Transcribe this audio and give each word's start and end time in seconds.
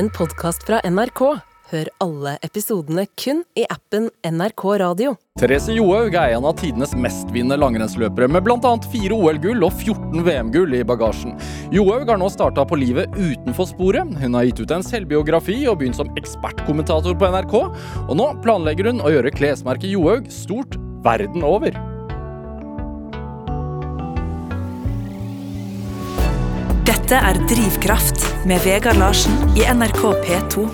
en 0.00 0.08
podkast 0.16 0.62
fra 0.64 0.78
NRK. 0.88 1.20
Hør 1.70 1.88
alle 2.00 2.32
episodene 2.46 3.02
kun 3.20 3.42
i 3.58 3.66
appen 3.68 4.06
NRK 4.24 4.62
Radio. 4.80 5.10
Therese 5.38 5.74
Johaug 5.76 6.16
er 6.16 6.32
en 6.38 6.46
av 6.48 6.56
tidenes 6.56 6.94
mestvinnende 6.96 7.58
langrennsløpere, 7.60 8.30
med 8.32 8.46
bl.a. 8.46 8.72
fire 8.94 9.18
OL-gull 9.18 9.60
og 9.66 9.76
14 9.76 10.24
VM-gull 10.24 10.78
i 10.78 10.80
bagasjen. 10.88 11.36
Johaug 11.76 12.08
har 12.08 12.18
nå 12.22 12.30
starta 12.32 12.64
på 12.64 12.80
livet 12.80 13.12
utenfor 13.18 13.68
sporet. 13.74 14.16
Hun 14.24 14.38
har 14.38 14.48
gitt 14.48 14.64
ut 14.64 14.74
en 14.78 14.86
selvbiografi 14.88 15.60
og 15.68 15.82
begynt 15.82 16.00
som 16.00 16.10
ekspertkommentator 16.16 17.20
på 17.20 17.30
NRK. 17.36 17.54
Og 18.08 18.16
nå 18.16 18.32
planlegger 18.40 18.94
hun 18.94 19.04
å 19.04 19.12
gjøre 19.12 19.36
klesmerket 19.36 19.92
Johaug 19.92 20.32
stort 20.32 20.80
verden 21.04 21.44
over. 21.44 21.76
Dette 26.88 27.20
er 27.20 27.44
Drivkraft 27.52 28.29
med 28.48 28.60
Vegard 28.64 28.98
Larsen 29.00 29.34
i 29.58 29.64
NRK 29.68 30.00
P2. 30.24 30.64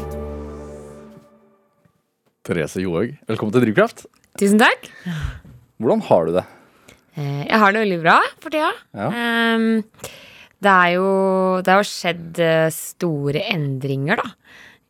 Therese 2.47 2.83
Johaug, 2.83 3.15
velkommen 3.27 3.55
til 3.55 3.65
Drivkraft. 3.67 4.05
Tusen 4.39 4.61
takk. 4.61 4.87
Hvordan 5.83 6.03
har 6.09 6.29
du 6.29 6.35
det? 6.37 6.45
Eh, 7.17 7.43
Jeg 7.49 7.59
har 7.59 7.73
det 7.73 7.83
veldig 7.85 8.01
bra 8.05 8.19
for 8.41 8.51
tida. 8.55 8.71
Ja. 8.95 9.09
Ehm, 9.11 9.85
Det 10.63 10.71
er 10.73 10.93
jo 10.95 11.61
Det 11.63 11.73
har 11.73 11.83
skjedd 11.85 12.39
eh, 12.41 12.71
store 12.71 13.43
endringer, 13.53 14.17
da, 14.17 14.31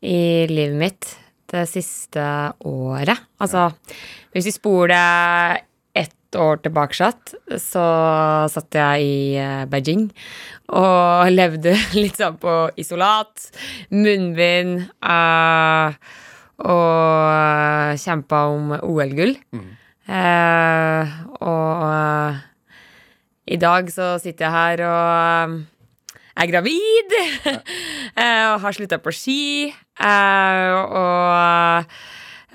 i 0.03 0.47
livet 0.47 0.77
mitt 0.79 1.17
det 1.49 1.67
siste 1.69 2.53
året. 2.65 3.19
Altså, 3.41 3.73
hvis 4.35 4.45
vi 4.47 4.51
spoler 4.53 5.61
år 6.41 6.61
tilbake, 6.65 7.11
så 7.61 7.85
satt 8.53 8.77
jeg 8.77 9.07
i 9.07 9.37
eh, 9.41 9.65
Beijing 9.71 10.09
og 10.77 11.31
levde 11.39 11.75
litt 11.97 12.19
sånn 12.21 12.39
på 12.43 12.55
isolat, 12.81 13.51
munnbind 13.95 14.87
eh, 14.87 15.99
og 16.67 18.01
kjempa 18.01 18.43
om 18.55 18.73
OL-gull. 18.81 19.37
Eh, 20.07 21.15
og 21.45 21.83
i 23.47 23.59
dag 23.61 23.91
så 23.93 24.17
sitter 24.23 24.47
jeg 24.47 24.57
her 24.57 24.85
og 24.89 25.57
er 26.37 26.51
gravid. 26.51 27.17
og 28.51 28.61
har 28.65 28.77
slutta 28.77 28.99
på 29.05 29.13
ski. 29.15 29.73
og 30.01 31.97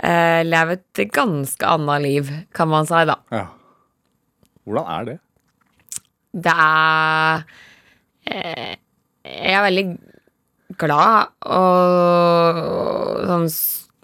lever 0.02 0.80
et 0.80 1.02
ganske 1.14 1.66
annet 1.70 2.02
liv, 2.02 2.30
kan 2.58 2.70
man 2.72 2.90
si, 2.90 3.06
da. 3.06 3.20
Ja. 3.30 3.46
Hvordan 4.66 4.88
er 4.96 5.10
det? 5.10 5.18
Det 6.32 6.54
er 6.54 7.44
eh, 8.32 8.74
Jeg 9.26 9.54
er 9.58 9.66
veldig 9.68 9.86
glad, 10.82 11.34
og 11.52 13.28
sånn 13.28 13.48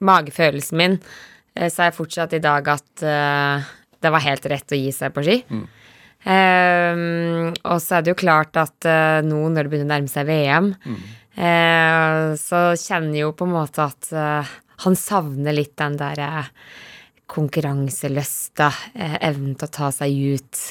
magefølelsen 0.06 0.78
min 0.78 0.98
sa 1.58 1.88
jeg 1.88 1.96
fortsatt 1.98 2.36
i 2.38 2.42
dag 2.44 2.68
at 2.70 3.02
eh, 3.08 3.70
det 4.04 4.12
var 4.14 4.22
helt 4.22 4.46
rett 4.52 4.76
å 4.76 4.78
gi 4.78 4.92
seg 4.94 5.14
på 5.16 5.24
ski. 5.26 5.38
Eh, 6.28 7.00
og 7.64 7.80
så 7.82 7.98
er 7.98 8.04
det 8.06 8.12
jo 8.14 8.20
klart 8.20 8.60
at 8.62 8.86
eh, 8.90 9.22
nå 9.26 9.40
når 9.48 9.64
det 9.66 9.72
begynner 9.72 9.90
å 9.90 9.94
nærme 9.96 10.12
seg 10.12 10.28
VM, 10.30 10.70
eh, 11.38 12.36
så 12.42 12.62
kjenner 12.78 13.16
jeg 13.16 13.26
jo 13.26 13.34
på 13.40 13.48
en 13.48 13.56
måte 13.56 13.88
at 13.88 14.12
eh, 14.14 14.54
han 14.86 15.00
savner 15.00 15.56
litt 15.58 15.74
den 15.82 15.98
derre 15.98 16.46
konkurranselysta, 17.28 18.72
eh, 18.96 19.18
evnen 19.30 19.56
til 19.58 19.68
å 19.68 19.72
ta 19.72 19.92
seg 19.92 20.12
ut. 20.38 20.64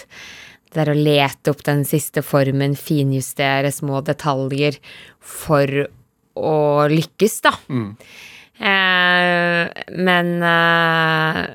Det 0.73 0.83
er 0.83 0.91
å 0.93 0.97
lete 0.99 1.53
opp 1.53 1.63
den 1.65 1.85
siste 1.89 2.23
formen, 2.27 2.75
finjustere 2.77 3.71
små 3.73 4.03
detaljer 4.05 4.77
for 5.21 5.67
å 6.37 6.57
lykkes, 6.93 7.41
da. 7.47 7.53
Eh, 8.59 9.69
men 9.97 10.43
eh, 10.43 11.47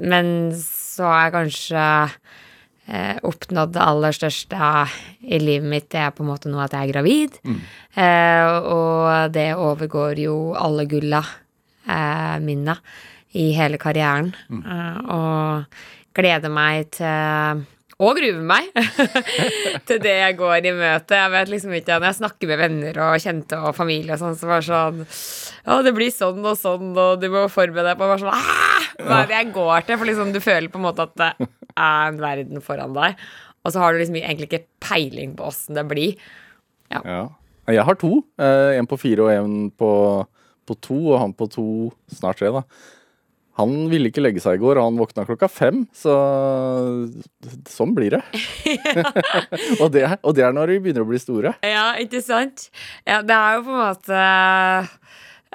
Men 0.00 0.52
så 0.56 1.04
har 1.04 1.26
jeg 1.26 1.32
kanskje 1.34 1.82
eh, 2.88 3.18
oppnådd 3.28 3.74
det 3.74 3.82
aller 3.84 4.12
største 4.16 4.70
i 5.28 5.38
livet 5.38 5.68
mitt. 5.68 5.90
Det 5.92 6.00
er 6.00 6.14
på 6.16 6.24
en 6.24 6.30
måte 6.30 6.48
nå 6.48 6.58
at 6.64 6.72
jeg 6.72 6.88
er 6.88 6.92
gravid. 6.94 7.36
Eh, 7.94 8.48
og 8.64 9.32
det 9.34 9.50
overgår 9.60 10.18
jo 10.24 10.54
alle 10.56 10.86
gulla 10.88 11.20
eh, 11.84 12.38
mine 12.40 12.78
i 13.38 13.50
hele 13.56 13.80
karrieren. 13.80 14.32
Mm. 14.50 14.62
og 15.14 15.82
gleder 16.18 16.50
meg 16.50 16.88
til 16.96 17.66
og 17.98 18.14
gruer 18.14 18.36
meg 18.46 18.68
til 19.88 19.98
det 20.02 20.12
jeg 20.14 20.36
går 20.38 20.66
i 20.70 20.72
møte. 20.76 21.16
Jeg 21.18 21.32
vet 21.32 21.48
liksom 21.50 21.72
ikke, 21.74 21.96
Når 21.98 22.06
jeg 22.12 22.18
snakker 22.20 22.50
med 22.50 22.60
venner 22.60 23.00
og 23.02 23.24
kjente 23.24 23.58
og 23.58 23.74
familie 23.74 24.14
og 24.14 24.20
sånn, 24.22 24.36
så 24.38 24.46
var 24.46 24.62
det 24.62 24.68
sånn 24.68 25.00
Ja, 25.66 25.80
det 25.82 25.94
blir 25.96 26.12
sånn 26.14 26.38
og 26.46 26.54
sånn, 26.60 26.92
og 26.94 27.18
du 27.18 27.26
må 27.32 27.48
forberede 27.50 27.90
deg 27.90 27.98
på 27.98 28.06
bare 28.06 28.20
sånn 28.22 28.30
«Ah, 28.30 28.86
Hva 29.02 29.24
er 29.24 29.32
det 29.32 29.40
jeg 29.40 29.50
går 29.56 29.88
til? 29.88 29.98
For 29.98 30.10
liksom 30.10 30.30
du 30.34 30.38
føler 30.44 30.70
på 30.70 30.78
en 30.78 30.86
måte 30.86 31.08
at 31.08 31.16
det 31.18 31.48
er 31.74 32.12
en 32.12 32.22
verden 32.22 32.62
foran 32.62 32.94
deg. 32.94 33.18
Og 33.66 33.74
så 33.74 33.82
har 33.82 33.92
du 33.92 34.00
liksom 34.00 34.20
egentlig 34.20 34.46
ikke 34.52 34.66
peiling 34.82 35.34
på 35.38 35.50
åssen 35.50 35.78
det 35.78 35.84
blir. 35.90 36.14
Ja. 36.94 37.24
Jeg 37.68 37.84
har 37.84 37.98
to. 38.00 38.20
Eh, 38.40 38.78
en 38.78 38.86
på 38.88 38.96
fire 38.98 39.26
og 39.26 39.32
en 39.34 39.56
på, 39.74 39.90
på 40.70 40.78
to, 40.86 41.00
og 41.12 41.18
han 41.20 41.34
på 41.36 41.50
to, 41.52 41.66
snart 42.14 42.38
tre, 42.40 42.54
da. 42.54 42.62
Han 43.58 43.88
ville 43.90 44.12
ikke 44.12 44.22
legge 44.22 44.42
seg 44.42 44.58
i 44.58 44.62
går, 44.62 44.78
og 44.78 44.86
han 44.86 44.98
våkna 45.00 45.24
klokka 45.26 45.48
fem, 45.50 45.82
så 45.96 46.14
sånn 47.66 47.94
blir 47.96 48.14
det. 48.14 48.22
og, 49.82 49.88
det 49.94 50.04
og 50.22 50.36
det 50.38 50.46
er 50.46 50.54
når 50.54 50.72
de 50.72 50.80
begynner 50.84 51.02
å 51.02 51.08
bli 51.10 51.18
store. 51.22 51.56
Ja, 51.66 51.90
ikke 51.98 52.22
sant? 52.22 52.68
Ja, 53.02 53.20
det 53.26 53.34
er 53.34 53.58
jo 53.58 53.64
på 53.66 53.74
en 53.74 53.82
måte 53.82 54.22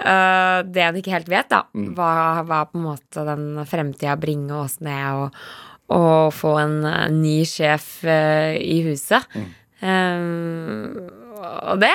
uh, 0.03 0.59
det 0.67 0.83
en 0.83 0.99
ikke 0.99 1.15
helt 1.15 1.31
vet, 1.31 1.47
da. 1.53 1.63
Hva, 1.71 2.13
hva 2.47 2.63
på 2.67 2.81
en 2.81 2.87
måte 2.89 3.23
den 3.29 3.47
fremtida 3.71 4.17
bringer 4.19 4.65
oss 4.65 4.81
ned, 4.83 5.23
og, 5.23 5.43
og 5.95 6.33
få 6.35 6.57
en 6.59 6.79
øh, 6.89 7.07
ny 7.15 7.37
sjef 7.47 8.01
uh, 8.03 8.51
i 8.59 8.81
huset. 8.89 9.31
Um, 9.83 11.22
og 11.43 11.81
det, 11.81 11.93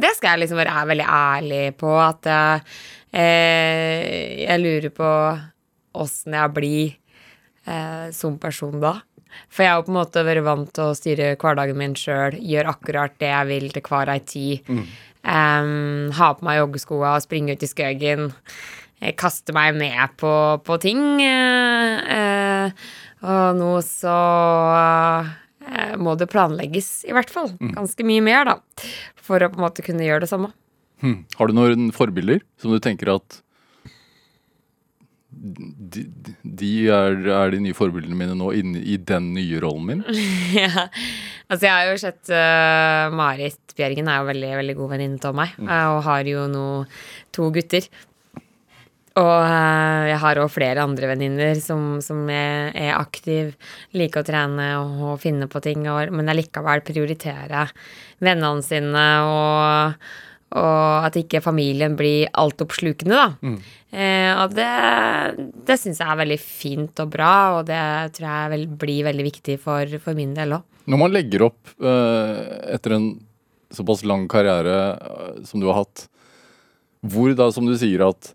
det 0.00 0.12
skal 0.16 0.34
jeg 0.34 0.44
liksom 0.44 0.60
være 0.60 0.86
veldig 0.92 1.08
ærlig 1.16 1.64
på, 1.80 1.90
at 2.00 2.28
eh, 2.32 2.78
jeg 4.44 4.62
lurer 4.62 4.92
på 4.94 5.10
åssen 5.96 6.36
jeg 6.36 6.54
blir 6.56 6.96
eh, 7.66 8.08
som 8.16 8.38
person 8.42 8.80
da. 8.82 8.98
For 9.52 9.66
jeg 9.66 9.74
har 9.74 9.84
på 9.84 9.92
en 9.92 9.98
måte 9.98 10.24
vært 10.24 10.44
vant 10.46 10.70
til 10.72 10.90
å 10.90 10.96
styre 10.96 11.34
hverdagen 11.40 11.76
min 11.76 11.96
sjøl, 11.98 12.38
gjøre 12.40 12.72
akkurat 12.72 13.16
det 13.20 13.28
jeg 13.32 13.48
vil 13.50 13.68
til 13.74 13.84
hver 13.84 14.12
ei 14.14 14.22
tid. 14.24 14.70
Em, 15.26 16.12
ha 16.14 16.28
på 16.38 16.46
meg 16.46 16.60
joggeskoa 16.60 17.16
og 17.16 17.24
springe 17.24 17.56
ut 17.56 17.64
i 17.66 17.68
skøyen. 17.68 18.30
eh, 19.02 19.12
Kaste 19.18 19.52
meg 19.56 19.74
med 19.76 20.14
på, 20.20 20.32
på 20.64 20.78
ting. 20.82 21.02
Uh, 21.20 21.98
uh, 22.06 22.86
og 23.26 23.56
nå 23.58 23.72
så 23.82 24.14
eh, 24.76 25.34
må 25.98 26.14
det 26.20 26.28
planlegges, 26.32 26.90
i 27.08 27.14
hvert 27.16 27.30
fall. 27.32 27.50
Ganske 27.74 28.04
mye 28.06 28.22
mer, 28.24 28.44
da. 28.48 28.58
For 29.26 29.42
å 29.42 29.48
på 29.52 29.58
en 29.60 29.64
måte 29.66 29.82
kunne 29.86 30.06
gjøre 30.06 30.24
det 30.26 30.30
samme. 30.30 30.52
Hmm. 31.02 31.24
Har 31.36 31.50
du 31.50 31.56
noen 31.58 31.90
forbilder 31.92 32.40
som 32.62 32.72
du 32.72 32.78
tenker 32.80 33.10
at 33.16 33.42
de, 35.36 36.06
de 36.42 36.70
er, 36.88 37.18
er 37.28 37.50
de 37.52 37.58
nye 37.60 37.76
forbildene 37.76 38.16
mine 38.16 38.36
nå 38.38 38.48
inne 38.56 38.80
i 38.80 38.96
den 38.96 39.28
nye 39.36 39.60
rollen 39.62 39.84
min? 39.90 40.04
ja. 40.56 40.86
Altså, 41.46 41.66
jeg 41.68 41.74
har 41.74 41.90
jo 41.90 41.98
sett 42.00 42.32
uh, 42.32 43.12
Marit 43.14 43.74
Bjergen 43.76 44.08
er 44.10 44.22
jo 44.22 44.30
veldig, 44.30 44.52
veldig 44.62 44.76
god 44.80 44.92
venninne 44.96 45.28
av 45.28 45.36
meg, 45.36 45.52
Mm. 45.60 45.68
og 45.92 46.00
har 46.08 46.28
jo 46.30 46.46
nå 46.50 46.64
to 47.36 47.50
gutter. 47.54 47.84
Og 49.16 49.36
eh, 49.40 50.02
jeg 50.10 50.20
har 50.20 50.42
òg 50.42 50.52
flere 50.52 50.84
andre 50.84 51.10
venninner 51.14 51.56
som, 51.62 51.96
som 52.04 52.26
er, 52.28 52.70
er 52.76 52.92
aktiv, 52.98 53.54
liker 53.96 54.20
å 54.20 54.28
trene 54.28 54.68
og, 54.82 55.02
og 55.12 55.18
finne 55.22 55.48
på 55.48 55.62
ting, 55.64 55.86
og, 55.88 56.12
men 56.12 56.28
allikevel 56.32 56.84
prioriterer 56.84 57.72
vennene 58.20 58.64
sine 58.64 59.08
og 59.24 60.06
og 60.56 61.06
at 61.08 61.16
ikke 61.18 61.42
familien 61.42 61.96
blir 61.98 62.28
altoppslukende, 62.38 63.16
da. 63.18 63.54
Eh, 63.96 64.30
og 64.38 64.54
det, 64.54 64.68
det 65.66 65.76
syns 65.80 65.98
jeg 66.00 66.06
er 66.06 66.20
veldig 66.20 66.38
fint 66.40 67.02
og 67.02 67.10
bra, 67.12 67.32
og 67.58 67.66
det 67.68 67.82
tror 68.16 68.28
jeg 68.28 68.52
vel, 68.54 68.66
blir 68.78 69.08
veldig 69.08 69.26
viktig 69.26 69.56
for, 69.62 69.96
for 70.02 70.18
min 70.18 70.36
del 70.36 70.54
òg. 70.58 70.66
Når 70.86 71.02
man 71.02 71.14
legger 71.14 71.48
opp 71.48 71.72
eh, 71.82 72.42
etter 72.76 72.94
en 72.94 73.08
såpass 73.74 74.04
lang 74.06 74.28
karriere 74.30 74.76
eh, 74.94 75.42
som 75.48 75.62
du 75.62 75.66
har 75.70 75.82
hatt, 75.82 76.06
hvor 77.06 77.34
da, 77.38 77.50
som 77.54 77.66
du 77.66 77.74
sier 77.78 78.06
at 78.06 78.32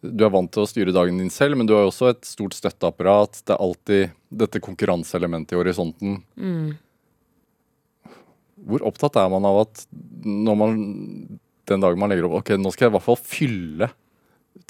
du 0.00 0.24
er 0.24 0.32
vant 0.32 0.48
til 0.52 0.64
å 0.64 0.68
styre 0.68 0.94
dagen 0.96 1.18
din 1.20 1.32
selv, 1.32 1.58
men 1.60 1.68
du 1.68 1.74
har 1.76 1.84
jo 1.84 1.90
også 1.92 2.10
et 2.12 2.24
stort 2.24 2.56
støtteapparat. 2.56 3.42
Det 3.44 3.52
er 3.52 3.64
alltid 3.64 4.14
dette 4.42 4.62
konkurranseelementet 4.64 5.52
i 5.52 5.60
horisonten. 5.60 6.14
Hvor 8.64 8.84
opptatt 8.88 9.18
er 9.20 9.28
man 9.32 9.48
av 9.48 9.62
at 9.66 9.84
når 10.24 10.60
man 10.60 10.78
den 11.70 11.84
dagen 11.84 12.00
man 12.00 12.10
legger 12.10 12.26
opp 12.26 12.40
Ok, 12.40 12.56
nå 12.58 12.72
skal 12.74 12.88
jeg 12.88 12.90
i 12.90 12.94
hvert 12.96 13.06
fall 13.06 13.20
fylle 13.20 13.90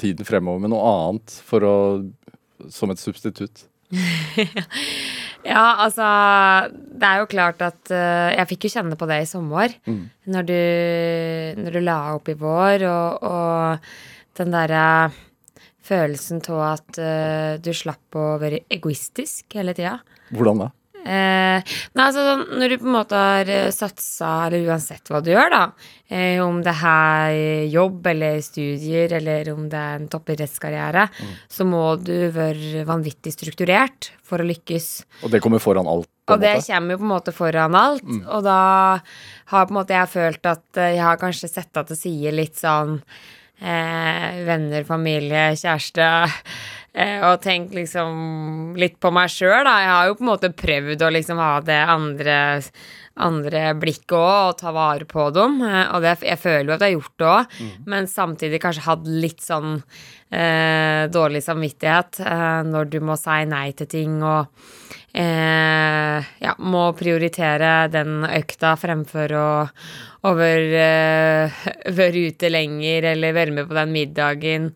tiden 0.01 0.27
fremover 0.29 0.61
med 0.63 0.73
noe 0.75 0.91
annet 0.91 1.39
for 1.47 1.65
å, 1.67 1.77
som 2.73 2.93
et 2.93 3.03
substitutt? 3.03 3.67
Ja, 5.41 5.87
altså 5.87 6.05
Det 6.69 7.07
er 7.09 7.23
jo 7.23 7.29
klart 7.33 7.63
at 7.65 7.89
uh, 7.89 8.29
Jeg 8.35 8.49
fikk 8.51 8.67
jo 8.67 8.73
kjenne 8.75 8.99
på 9.01 9.07
det 9.09 9.23
i 9.23 9.29
sommer. 9.29 9.73
Når, 9.89 10.49
du, 10.51 10.59
når 11.65 11.79
du 11.79 11.81
la 11.81 11.99
opp 12.13 12.29
i 12.29 12.37
vår, 12.37 12.85
og, 12.85 13.25
og 13.25 14.20
den 14.39 14.55
derre 14.55 14.85
følelsen 15.85 16.43
av 16.53 16.61
at 16.69 17.01
uh, 17.01 17.57
du 17.63 17.73
slapp 17.75 18.19
å 18.19 18.35
være 18.41 18.65
egoistisk 18.71 19.59
hele 19.59 19.75
tida. 19.75 19.99
Hvordan 20.31 20.67
da? 20.67 20.69
Eh, 21.01 21.71
nei, 21.97 22.05
altså 22.05 22.23
sånn, 22.27 22.43
Når 22.61 22.73
du 22.73 22.77
på 22.83 22.89
en 22.89 22.93
måte 22.93 23.17
har 23.17 23.49
eh, 23.49 23.71
satsa, 23.73 24.29
eller 24.47 24.69
uansett 24.69 25.09
hva 25.09 25.23
du 25.25 25.31
gjør, 25.33 25.49
da, 25.55 25.63
eh, 26.13 26.37
om 26.45 26.59
det 26.65 26.75
er 26.77 27.71
jobb 27.73 28.11
eller 28.13 28.43
studier, 28.45 29.15
eller 29.17 29.49
om 29.55 29.65
det 29.73 29.81
er 29.81 29.97
en 29.97 30.11
toppidrettskarriere, 30.13 31.07
så 31.49 31.65
må 31.69 31.85
du 32.05 32.29
være 32.35 32.85
vanvittig 32.89 33.33
strukturert 33.33 34.13
for 34.27 34.45
å 34.45 34.49
lykkes. 34.51 34.91
Og 35.25 35.33
det 35.33 35.41
kommer 35.41 35.63
foran 35.63 35.89
alt? 35.89 36.11
Og 36.31 36.39
det 36.43 36.59
kommer 36.69 36.95
jo 36.95 37.01
på 37.01 37.09
en 37.09 37.15
måte 37.17 37.35
foran 37.35 37.75
alt. 37.75 38.07
Og 38.21 38.45
da 38.47 38.61
har 39.51 39.67
på 39.67 39.73
en 39.73 39.81
måte 39.81 39.97
jeg 39.97 40.15
følt 40.19 40.53
at 40.53 40.83
eh, 40.85 40.97
jeg 40.99 41.07
har 41.07 41.21
kanskje 41.23 41.49
sett 41.49 41.73
til 41.81 41.97
side 41.97 42.37
litt 42.37 42.61
sånn 42.61 43.01
eh, 43.61 44.41
venner, 44.47 44.85
familie, 44.89 45.51
kjæreste. 45.61 46.09
Eh, 46.91 47.21
og 47.23 47.39
tenkt 47.45 47.75
liksom 47.77 48.75
litt 48.81 48.97
på 48.99 49.13
meg 49.15 49.31
sjøl, 49.31 49.63
da. 49.67 49.77
Jeg 49.79 49.93
har 49.95 50.09
jo 50.09 50.17
på 50.19 50.25
en 50.27 50.33
måte 50.33 50.51
prøvd 50.59 51.05
å 51.07 51.13
liksom 51.15 51.39
ha 51.39 51.53
det 51.63 51.79
andre, 51.87 52.39
andre 53.21 53.63
blikket 53.79 54.17
òg, 54.19 54.49
og 54.49 54.57
ta 54.59 54.73
vare 54.75 55.07
på 55.07 55.29
dem. 55.37 55.61
Eh, 55.63 55.85
og 55.95 56.03
det, 56.03 56.17
jeg 56.27 56.43
føler 56.43 56.73
jo 56.73 56.77
at 56.77 56.83
jeg 56.83 56.91
har 56.91 56.99
gjort 56.99 57.23
det 57.23 57.31
òg, 57.31 57.61
men 57.95 58.11
samtidig 58.11 58.63
kanskje 58.65 58.87
hatt 58.89 59.07
litt 59.07 59.45
sånn 59.45 59.77
eh, 59.79 61.07
dårlig 61.15 61.45
samvittighet 61.47 62.23
eh, 62.27 62.61
når 62.67 62.91
du 62.91 63.01
må 63.07 63.19
si 63.21 63.43
nei 63.51 63.69
til 63.79 63.91
ting 63.91 64.19
og 64.27 64.51
eh, 65.13 66.31
ja, 66.45 66.55
må 66.59 66.85
prioritere 66.99 67.89
den 67.93 68.25
økta 68.29 68.77
fremfor 68.81 69.37
å 69.39 69.51
å 70.27 70.33
være 70.37 70.85
eh, 70.85 71.61
være 71.99 72.27
ute 72.31 72.51
lenger 72.53 73.11
eller 73.15 73.37
være 73.37 73.57
med 73.57 73.69
på 73.69 73.77
den 73.79 73.95
middagen. 73.95 74.71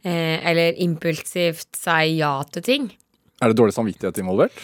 Eh, 0.00 0.38
eller 0.48 0.78
impulsivt 0.80 1.76
si 1.76 2.16
ja 2.18 2.34
til 2.52 2.64
ting. 2.64 2.88
Er 3.40 3.52
det 3.52 3.60
dårlig 3.60 3.76
samvittighet 3.76 4.20
involvert? 4.20 4.56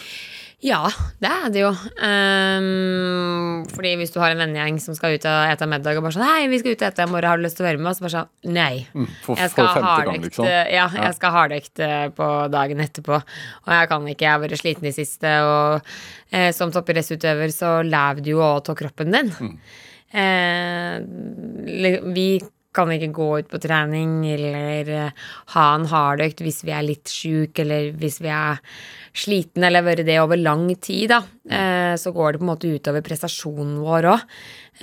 Ja, 0.66 0.80
det 1.22 1.30
er 1.30 1.50
det 1.54 1.60
jo. 1.62 1.68
Um, 2.02 3.60
fordi 3.70 3.92
hvis 4.00 4.10
du 4.10 4.18
har 4.18 4.32
en 4.34 4.40
vennegjeng 4.42 4.80
som 4.82 4.96
skal 4.98 5.14
ut 5.14 5.26
og 5.28 5.50
ete 5.52 5.68
middag, 5.70 5.98
og 5.98 6.06
bare 6.06 6.16
sånn 6.16 6.26
'Hei, 6.26 6.48
vi 6.50 6.58
skal 6.58 6.74
ut 6.74 6.82
og 6.82 6.88
ete 6.88 7.06
i 7.06 7.10
morgen, 7.12 7.28
har 7.30 7.38
du 7.38 7.44
lyst 7.44 7.58
til 7.60 7.66
å 7.66 7.68
være 7.68 7.78
med?' 7.78 7.90
Og 7.92 7.96
så 7.96 8.06
bare 8.06 8.16
sånn 8.16 8.54
Nei. 8.56 8.86
Mm, 8.94 9.06
For, 9.22 9.36
Jeg 9.36 9.50
skal 9.50 9.66
ha 9.66 9.82
hardøkt 9.86 10.24
liksom? 10.26 10.44
ja, 10.46 10.88
jeg 10.90 11.14
skal 11.14 11.30
hardøkt 11.36 11.78
eh, 11.86 12.08
på 12.08 12.50
dagen 12.50 12.82
etterpå. 12.82 13.14
Og 13.14 13.70
jeg 13.78 13.88
kan 13.88 14.08
ikke, 14.10 14.26
jeg 14.26 14.32
har 14.32 14.42
vært 14.42 14.58
sliten 14.58 14.90
i 14.90 14.96
siste, 14.96 15.30
og 15.46 15.82
eh, 16.32 16.50
som 16.52 16.72
toppidrettsutøver 16.74 17.54
så 17.54 17.82
lever 17.86 18.22
du 18.22 18.30
jo 18.34 18.42
òg 18.42 18.70
av 18.70 18.76
kroppen 18.76 19.14
din. 19.14 19.30
Mm. 19.38 19.58
Eh, 20.16 21.00
vi 22.14 22.40
kan 22.76 22.92
ikke 22.92 23.14
gå 23.16 23.28
ut 23.40 23.48
på 23.50 23.60
trening 23.62 24.20
eller 24.28 24.92
eh, 24.92 25.24
ha 25.54 25.66
en 25.74 25.88
hardøkt 25.90 26.42
hvis 26.44 26.62
vi 26.66 26.74
er 26.76 26.86
litt 26.86 27.10
sjuke 27.12 27.64
eller 27.64 27.90
hvis 27.96 28.20
vi 28.24 28.30
er 28.32 28.60
sliten 29.16 29.64
eller 29.64 29.84
vært 29.86 30.04
det 30.06 30.18
over 30.20 30.38
lang 30.40 30.68
tid, 30.76 31.10
da. 31.14 31.22
Eh, 31.48 31.94
så 32.00 32.12
går 32.12 32.34
det 32.34 32.42
på 32.42 32.46
en 32.46 32.52
måte 32.52 32.72
utover 32.72 33.04
prestasjonen 33.06 33.78
vår 33.80 34.10
òg. 34.12 34.24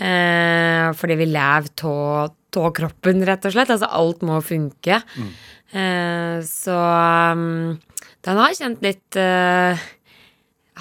Eh, 0.01 0.89
fordi 0.97 1.19
vi 1.19 1.29
lever 1.29 1.85
av 1.85 2.71
kroppen, 2.77 3.25
rett 3.25 3.45
og 3.49 3.55
slett. 3.55 3.73
Altså 3.73 3.89
alt 3.89 4.25
må 4.25 4.41
funke. 4.45 5.01
Mm. 5.17 5.33
så 6.45 6.75
um, 7.33 7.79
den 8.21 8.37
har 8.37 8.53
kjent 8.53 8.83
litt 8.85 9.17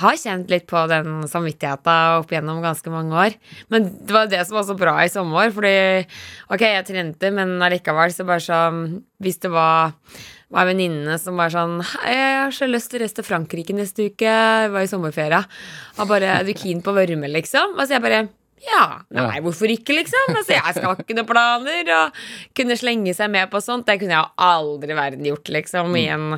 har 0.00 0.16
kjent 0.16 0.52
litt 0.52 0.66
på 0.70 0.84
den 0.90 1.24
samvittigheten 1.28 2.20
opp 2.22 2.32
gjennom 2.32 2.62
ganske 2.64 2.92
mange 2.92 3.16
år. 3.26 3.38
Men 3.72 3.90
det 4.00 4.14
var 4.16 4.30
det 4.30 4.44
som 4.48 4.56
var 4.58 4.68
så 4.68 4.76
bra 4.78 4.96
i 5.02 5.10
sommer, 5.12 5.52
fordi 5.54 5.74
ok, 6.48 6.62
jeg 6.64 6.86
trente, 6.88 7.32
men 7.34 7.58
allikevel 7.62 8.14
så 8.14 8.28
bare 8.28 8.44
sånn 8.44 8.84
Hvis 9.22 9.38
det 9.38 9.52
var 9.52 9.92
var 10.52 10.66
en 10.66 10.74
venninne 10.74 11.16
som 11.20 11.38
var 11.40 11.52
sånn 11.52 11.78
«Hei, 11.80 12.12
'Jeg 12.12 12.40
har 12.42 12.52
så 12.52 12.66
lyst 12.68 12.90
til 12.90 13.00
å 13.00 13.02
reise 13.02 13.16
til 13.16 13.24
Frankrike 13.24 13.72
neste 13.72 14.10
uke.' 14.10 14.28
Jeg 14.28 14.70
var 14.74 14.84
i 14.84 14.90
sommerferie. 14.90 15.40
Og 15.98 16.08
bare 16.08 16.28
'Er 16.28 16.44
du 16.44 16.52
keen 16.52 16.82
på 16.82 16.92
å 16.92 16.98
være 16.98 17.16
liksom? 17.16 17.78
Altså, 17.78 17.94
jeg 17.96 18.02
bare 18.02 18.28
ja. 18.62 18.84
Nei, 19.14 19.40
hvorfor 19.44 19.70
ikke, 19.72 19.94
liksom? 19.96 20.34
Altså, 20.36 20.54
jeg 20.56 20.76
skal 20.78 20.98
ikke 21.02 21.16
noen 21.18 21.28
planer. 21.28 21.92
Og 21.98 22.20
kunne 22.58 22.78
slenge 22.78 23.14
seg 23.18 23.32
med 23.34 23.50
på 23.52 23.62
sånt. 23.64 23.86
Det 23.88 23.98
kunne 24.02 24.18
jeg 24.18 24.34
aldri 24.48 24.94
i 24.94 24.98
verden 24.98 25.26
gjort, 25.28 25.52
liksom, 25.58 25.96
i 25.98 26.06
en, 26.14 26.28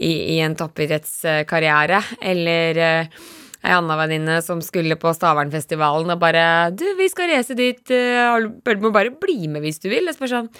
i, 0.00 0.12
i 0.36 0.38
en 0.44 0.56
toppidrettskarriere. 0.58 2.00
Eller 2.32 2.80
eh, 2.82 3.20
ei 3.66 3.74
anna 3.74 3.96
venninne 3.98 4.40
som 4.46 4.60
skulle 4.62 4.96
på 5.00 5.10
Stavernfestivalen 5.16 6.12
og 6.14 6.20
bare 6.22 6.70
'Du, 6.70 6.84
vi 6.98 7.08
skal 7.10 7.32
reise 7.32 7.56
dit. 7.58 7.82
eh, 7.90 8.38
Du 8.64 8.82
må 8.84 8.92
bare 8.94 9.10
bli 9.10 9.48
med 9.48 9.62
hvis 9.64 9.80
du 9.82 9.88
vil.' 9.90 10.08
Og 10.08 10.14
så 10.14 10.22
bare 10.24 10.34
sånn 10.36 10.50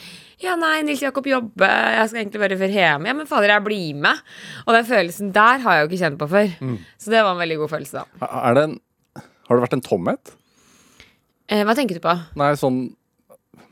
ja, 0.43 0.53
nei, 0.61 0.83
Nils 0.85 1.01
Jakob 1.01 1.25
jobbe, 1.25 1.65
jeg 1.65 2.09
skal 2.11 2.21
egentlig 2.21 2.41
bare 2.43 2.59
være 2.61 2.75
hjemme. 2.77 3.09
Ja, 3.09 3.15
men 3.17 3.25
fader, 3.27 3.49
jeg 3.55 3.65
blir 3.65 3.95
med. 4.05 4.19
Og 4.67 4.75
den 4.77 4.85
følelsen 4.85 5.31
der 5.33 5.63
har 5.65 5.79
jeg 5.79 5.87
jo 5.87 5.89
ikke 5.89 6.03
kjent 6.05 6.19
på 6.21 6.29
før. 6.29 6.51
Så 7.01 7.09
det 7.09 7.23
var 7.25 7.33
en 7.33 7.41
veldig 7.41 7.57
god 7.63 7.71
følelse, 7.73 8.03
da. 8.03 8.27
Det 8.53 8.65
en, 8.67 8.75
har 9.17 9.57
det 9.57 9.65
vært 9.65 9.79
en 9.79 9.87
tomhet? 9.87 10.36
Eh, 11.49 11.63
hva 11.67 11.75
tenker 11.79 11.99
du 11.99 12.03
på? 12.05 12.15
Nei, 12.41 12.53
sånn 12.59 12.89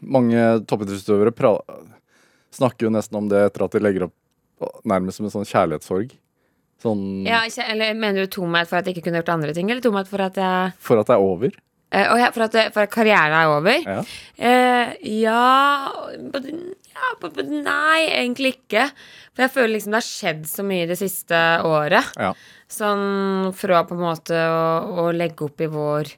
Mange 0.05 0.61
toppidrettsutøvere 0.69 1.33
snakker 2.55 2.87
jo 2.87 2.93
nesten 2.93 3.17
om 3.19 3.29
det 3.31 3.41
etter 3.49 3.65
at 3.65 3.75
de 3.75 3.81
legger 3.83 4.07
opp 4.07 4.75
nærmest 4.87 5.19
som 5.19 5.27
en 5.27 5.33
sånn 5.33 5.49
kjærlighetssorg. 5.49 6.13
Sånn 6.85 7.25
Ja, 7.27 7.43
ikke, 7.49 7.65
eller 7.73 7.97
Mener 7.99 8.27
du 8.27 8.33
tomhet 8.37 8.71
for 8.71 8.79
at 8.79 8.87
jeg 8.89 8.97
ikke 8.99 9.09
kunne 9.09 9.23
gjort 9.23 9.33
andre 9.35 9.55
ting, 9.57 9.71
eller 9.71 9.85
tomhet 9.85 10.11
for 10.11 10.23
at 10.25 10.39
jeg 10.41 10.75
for 10.85 11.01
at 11.01 11.11
det 11.11 11.17
er 11.17 11.25
over. 11.25 11.57
eh, 11.91 12.07
og 12.13 12.21
ja, 12.21 12.31
for, 12.37 12.47
at, 12.47 12.59
for 12.77 12.85
at 12.85 12.93
karrieren 12.95 13.37
er 13.41 13.53
over? 13.57 13.89
Ja. 13.89 13.99
Eh, 14.37 14.95
ja, 15.25 15.91
but, 16.35 16.49
ja 16.93 17.13
but, 17.21 17.35
but, 17.35 17.49
Nei, 17.49 18.05
egentlig 18.13 18.59
ikke. 18.59 18.89
For 19.33 19.47
jeg 19.47 19.55
føler 19.57 19.75
liksom 19.79 19.95
det 19.97 20.03
har 20.03 20.11
skjedd 20.11 20.49
så 20.51 20.67
mye 20.67 20.89
det 20.91 21.01
siste 21.01 21.45
året. 21.67 22.13
Ja. 22.21 22.35
Sånn 22.71 23.53
fra 23.57 23.85
på 23.89 23.97
en 23.97 24.05
måte 24.05 24.37
å, 24.37 25.07
å 25.07 25.13
legge 25.15 25.49
opp 25.49 25.65
i 25.65 25.71
vår 25.71 26.13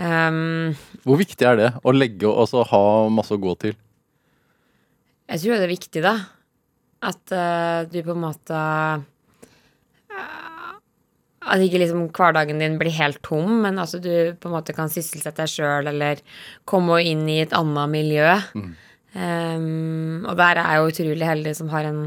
ehm, 0.00 0.74
Hvor 1.04 1.20
viktig 1.20 1.46
er 1.46 1.60
det 1.60 1.70
å 1.84 1.94
legge 1.94 2.28
og 2.28 2.44
altså 2.44 2.64
ha 2.72 2.82
masse 3.12 3.36
å 3.36 3.40
gå 3.40 3.54
til? 3.60 3.78
Jeg 5.30 5.44
tror 5.44 5.60
det 5.60 5.66
er 5.66 5.72
viktig, 5.76 6.02
da. 6.02 6.14
At 7.00 7.32
uh, 7.32 7.86
du 7.88 8.02
på 8.04 8.12
en 8.12 8.24
måte 8.26 8.58
uh, 10.12 10.74
At 11.40 11.62
ikke 11.64 11.80
liksom 11.80 12.10
hverdagen 12.12 12.60
din 12.60 12.76
blir 12.80 12.92
helt 12.98 13.22
tom, 13.24 13.62
men 13.64 13.80
altså 13.80 14.02
du 14.02 14.36
på 14.36 14.50
en 14.50 14.56
måte 14.58 14.76
kan 14.76 14.92
sysselsette 14.92 15.40
deg 15.40 15.52
sjøl 15.54 15.88
eller 15.94 16.20
komme 16.68 17.00
inn 17.06 17.24
i 17.30 17.40
et 17.46 17.56
annet 17.56 17.94
miljø. 17.94 18.28
Um, 19.10 20.26
og 20.28 20.36
der 20.38 20.60
er 20.60 20.68
jeg 20.68 20.78
jo 20.78 20.92
utrolig 20.92 21.26
heldig 21.26 21.54
som 21.58 21.72
har 21.72 21.88
en 21.88 22.02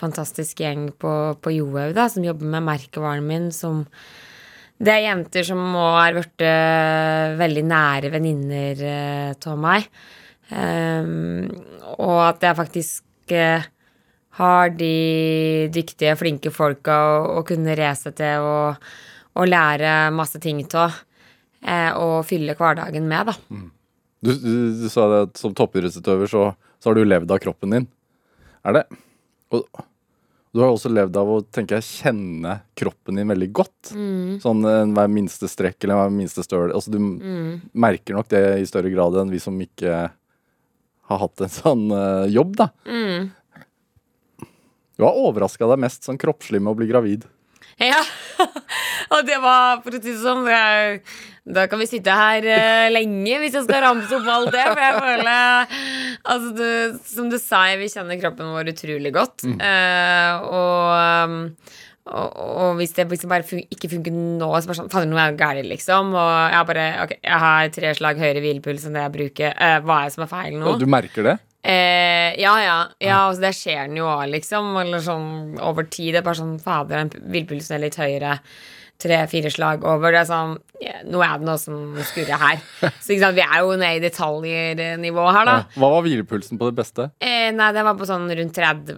fantastisk 0.00 0.62
gjeng 0.64 0.88
på, 0.98 1.12
på 1.38 1.52
Johaug, 1.54 1.98
som 2.10 2.24
jobber 2.24 2.48
med 2.56 2.66
merkevaren 2.66 3.26
min, 3.28 3.50
som 3.54 3.84
det 4.82 4.94
er 4.94 5.04
jenter 5.06 5.46
som 5.46 5.60
må 5.74 5.84
er 6.00 6.16
blitt 6.16 6.42
eh, 6.46 7.36
veldig 7.38 7.62
nære 7.70 8.10
venninner 8.12 8.82
av 9.38 9.60
meg. 9.62 9.86
Um, 10.52 11.46
og 12.02 12.18
at 12.26 12.42
jeg 12.44 12.58
faktisk 12.58 13.32
uh, 13.32 13.64
har 14.36 14.74
de 14.76 15.68
dyktige, 15.72 16.16
flinke 16.20 16.52
folka 16.52 16.98
å, 16.98 17.14
å 17.38 17.44
kunne 17.46 17.76
reise 17.78 18.12
til 18.16 18.44
og, 18.44 18.90
og 19.38 19.48
lære 19.48 20.10
masse 20.12 20.40
ting 20.42 20.60
av. 20.72 20.98
Eh, 21.62 21.92
og 21.94 22.24
fylle 22.26 22.56
hverdagen 22.58 23.04
med, 23.06 23.28
da. 23.30 23.34
Du, 24.22 24.32
du, 24.34 24.54
du 24.82 24.88
sa 24.90 25.06
det 25.10 25.20
at 25.28 25.38
som 25.38 25.54
toppidrettsutøver 25.54 26.30
så, 26.30 26.48
så 26.82 26.90
har 26.90 26.98
du 26.98 27.06
levd 27.06 27.30
av 27.30 27.38
kroppen 27.42 27.76
din. 27.76 27.86
Er 28.66 28.78
det 28.78 28.82
Og 29.54 29.62
du 30.52 30.60
har 30.60 30.68
også 30.68 30.90
levd 30.92 31.16
av 31.16 31.30
å 31.32 31.38
tenker 31.48 31.78
jeg, 31.78 32.02
kjenne 32.02 32.58
kroppen 32.76 33.16
din 33.16 33.30
veldig 33.32 33.48
godt. 33.56 33.92
Sånn 34.42 34.66
eh, 34.68 34.82
hver 34.92 35.12
minste 35.12 35.48
strekk 35.48 35.86
eller 35.86 36.02
hver 36.02 36.12
minste 36.12 36.44
støl. 36.44 36.74
Altså, 36.76 36.92
du 36.92 36.98
merker 37.72 38.18
nok 38.18 38.28
det 38.32 38.42
i 38.60 38.66
større 38.68 38.92
grad 38.92 39.16
enn 39.22 39.32
vi 39.32 39.40
som 39.40 39.56
ikke 39.64 40.10
har 41.12 41.22
hatt 41.24 41.44
en 41.44 41.52
sånn 41.52 41.86
uh, 41.92 42.28
jobb, 42.30 42.52
da. 42.60 42.68
Du 44.96 45.06
har 45.06 45.18
overraska 45.18 45.66
deg 45.72 45.80
mest 45.82 46.04
sånn 46.06 46.20
kroppslig 46.20 46.60
med 46.62 46.74
å 46.74 46.78
bli 46.78 46.86
gravid. 46.90 47.24
Ja, 47.92 48.00
og 49.12 49.26
det 49.26 49.38
var, 49.42 49.82
for 49.84 49.94
å 49.94 50.00
si 50.00 50.12
det 50.12 50.20
sånn 50.22 50.44
det 50.46 50.56
er, 50.56 50.96
Da 51.56 51.66
kan 51.70 51.80
vi 51.82 51.88
sitte 51.90 52.14
her 52.14 52.46
uh, 52.46 52.88
lenge 52.94 53.38
hvis 53.42 53.56
jeg 53.58 53.66
skal 53.66 53.82
ramse 53.84 54.14
opp 54.18 54.28
alt 54.30 54.52
det. 54.54 54.64
For 54.70 54.82
jeg 54.82 54.98
føler 55.02 55.76
Altså, 56.22 56.50
du, 56.56 56.98
som 57.10 57.30
du 57.32 57.38
sa, 57.42 57.64
vi 57.80 57.90
kjenner 57.90 58.20
kroppen 58.22 58.52
vår 58.54 58.72
utrolig 58.72 59.12
godt. 59.14 59.42
Eh, 59.42 60.44
og, 60.46 60.92
um, 61.26 61.36
og, 62.12 62.28
og 62.38 62.76
hvis 62.78 62.94
det 62.94 63.08
liksom 63.10 63.32
bare 63.32 63.46
fun 63.46 63.62
ikke 63.74 63.90
funker 63.90 64.14
nå, 64.14 64.48
så 64.54 64.70
bare 64.70 64.78
sånn 64.78 64.92
Fader, 64.92 65.10
noe 65.10 65.24
er 65.24 65.38
galt, 65.38 65.66
liksom. 65.66 66.14
Og 66.14 66.32
jeg 66.54 66.68
bare 66.70 66.88
okay, 67.04 67.22
jeg 67.26 67.44
har 67.46 67.72
tre 67.74 67.94
slag 67.98 68.22
høyere 68.22 68.44
hvilepuls 68.44 68.86
enn 68.86 68.98
det 68.98 69.06
jeg 69.08 69.16
bruker. 69.18 69.56
Uh, 69.58 69.78
hva 69.82 70.02
er 70.02 70.10
det 70.10 70.16
som 70.16 70.26
er 70.26 70.30
feil 70.30 70.60
nå? 70.60 70.68
Og 70.70 70.82
du 70.82 70.86
merker 70.90 71.26
det? 71.32 71.40
Eh, 71.62 72.34
ja, 72.42 72.52
ja. 72.58 72.76
ja 72.98 73.18
altså, 73.28 73.44
det 73.44 73.54
skjer 73.54 73.86
den 73.86 74.00
jo 74.00 74.08
òg, 74.10 74.26
liksom. 74.32 74.72
Eller 74.82 75.02
sånn 75.04 75.58
over 75.62 75.86
tid. 75.86 76.12
Det 76.14 76.22
er 76.22 76.26
bare 76.26 76.40
sånn 76.40 76.56
Fader, 76.62 77.04
den 77.04 77.32
villpulsen 77.34 77.78
er 77.78 77.84
litt 77.86 77.98
høyere. 78.00 78.38
tre-fire 79.02 79.50
slag 79.50 79.82
over. 79.82 80.14
Det 80.14 80.20
er 80.20 80.28
sånn 80.28 80.52
ja, 80.82 81.00
Nå 81.10 81.22
er 81.26 81.38
det 81.40 81.46
noe 81.48 81.58
som 81.58 81.96
skurrer 82.06 82.38
her. 82.38 82.62
Så 83.02 83.18
sant, 83.18 83.34
vi 83.38 83.42
er 83.42 83.62
jo 83.62 83.74
nede 83.74 83.98
i 83.98 84.02
detaljnivå 84.04 85.28
her, 85.30 85.46
da. 85.46 85.56
Ja. 85.62 85.68
Hva 85.78 85.92
var 85.96 86.06
hvilepulsen 86.06 86.58
på 86.58 86.70
det 86.70 86.78
beste? 86.82 87.10
Eh, 87.22 87.50
nei, 87.54 87.70
det 87.74 87.86
var 87.86 87.98
på 87.98 88.06
sånn 88.10 88.26
rundt 88.30 88.58
30. 88.58 88.94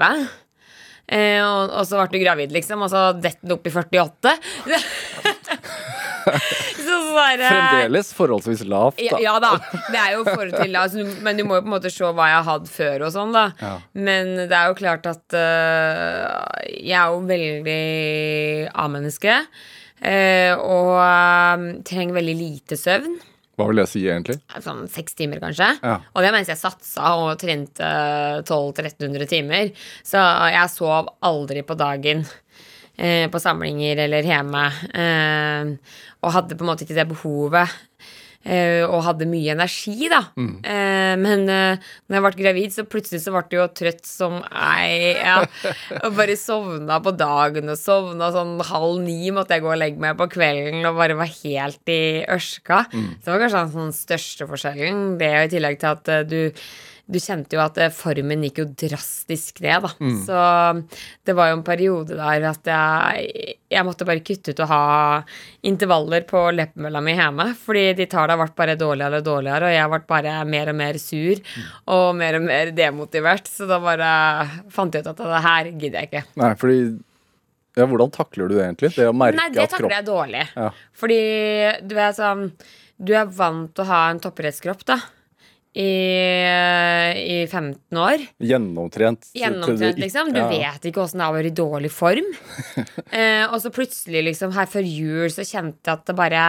Eh, 1.04 1.40
og, 1.44 1.68
og 1.68 1.84
så 1.88 2.00
ble 2.00 2.08
du 2.14 2.24
gravid, 2.24 2.52
liksom, 2.56 2.84
og 2.84 2.92
så 2.92 3.10
detter 3.16 3.44
den 3.44 3.56
opp 3.58 3.68
i 3.68 3.74
48. 3.74 4.36
sånn 7.14 7.44
Fremdeles 7.44 8.12
forholdsvis 8.16 8.64
lavt, 8.70 9.02
ja, 9.02 9.16
da. 9.16 9.22
ja 9.24 9.34
da, 9.42 9.52
det 9.90 10.00
er 10.00 10.16
jo 10.16 10.24
forhold 10.26 10.56
til 10.58 10.78
altså, 10.80 11.06
Men 11.24 11.38
du 11.38 11.44
må 11.48 11.58
jo 11.58 11.64
på 11.64 11.70
en 11.70 11.76
måte 11.76 11.92
se 11.92 12.04
hva 12.06 12.30
jeg 12.30 12.40
har 12.40 12.48
hatt 12.48 12.72
før 12.72 13.06
og 13.08 13.14
sånn, 13.14 13.34
da. 13.36 13.44
Ja. 13.60 13.74
Men 14.06 14.34
det 14.44 14.58
er 14.58 14.70
jo 14.70 14.78
klart 14.78 15.06
at 15.10 15.36
uh, 15.36 16.26
jeg 16.74 16.96
er 16.98 17.14
jo 17.14 17.22
veldig 17.28 17.80
A-menneske. 18.84 19.38
Uh, 20.04 20.52
og 20.60 20.90
uh, 20.98 21.70
trenger 21.86 22.18
veldig 22.18 22.36
lite 22.36 22.78
søvn. 22.80 23.16
Hva 23.54 23.68
vil 23.70 23.78
det 23.78 23.86
si, 23.86 24.02
egentlig? 24.10 24.40
Sånn 24.64 24.86
seks 24.90 25.14
timer, 25.14 25.38
kanskje. 25.42 25.68
Ja. 25.78 25.98
Og 26.14 26.24
det 26.24 26.32
mens 26.34 26.50
jeg 26.50 26.58
satsa 26.58 27.14
og 27.20 27.36
trente 27.38 27.90
1200-1300 28.42 29.30
timer. 29.30 29.70
Så 30.02 30.22
jeg 30.50 30.72
sov 30.72 31.12
aldri 31.24 31.62
på 31.66 31.76
dagen 31.78 32.24
eh, 32.98 33.26
på 33.30 33.40
samlinger 33.42 34.04
eller 34.06 34.22
hjemme. 34.26 34.66
Eh, 34.94 35.74
og 36.24 36.32
hadde 36.38 36.56
på 36.56 36.64
en 36.64 36.72
måte 36.72 36.86
ikke 36.86 36.96
det 37.00 37.08
behovet. 37.10 37.68
eh, 38.44 38.84
og 38.84 39.00
hadde 39.06 39.24
mye 39.24 39.54
energi, 39.54 40.04
da. 40.12 40.18
Eh, 40.36 41.14
men 41.16 41.46
eh, 41.48 41.78
når 42.10 42.16
jeg 42.18 42.24
ble 42.26 42.32
gravid, 42.42 42.74
så 42.74 42.84
plutselig 42.84 43.22
så 43.24 43.32
ble 43.32 43.42
jeg 43.48 43.56
jo 43.62 43.66
trøtt 43.80 44.04
som 44.04 44.34
ei. 44.52 45.14
Ja, 45.16 45.38
og 46.02 46.10
bare 46.18 46.36
sovna 46.36 46.98
på 47.00 47.14
dagen 47.16 47.72
og 47.72 47.78
sovna 47.80 48.28
sånn 48.34 48.58
halv 48.68 49.00
ni 49.00 49.30
måtte 49.32 49.56
jeg 49.56 49.64
gå 49.64 49.72
og 49.72 49.80
legge 49.80 49.96
meg 50.04 50.18
på 50.20 50.28
kvelden 50.36 50.84
og 50.84 51.00
bare 51.00 51.16
var 51.16 51.32
helt 51.40 51.88
i 51.88 52.02
ørska. 52.28 52.82
Så 52.92 53.24
det 53.24 53.32
var 53.32 53.46
kanskje 53.46 53.62
den 53.64 53.76
sånn 53.78 53.96
største 53.96 54.50
forskjellen. 54.52 55.04
Det 55.20 55.32
og 55.38 55.46
i 55.48 55.54
tillegg 55.56 55.80
til 55.80 55.94
at 55.96 56.12
eh, 56.12 56.26
du 56.28 56.40
du 57.06 57.18
kjente 57.20 57.52
jo 57.56 57.60
at 57.60 57.76
eh, 57.84 57.90
formen 57.92 58.44
gikk 58.46 58.62
jo 58.62 58.64
drastisk 58.80 59.58
ned, 59.60 59.84
da. 59.84 59.90
Så 60.24 60.38
det 61.28 61.34
var 61.36 61.50
jo 61.50 61.58
en 61.58 61.64
periode 61.66 62.16
der 62.16 62.46
at 62.48 62.68
jeg, 62.70 63.56
jeg 63.68 63.84
måtte 63.84 64.06
bare 64.08 64.22
kutte 64.24 64.54
ut 64.54 64.62
å 64.64 64.68
ha 64.70 64.84
intervaller 65.68 66.24
på 66.28 66.46
leppemølla 66.56 67.02
mi 67.04 67.12
hjemme. 67.18 67.46
Fordi 67.60 67.82
de 67.98 68.06
tallene 68.08 68.38
ble 68.40 68.56
bare 68.56 68.76
dårligere 68.80 69.20
og 69.20 69.26
dårligere, 69.26 69.68
og 69.68 69.76
jeg 69.76 69.90
ble 69.92 70.00
bare 70.14 70.36
mer 70.48 70.70
og 70.72 70.78
mer 70.80 70.98
sur 71.02 71.42
og 71.92 72.06
mer 72.16 72.38
og 72.38 72.46
mer 72.46 72.72
demotivert. 72.76 73.50
Så 73.52 73.68
da 73.68 73.76
bare 73.84 74.12
fant 74.72 74.94
jeg 74.96 75.04
ut 75.04 75.10
at 75.12 75.20
det 75.20 75.42
her 75.48 75.68
gidder 75.74 75.98
jeg 76.00 76.10
ikke. 76.12 76.24
Nei, 76.40 76.54
fordi 76.60 76.78
Ja, 77.74 77.88
hvordan 77.90 78.12
takler 78.14 78.48
du 78.48 78.54
det 78.54 78.62
egentlig? 78.68 78.92
Det 78.94 79.08
å 79.10 79.12
merke 79.12 79.36
Nei, 79.40 79.48
det 79.50 79.64
at 79.66 79.72
takler 79.74 79.96
jeg 79.96 80.06
dårlig. 80.06 80.44
Ja. 80.54 80.70
Fordi 80.94 81.20
du 81.82 81.96
er 81.98 82.12
sånn 82.14 82.44
Du 83.02 83.10
er 83.18 83.26
vant 83.26 83.72
til 83.74 83.82
å 83.82 83.88
ha 83.88 84.00
en 84.12 84.20
toppidrettskropp, 84.22 84.84
da. 84.86 85.00
I, 85.74 85.90
I 87.18 87.38
15 87.48 87.98
år. 87.98 88.22
Gjennomtrent. 88.38 89.26
Gjennomtrent, 89.34 89.98
liksom. 89.98 90.30
Du 90.30 90.38
ja. 90.38 90.46
vet 90.52 90.86
ikke 90.86 91.02
åssen 91.02 91.18
det 91.18 91.26
er 91.26 91.32
å 91.32 91.34
være 91.34 91.50
i 91.50 91.56
dårlig 91.58 91.90
form. 91.90 92.28
eh, 93.18 93.42
og 93.48 93.58
så 93.62 93.72
plutselig, 93.74 94.22
liksom, 94.30 94.54
her 94.54 94.70
før 94.70 94.86
jul, 94.86 95.26
så 95.34 95.42
kjente 95.42 95.90
jeg 95.90 95.98
at 95.98 96.04
det 96.06 96.14
bare 96.18 96.44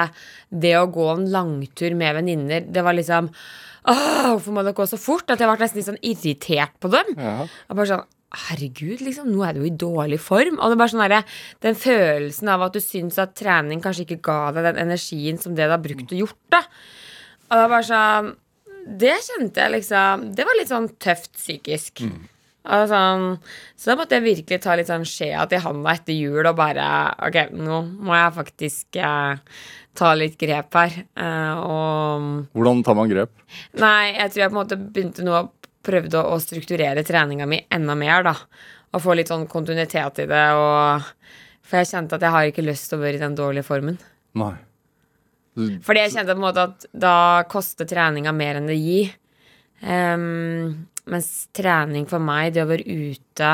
Det 0.50 0.76
å 0.78 0.86
gå 0.94 1.08
en 1.16 1.26
langtur 1.34 1.98
med 1.98 2.20
venninner, 2.20 2.68
det 2.70 2.86
var 2.86 2.98
liksom 2.98 3.32
Åh, 3.86 4.32
hvorfor 4.32 4.54
må 4.54 4.64
det 4.66 4.74
gå 4.78 4.86
så 4.90 4.98
fort? 4.98 5.30
At 5.30 5.42
jeg 5.42 5.50
ble 5.50 5.62
nesten 5.62 5.78
litt 5.78 5.90
sånn 5.90 6.06
irritert 6.06 6.78
på 6.82 6.90
dem. 6.94 7.12
Ja. 7.22 7.36
Og 7.46 7.78
bare 7.78 7.90
sånn 7.92 8.06
Herregud, 8.36 9.00
liksom, 9.06 9.30
nå 9.32 9.44
er 9.48 9.56
du 9.56 9.62
i 9.64 9.72
dårlig 9.72 10.18
form. 10.20 10.58
Og 10.58 10.72
det 10.72 10.76
er 10.76 10.80
bare 10.82 10.92
sånn 10.92 11.04
der, 11.06 11.36
Den 11.64 11.78
følelsen 11.80 12.50
av 12.52 12.66
at 12.66 12.74
du 12.76 12.82
syns 12.84 13.20
at 13.22 13.36
trening 13.38 13.82
kanskje 13.84 14.08
ikke 14.08 14.24
ga 14.26 14.40
deg 14.56 14.66
den 14.72 14.82
energien 14.88 15.38
som 15.42 15.56
det 15.56 15.70
du 15.70 15.76
har 15.76 15.84
brukt 15.84 16.10
og 16.10 16.24
gjort, 16.26 16.42
da. 16.52 16.66
Og 17.46 17.54
det 17.54 17.62
er 17.62 17.72
bare 17.72 17.88
sånn 17.88 18.34
Det 18.86 19.16
kjente 19.26 19.64
jeg 19.64 19.74
liksom 19.80 20.30
Det 20.38 20.46
var 20.46 20.58
litt 20.60 20.70
sånn 20.72 20.90
tøft 21.02 21.34
psykisk. 21.34 22.04
Og 22.66 22.88
sånn, 22.90 23.26
så 23.78 23.92
da 23.92 23.96
måtte 24.00 24.18
jeg 24.18 24.26
virkelig 24.26 24.62
ta 24.64 24.76
litt 24.78 24.90
sånn 24.90 25.06
skjea 25.06 25.44
til 25.50 25.62
handa 25.62 25.94
etter 25.94 26.18
jul 26.18 26.48
og 26.50 26.56
bare 26.58 26.86
Ok, 27.28 27.38
nå 27.54 27.82
må 28.08 28.16
jeg 28.18 28.34
faktisk 28.40 28.98
eh, 28.98 29.60
ta 29.96 30.14
litt 30.18 30.38
grep 30.42 30.74
her. 30.80 30.98
Eh, 31.14 31.62
og 31.62 32.56
Hvordan 32.58 32.82
tar 32.86 32.98
man 32.98 33.12
grep? 33.12 33.36
Nei, 33.78 34.16
jeg 34.16 34.34
tror 34.34 34.44
jeg 34.44 34.50
på 34.50 34.56
en 34.56 34.62
måte 34.62 34.80
begynte 34.82 35.26
nå 35.28 35.38
å 35.38 35.46
prøvde 35.86 36.18
å, 36.18 36.34
å 36.34 36.42
strukturere 36.42 37.06
treninga 37.06 37.46
mi 37.50 37.62
enda 37.74 37.94
mer, 37.98 38.26
da. 38.26 38.34
Og 38.96 39.04
få 39.04 39.14
litt 39.18 39.30
sånn 39.30 39.46
kontinuitet 39.52 40.24
i 40.24 40.30
det. 40.32 40.46
Og, 40.58 41.12
for 41.66 41.82
jeg 41.82 41.92
kjente 41.92 42.18
at 42.18 42.26
jeg 42.26 42.34
har 42.34 42.50
ikke 42.50 42.66
lyst 42.66 42.90
til 42.90 42.98
å 42.98 43.06
være 43.06 43.20
i 43.20 43.26
den 43.28 43.38
dårlige 43.38 43.68
formen. 43.68 44.00
Nei. 44.40 44.56
Fordi 45.56 46.02
jeg 46.04 46.14
kjente 46.16 46.34
på 46.34 46.42
en 46.42 46.46
måte 46.46 46.66
at 46.68 46.86
da 46.92 47.16
koster 47.52 47.88
treninga 47.88 48.34
mer 48.36 48.60
enn 48.60 48.68
det 48.68 48.78
gir. 48.80 49.14
Um, 49.86 50.88
mens 51.12 51.30
trening 51.56 52.08
for 52.10 52.24
meg, 52.24 52.54
det 52.56 52.64
å 52.64 52.70
være 52.70 52.86
ute 52.88 53.52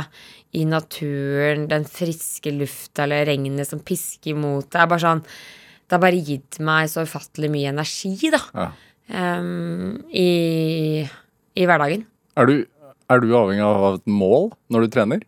i 0.58 0.65
naturen, 0.67 1.67
den 1.72 1.86
friske 1.88 2.53
lufta 2.55 3.05
eller 3.05 3.25
regnet 3.29 3.70
som 3.70 3.81
pisker 3.84 4.34
imot 4.34 4.70
deg, 4.72 4.84
er 4.84 4.91
bare 4.91 5.03
sånn 5.03 5.25
Det 5.25 5.98
har 5.98 6.03
bare 6.05 6.24
gitt 6.24 6.60
meg 6.63 6.88
så 6.88 7.03
ufattelig 7.03 7.50
mye 7.51 7.74
energi, 7.74 8.15
da. 8.31 8.41
ja. 8.55 8.72
Um, 9.12 9.98
i, 10.08 11.01
I 11.03 11.65
hverdagen. 11.67 12.05
er, 12.39 12.48
du, 12.48 12.93
er 13.12 13.20
du 13.20 13.34
avhengig 13.36 13.65
av 13.65 13.98
et 13.98 14.05
mål 14.08 14.53
når 14.72 14.86
du 14.86 14.93
trener? 14.93 15.25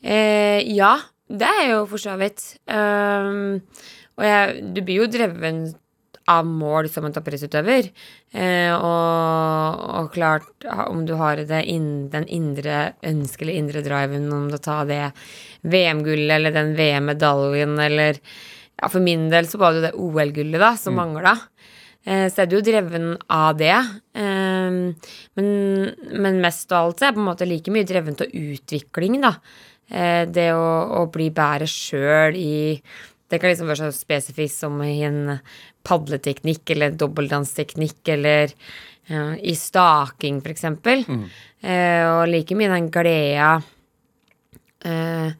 Uh, 0.00 0.60
ja, 0.64 0.94
det 1.28 1.50
er 1.50 1.60
jeg 1.60 1.74
jo 1.74 1.82
for 1.90 2.00
så 2.00 2.14
vidt. 2.20 2.46
Um, 2.64 3.60
og 4.16 4.24
jeg, 4.24 4.62
du 4.72 4.80
blir 4.86 5.02
jo 5.02 5.10
dreven 5.12 5.66
av 6.30 6.46
mål 6.48 6.88
som 6.88 7.04
en 7.04 7.12
toppidrettsutøver. 7.12 7.90
Eh, 8.32 8.72
og, 8.72 9.84
og 10.00 10.10
klart, 10.14 10.46
om 10.88 11.04
du 11.06 11.14
har 11.20 11.36
det 11.44 11.62
inn, 11.70 12.08
den 12.12 12.24
indre 12.32 12.94
ønsket 13.04 13.44
eller 13.46 13.58
indre 13.60 13.82
driven 13.84 14.30
om 14.32 14.46
å 14.48 14.60
ta 14.62 14.82
det 14.88 15.02
VM-gullet 15.68 16.38
eller 16.38 16.54
den 16.56 16.74
VM-medaljen 16.78 17.78
eller 17.88 18.20
Ja, 18.74 18.88
for 18.90 18.98
min 19.04 19.28
del 19.30 19.46
så 19.46 19.60
var 19.60 19.70
det 19.72 19.78
jo 19.78 19.84
det 19.84 19.92
OL-gullet, 20.02 20.58
da, 20.58 20.72
som 20.80 20.96
mangla. 20.98 21.36
Eh, 22.04 22.26
Så 22.32 22.42
er 22.42 22.48
du 22.50 22.56
jo 22.56 22.64
dreven 22.66 23.12
av 23.30 23.54
det. 23.60 23.76
Eh, 24.18 24.70
Men, 25.38 25.48
men 26.10 26.40
mest 26.42 26.72
av 26.72 26.88
alt 26.88 26.98
så 26.98 27.06
er 27.06 27.12
jeg 27.12 27.16
på 27.20 27.22
en 27.22 27.28
måte 27.30 27.46
like 27.48 27.70
mye 27.72 27.86
dreven 27.86 28.16
til 28.18 28.32
utvikling, 28.56 29.20
da. 29.22 29.36
Eh, 29.90 30.24
Det 30.26 30.48
å, 30.56 30.66
å 31.00 31.06
bli 31.12 31.30
bedre 31.30 31.68
sjøl 31.70 32.34
i 32.40 32.82
Det 33.30 33.38
kan 33.40 33.50
liksom 33.50 33.70
være 33.70 33.88
så 33.88 33.94
spesifikt 33.96 34.52
som 34.54 34.82
i 34.84 35.02
en 35.06 35.38
padleteknikk 35.84 36.70
eller 36.74 36.94
dobbeltdansteknikk 36.98 38.08
eller 38.16 38.52
ja, 39.10 39.24
i 39.36 39.52
staking, 39.58 40.40
for 40.40 40.52
eksempel. 40.54 41.04
Eh, 41.60 42.04
og 42.08 42.24
like 42.32 42.56
mye 42.56 42.70
den 42.72 42.90
gleda 42.92 43.50
eh, 44.84 45.34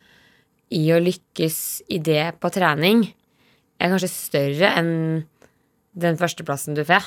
i 0.75 0.83
å 0.93 1.01
lykkes 1.01 1.59
i 1.95 1.99
det 2.05 2.35
på 2.43 2.51
trening 2.53 3.07
er 3.81 3.93
kanskje 3.93 4.11
større 4.13 4.71
enn 4.79 4.93
den 5.95 6.17
førsteplassen 6.21 6.77
du 6.77 6.85
får. 6.89 7.07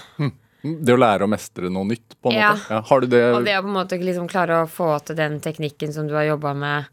Det 0.63 0.93
å 0.93 0.99
lære 0.99 1.27
å 1.27 1.29
mestre 1.31 1.69
noe 1.71 1.85
nytt, 1.87 2.15
på 2.21 2.31
en 2.31 2.37
Ja. 2.39 2.53
måte. 2.55 2.69
Ja, 2.73 2.81
har 2.81 3.01
du 3.01 3.07
det, 3.07 3.23
Og 3.35 3.45
det 3.45 3.57
å 3.57 3.61
på 3.61 3.67
en 3.69 3.77
måte 3.77 3.99
liksom 4.01 4.27
klare 4.27 4.63
å 4.63 4.67
få 4.69 4.97
til 5.05 5.15
den 5.15 5.39
teknikken 5.39 5.93
som 5.93 6.07
du 6.07 6.15
har 6.15 6.23
jobba 6.25 6.53
med 6.55 6.85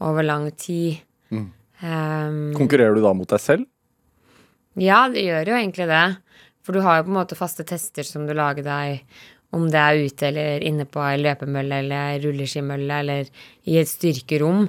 over 0.00 0.22
lang 0.22 0.50
tid. 0.50 0.98
Um, 1.82 2.54
Konkurrerer 2.54 2.94
du 2.94 3.02
da 3.02 3.12
mot 3.12 3.28
deg 3.28 3.40
selv? 3.40 3.66
Ja, 4.80 5.04
det 5.12 5.24
gjør 5.26 5.52
jo 5.52 5.58
egentlig 5.58 5.86
det. 5.90 6.04
For 6.64 6.72
du 6.76 6.80
har 6.84 6.98
jo 6.98 7.06
på 7.06 7.12
en 7.12 7.18
måte 7.18 7.36
faste 7.38 7.64
tester 7.68 8.06
som 8.08 8.24
du 8.26 8.32
lager 8.36 8.64
deg, 8.64 9.04
om 9.54 9.68
det 9.70 9.78
er 9.78 10.00
ute 10.08 10.26
eller 10.30 10.64
inne 10.66 10.86
på 10.88 11.02
ei 11.04 11.18
løpemølle 11.20 11.82
eller 11.84 12.16
rulleskimølle 12.24 12.96
eller 13.04 13.28
i 13.70 13.76
et 13.78 13.90
styrkerom. 13.90 14.64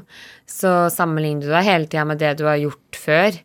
Så 0.45 0.91
sammenligner 0.93 1.47
du 1.47 1.55
deg 1.55 1.65
hele 1.65 1.89
tida 1.89 2.03
med 2.05 2.21
det 2.21 2.35
du 2.37 2.45
har 2.45 2.59
gjort 2.61 2.99
før. 2.99 3.39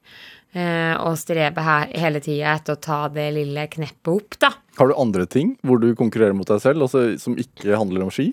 eh, 0.53 0.95
og 0.99 1.15
streber 1.17 1.63
her 1.63 1.93
hele 1.95 2.21
tida 2.21 2.57
etter 2.59 2.75
å 2.75 2.83
ta 2.83 3.01
det 3.15 3.29
lille 3.37 3.69
kneppet 3.71 4.11
opp, 4.11 4.39
da. 4.43 4.51
Har 4.81 4.91
du 4.91 4.97
andre 4.99 5.27
ting 5.31 5.55
hvor 5.63 5.79
du 5.79 5.93
konkurrerer 5.95 6.35
mot 6.35 6.49
deg 6.49 6.61
selv, 6.61 6.83
altså, 6.83 7.05
som 7.23 7.39
ikke 7.39 7.79
handler 7.79 8.03
om 8.03 8.11
ski? 8.11 8.33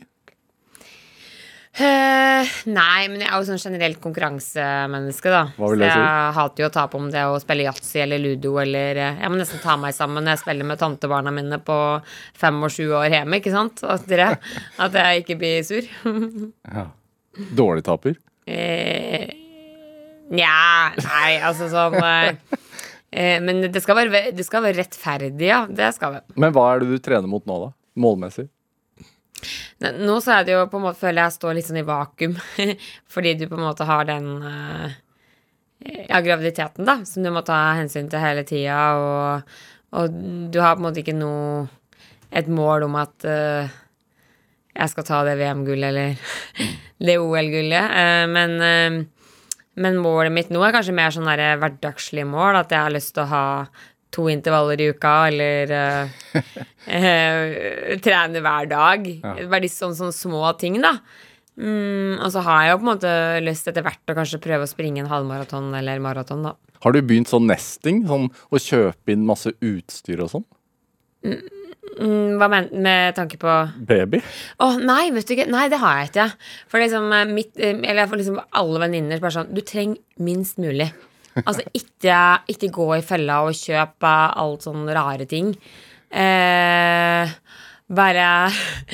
Eh, 1.77 2.53
nei, 2.73 3.03
men 3.11 3.21
jeg 3.21 3.29
er 3.29 3.35
jo 3.37 3.45
sånn 3.51 3.59
generelt 3.61 3.99
konkurransemenneske, 4.01 5.29
da. 5.29 5.43
Hva 5.59 5.67
vil 5.69 5.77
Så 5.77 5.83
det 5.83 5.89
si? 5.93 5.99
jeg 6.01 6.33
hater 6.37 6.63
jo 6.63 6.69
å 6.71 6.73
tape 6.73 6.97
om 6.97 7.11
det 7.13 7.25
å 7.29 7.35
spille 7.43 7.67
yatzy 7.67 7.99
eller 8.01 8.21
ludo 8.23 8.55
eller 8.63 8.97
eh, 8.97 9.19
Jeg 9.21 9.29
må 9.29 9.37
nesten 9.37 9.61
ta 9.61 9.75
meg 9.77 9.93
sammen 9.93 10.25
når 10.25 10.33
jeg 10.33 10.41
spiller 10.41 10.65
med 10.71 10.81
tantebarna 10.81 11.33
mine 11.35 11.59
på 11.61 11.77
fem 12.33 12.57
og 12.65 12.73
sju 12.73 12.87
år 12.97 13.13
hjemme, 13.13 13.37
ikke 13.37 13.53
sant? 13.53 13.83
At, 13.85 14.07
dere, 14.09 14.31
at 14.81 14.97
jeg 14.97 15.23
ikke 15.25 15.37
blir 15.43 15.61
sur. 15.67 15.91
Ja. 16.77 16.87
Dårlig 17.53 17.83
taper? 17.85 18.15
Eh, 18.49 19.29
Nja, 20.33 20.89
nei, 20.97 21.37
altså 21.45 21.69
sånn 21.71 21.93
Men 23.45 23.61
det 23.71 23.79
skal, 23.85 23.95
være, 24.01 24.23
det 24.35 24.43
skal 24.47 24.65
være 24.65 24.81
rettferdig, 24.81 25.45
ja. 25.47 25.61
Det 25.69 25.93
skal 25.95 26.17
det. 26.17 26.23
Men 26.35 26.55
hva 26.57 26.71
er 26.73 26.81
det 26.81 26.89
du 26.89 26.97
trener 27.05 27.29
mot 27.29 27.45
nå, 27.47 27.59
da? 27.67 27.69
Målmessig? 28.01 28.49
Nå 30.01 30.17
så 30.23 30.39
er 30.39 30.45
det 30.47 30.55
jo 30.55 30.63
på 30.71 30.79
en 30.79 30.87
måte 30.87 31.01
føler 31.01 31.27
jeg 31.27 31.35
står 31.35 31.57
litt 31.57 31.67
sånn 31.67 31.81
i 31.81 31.87
vakuum, 31.87 32.37
fordi 33.13 33.35
du 33.37 33.45
på 33.47 33.57
en 33.59 33.67
måte 33.67 33.85
har 33.87 34.07
den 34.09 34.31
eh, 34.49 34.95
ja, 36.07 36.21
graviditeten, 36.25 36.87
da, 36.87 36.99
som 37.05 37.25
du 37.25 37.31
må 37.33 37.43
ta 37.45 37.59
hensyn 37.77 38.09
til 38.09 38.23
hele 38.23 38.45
tida, 38.47 38.79
og, 38.97 39.57
og 39.97 40.21
du 40.51 40.61
har 40.63 40.77
på 40.77 40.81
en 40.81 40.87
måte 40.89 41.03
ikke 41.03 41.17
noe 41.17 41.67
et 42.35 42.49
mål 42.51 42.87
om 42.87 42.97
at 42.99 43.27
uh, 43.27 43.75
jeg 44.77 44.91
skal 44.91 45.05
ta 45.07 45.21
det 45.27 45.37
VM-gullet 45.39 45.87
eller 45.93 46.33
det 47.07 47.19
OL-gullet. 47.21 47.93
uh, 47.93 48.25
men, 48.31 48.57
uh, 48.59 49.37
men 49.79 50.01
målet 50.03 50.33
mitt 50.35 50.51
nå 50.51 50.63
er 50.65 50.75
kanskje 50.75 50.97
mer 50.97 51.13
sånn 51.13 51.29
hverdagslige 51.29 52.27
mål. 52.27 52.59
At 52.63 52.73
jeg 52.73 52.83
har 52.83 52.93
lyst 52.93 53.13
til 53.15 53.23
å 53.23 53.31
ha 53.31 53.45
to 54.13 54.27
intervaller 54.31 54.81
i 54.81 54.89
uka, 54.93 55.15
eller 55.29 55.73
uh, 55.73 56.43
trene 58.03 58.43
hver 58.43 58.69
dag. 58.71 59.09
Bare 59.23 59.63
de 59.65 59.71
sånne, 59.71 59.97
sånne 59.99 60.15
små 60.15 60.43
ting, 60.59 60.79
da. 60.83 60.97
Mm, 61.57 62.19
og 62.21 62.29
så 62.29 62.43
har 62.45 62.63
jeg 62.63 62.71
jo 62.71 62.77
på 62.77 62.85
en 62.85 62.91
måte 62.91 63.11
lyst 63.41 63.69
etter 63.69 63.85
hvert 63.85 64.11
å 64.13 64.15
kanskje 64.17 64.41
prøve 64.43 64.67
å 64.67 64.69
springe 64.69 65.01
en 65.01 65.11
halvmaraton 65.11 65.71
eller 65.79 66.01
maraton, 66.03 66.45
da. 66.45 66.53
Har 66.85 66.93
du 66.93 67.01
begynt 67.01 67.31
sånn 67.31 67.47
nesting? 67.49 68.03
Sånn 68.07 68.29
å 68.53 68.61
kjøpe 68.61 69.13
inn 69.13 69.25
masse 69.25 69.53
utstyr 69.65 70.21
og 70.21 70.35
sånn? 70.35 70.45
Mm, 71.97 72.37
hva 72.37 72.49
men, 72.51 72.67
med 72.83 73.15
tanke 73.17 73.39
på 73.41 73.53
Baby? 73.89 74.21
Å, 74.61 74.69
nei, 74.77 75.09
vet 75.15 75.25
du 75.25 75.33
ikke. 75.33 75.47
Nei, 75.49 75.65
det 75.71 75.79
har 75.81 76.01
jeg 76.01 76.11
ikke. 76.11 76.27
For 76.69 76.83
liksom 76.83 77.09
eh, 77.15 77.29
mitt 77.31 77.57
Eller 77.57 78.09
får 78.09 78.21
liksom 78.21 78.41
alle 78.59 78.81
venninner 78.83 79.21
bare 79.23 79.39
sånn 79.39 79.53
Du 79.55 79.63
trenger 79.65 79.97
minst 80.21 80.61
mulig. 80.61 80.91
Altså 81.45 81.63
ikke, 81.77 82.19
ikke 82.53 82.71
gå 82.73 82.87
i 82.97 83.03
fella 83.05 83.41
og 83.45 83.55
kjøpe 83.57 84.13
alt 84.43 84.65
sånne 84.67 84.95
rare 84.97 85.27
ting. 85.29 85.53
Eh, 86.07 87.33
bare 87.87 88.27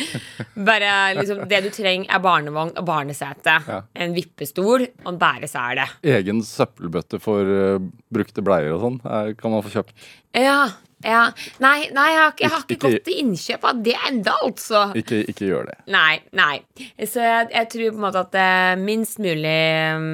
Bare 0.70 1.14
liksom 1.18 1.44
Det 1.50 1.62
du 1.66 1.70
trenger, 1.74 2.10
er 2.14 2.22
barnevogn 2.22 2.74
og 2.78 2.86
barnesete. 2.86 3.58
Ja. 3.68 3.82
En 3.96 4.14
vippestol 4.14 4.86
og 5.04 5.12
en 5.14 5.20
bæresele. 5.22 5.88
Egen 6.06 6.44
søppelbøtte 6.46 7.20
for 7.24 7.42
uh, 7.50 7.78
brukte 8.14 8.46
bleier 8.46 8.76
og 8.76 8.84
sånn 8.86 9.00
eh, 9.06 9.32
kan 9.40 9.54
man 9.54 9.66
få 9.66 9.74
kjøpt. 9.74 9.96
Ja. 10.38 10.60
ja. 11.06 11.24
Nei, 11.64 11.90
nei, 11.96 12.08
jeg 12.14 12.22
har 12.22 12.38
jeg 12.44 12.54
har 12.54 12.64
ikke 12.66 12.78
Ikke- 12.78 12.94
gått 12.94 13.08
til 13.10 13.20
innkjøp 13.24 13.68
av 13.72 13.82
det 13.90 13.98
enda, 14.10 14.38
altså. 14.46 14.86
Ikke, 15.02 15.24
ikke 15.34 15.50
gjør 15.50 15.72
det. 15.72 15.78
Nei, 15.94 16.22
nei. 16.38 16.56
Så 17.02 17.22
jeg, 17.26 17.50
jeg 17.54 17.70
tror 17.74 17.90
på 17.90 18.02
en 18.02 18.08
måte 18.08 18.26
at 18.28 18.34
det 18.38 18.48
er 18.54 18.82
minst 18.82 19.22
mulig 19.22 19.60
um, 19.98 20.10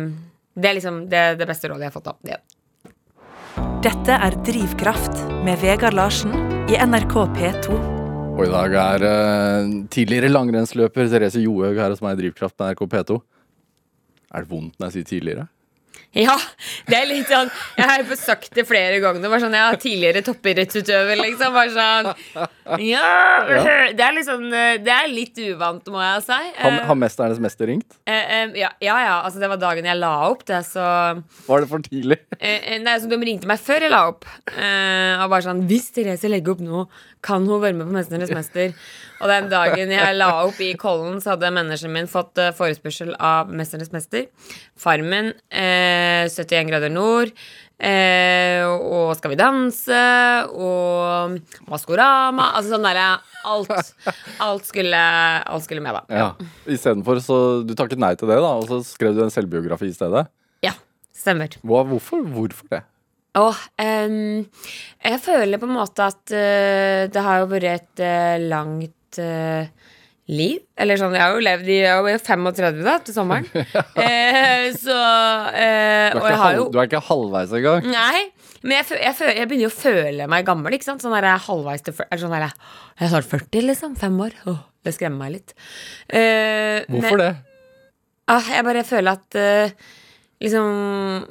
Det 0.60 0.68
er 0.68 0.76
liksom 0.76 1.04
det, 1.12 1.24
det 1.40 1.48
beste 1.48 1.70
rådet 1.72 1.88
jeg 1.88 1.92
har 1.92 1.96
fått. 1.96 2.10
Da. 2.10 2.36
ja. 2.36 2.40
Dette 3.84 4.16
er 4.28 4.36
Drivkraft 4.44 5.22
med 5.46 5.62
Vegard 5.62 5.96
Larsen 5.96 6.34
i 6.68 6.76
NRK 6.76 7.16
P2. 7.38 7.78
Og 8.40 8.42
i 8.46 8.52
dag 8.52 8.76
er 8.82 9.06
uh, 9.08 9.70
tidligere 9.92 10.32
langrennsløper 10.32 11.08
Therese 11.12 11.42
Johaug 11.44 11.80
her 11.80 11.94
hos 11.94 12.04
meg 12.04 12.18
i 12.18 12.26
Drivkraft 12.26 12.58
på 12.60 12.68
NRK 12.68 12.84
P2. 12.92 13.20
Er 14.36 14.44
det 14.44 14.52
vondt 14.52 14.76
når 14.76 14.90
jeg 14.90 14.98
sier 14.98 15.10
tidligere? 15.14 15.48
Ja, 16.18 16.34
det 16.90 16.98
er 16.98 17.06
litt 17.06 17.30
sånn 17.30 17.52
Jeg 17.78 17.86
har 17.86 18.04
sagt 18.18 18.56
det 18.58 18.64
flere 18.66 18.98
ganger. 19.02 19.30
Bare 19.30 19.44
sånn, 19.44 19.54
jeg 19.54 19.66
har 19.68 19.78
tidligere 19.78 20.24
toppidrettsutøver, 20.26 21.20
liksom. 21.22 21.54
Bare 21.54 21.74
sånn 21.76 22.10
ja, 22.82 23.04
Det 23.94 24.06
er 24.06 24.16
liksom 24.18 24.48
Det 24.50 24.94
er 24.96 25.12
litt 25.12 25.38
uvant, 25.52 25.86
må 25.94 26.02
jeg 26.02 26.24
si. 26.26 26.40
Har, 26.58 26.80
har 26.90 26.98
'Mesternes 26.98 27.42
mester' 27.42 27.70
ringt? 27.70 28.00
Eh, 28.10 28.34
eh, 28.40 28.58
ja, 28.58 28.72
ja, 28.82 28.98
ja. 29.06 29.16
Altså, 29.22 29.42
det 29.42 29.52
var 29.52 29.62
dagen 29.62 29.86
jeg 29.86 30.00
la 30.02 30.14
opp 30.32 30.42
det, 30.50 30.64
så 30.66 30.84
Var 31.46 31.62
det 31.62 31.70
for 31.70 31.86
tidlig? 31.86 32.20
Eh, 32.40 32.74
eh, 32.74 32.80
nei, 32.82 32.98
så 32.98 33.10
De 33.10 33.22
ringte 33.22 33.50
meg 33.50 33.62
før 33.62 33.86
jeg 33.86 33.94
la 33.94 34.02
opp. 34.10 34.26
Eh, 34.50 35.14
og 35.22 35.30
bare 35.30 35.46
sånn 35.46 35.66
'Hvis 35.70 35.92
Therese 35.94 36.30
legger 36.32 36.58
opp 36.58 36.66
nå, 36.66 36.88
kan 37.22 37.46
hun 37.48 37.62
være 37.62 37.76
med 37.76 37.88
på 37.88 37.94
'Mesternes 37.96 38.32
mester'?' 38.32 38.74
Og 39.20 39.28
den 39.28 39.50
dagen 39.52 39.92
jeg 39.92 40.16
la 40.16 40.30
opp 40.46 40.60
i 40.64 40.74
Kollen, 40.80 41.20
så 41.20 41.34
hadde 41.36 41.52
manageren 41.52 41.92
min 41.92 42.08
fått 42.08 42.38
eh, 42.40 42.54
forespørsel 42.56 43.16
av 43.20 43.50
'Mesternes 43.52 43.92
mester'. 43.92 44.28
Farmen, 44.80 45.34
eh, 45.52 46.30
71 46.32 46.70
grader 46.70 46.90
nord, 46.90 47.32
eh, 47.80 48.64
og 48.64 49.16
Skal 49.18 49.32
vi 49.32 49.36
danse, 49.36 50.48
og 50.54 51.40
Maskorama. 51.68 52.54
Altså 52.56 52.76
sånn 52.76 52.88
derre 52.88 53.20
alt, 53.44 53.94
alt, 54.40 54.66
skulle, 54.66 54.96
alt 55.46 55.64
skulle 55.64 55.82
med, 55.82 55.94
da. 55.94 56.04
Ja. 56.10 56.34
Istedenfor 56.66 57.20
så 57.20 57.66
Du 57.66 57.76
takket 57.76 58.00
nei 58.00 58.16
til 58.16 58.30
det, 58.30 58.40
da, 58.40 58.56
og 58.56 58.68
så 58.68 58.80
skrev 58.86 59.16
du 59.16 59.24
en 59.24 59.34
selvbiografi 59.34 59.90
i 59.90 59.96
stedet. 59.96 60.28
Ja, 60.64 60.72
stemmer. 61.16 61.50
Hva, 61.64 61.84
hvorfor? 61.84 62.24
Hvorfor 62.24 62.72
det? 62.72 62.84
Åh, 63.38 63.58
um, 63.78 64.42
jeg 65.06 65.20
føler 65.22 65.60
på 65.62 65.68
en 65.70 65.76
måte 65.78 66.08
at 66.10 66.32
uh, 66.34 67.04
det 67.14 67.22
har 67.22 67.44
jo 67.44 67.50
vært 67.52 67.68
et 67.70 68.02
uh, 68.02 68.38
langt 68.50 69.20
uh, 69.22 69.70
liv. 70.34 70.64
Eller 70.80 70.98
sånn, 70.98 71.14
jeg 71.14 71.22
har 71.22 71.36
jo 71.38 71.44
levd 71.46 71.70
i 71.70 71.78
Jeg 71.78 71.94
er 71.94 72.10
jo 72.16 72.24
35 72.26 72.82
da, 72.88 72.96
til 73.06 73.16
sommeren. 73.16 73.46
Så 74.84 74.98
Du 74.98 76.20
Og 76.20 76.26
er, 76.26 76.36
har 76.42 76.58
jo 76.58 76.66
halv, 76.66 76.66
du 76.74 76.82
er 76.82 76.90
ikke 76.90 77.04
halvveis 77.06 77.54
engang. 77.60 77.86
Nei, 77.94 78.26
men 78.66 78.80
jeg, 78.80 78.90
jeg, 78.98 79.16
jeg 79.38 79.48
begynner 79.50 79.68
jo 79.68 79.72
å 79.72 79.78
føle 79.78 80.30
meg 80.34 80.50
gammel. 80.50 80.76
ikke 80.78 80.90
sant? 80.90 81.06
Sånn 81.06 81.14
der 81.16 81.30
jeg 81.30 81.46
halvveis 81.46 81.86
til 81.86 81.96
sånn 81.98 82.34
der 82.36 82.48
jeg, 82.50 82.54
er 82.98 83.14
snart 83.14 83.30
40, 83.30 83.70
liksom. 83.70 83.96
Fem 84.02 84.18
år. 84.26 84.36
Åh, 84.50 84.60
det 84.86 84.98
skremmer 84.98 85.26
meg 85.28 85.38
litt. 85.38 85.56
Hvorfor 86.10 87.18
men- 87.18 87.26
det? 87.28 87.34
Ah, 88.30 88.46
jeg 88.54 88.66
bare 88.68 88.86
føler 88.86 89.18
at 89.18 89.38
liksom 90.46 91.24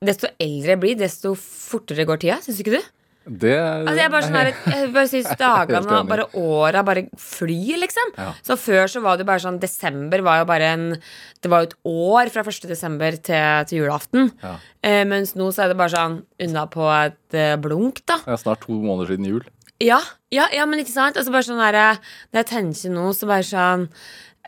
Desto 0.00 0.30
eldre 0.40 0.72
jeg 0.74 0.80
blir, 0.80 0.96
desto 0.96 1.34
fortere 1.36 2.06
går 2.08 2.22
tida. 2.22 2.38
Syns 2.40 2.60
ikke 2.62 2.78
du? 2.78 2.84
Det 3.28 3.52
Altså, 3.52 3.98
jeg 3.98 4.10
bare 4.14 4.24
sånn 4.24 4.36
her, 4.38 4.48
jeg 4.72 4.86
bare 4.94 5.08
synes 5.10 5.34
dagene 5.42 5.96
og 5.98 6.06
bare 6.08 6.24
åra 6.40 6.80
bare 6.86 7.02
flyr, 7.20 7.76
liksom. 7.82 8.14
Ja. 8.16 8.30
Så 8.46 8.56
før 8.56 8.88
så 8.88 9.02
var 9.04 9.20
det 9.20 9.26
bare 9.28 9.42
sånn 9.44 9.58
Desember 9.60 10.24
var 10.24 10.40
jo 10.40 10.46
bare 10.48 10.70
en 10.72 10.86
Det 10.96 11.50
var 11.52 11.62
jo 11.62 11.68
et 11.68 11.76
år 11.92 12.32
fra 12.32 12.46
1. 12.48 12.64
desember 12.70 13.18
til, 13.20 13.68
til 13.68 13.82
julaften. 13.82 14.32
Ja. 14.40 14.54
Eh, 14.80 15.02
mens 15.08 15.34
nå 15.36 15.50
så 15.52 15.66
er 15.66 15.74
det 15.74 15.78
bare 15.82 15.92
sånn 15.92 16.16
unna 16.48 16.64
på 16.72 16.88
et 16.96 17.36
eh, 17.36 17.58
blunk, 17.60 18.00
da. 18.08 18.22
Det 18.24 18.34
er 18.38 18.40
snart 18.40 18.64
to 18.64 18.80
måneder 18.80 19.12
siden 19.12 19.28
jul. 19.28 19.44
Ja, 19.84 20.00
ja, 20.32 20.48
ja, 20.52 20.64
men 20.68 20.80
ikke 20.80 20.92
sant? 20.96 21.20
Altså 21.20 21.32
bare 21.32 21.44
sånn 21.46 21.60
der, 21.60 22.00
Når 22.32 22.42
jeg 22.42 22.50
tenker 22.54 22.96
nå, 22.96 23.06
så 23.16 23.28
bare 23.28 23.46
sånn 23.48 23.86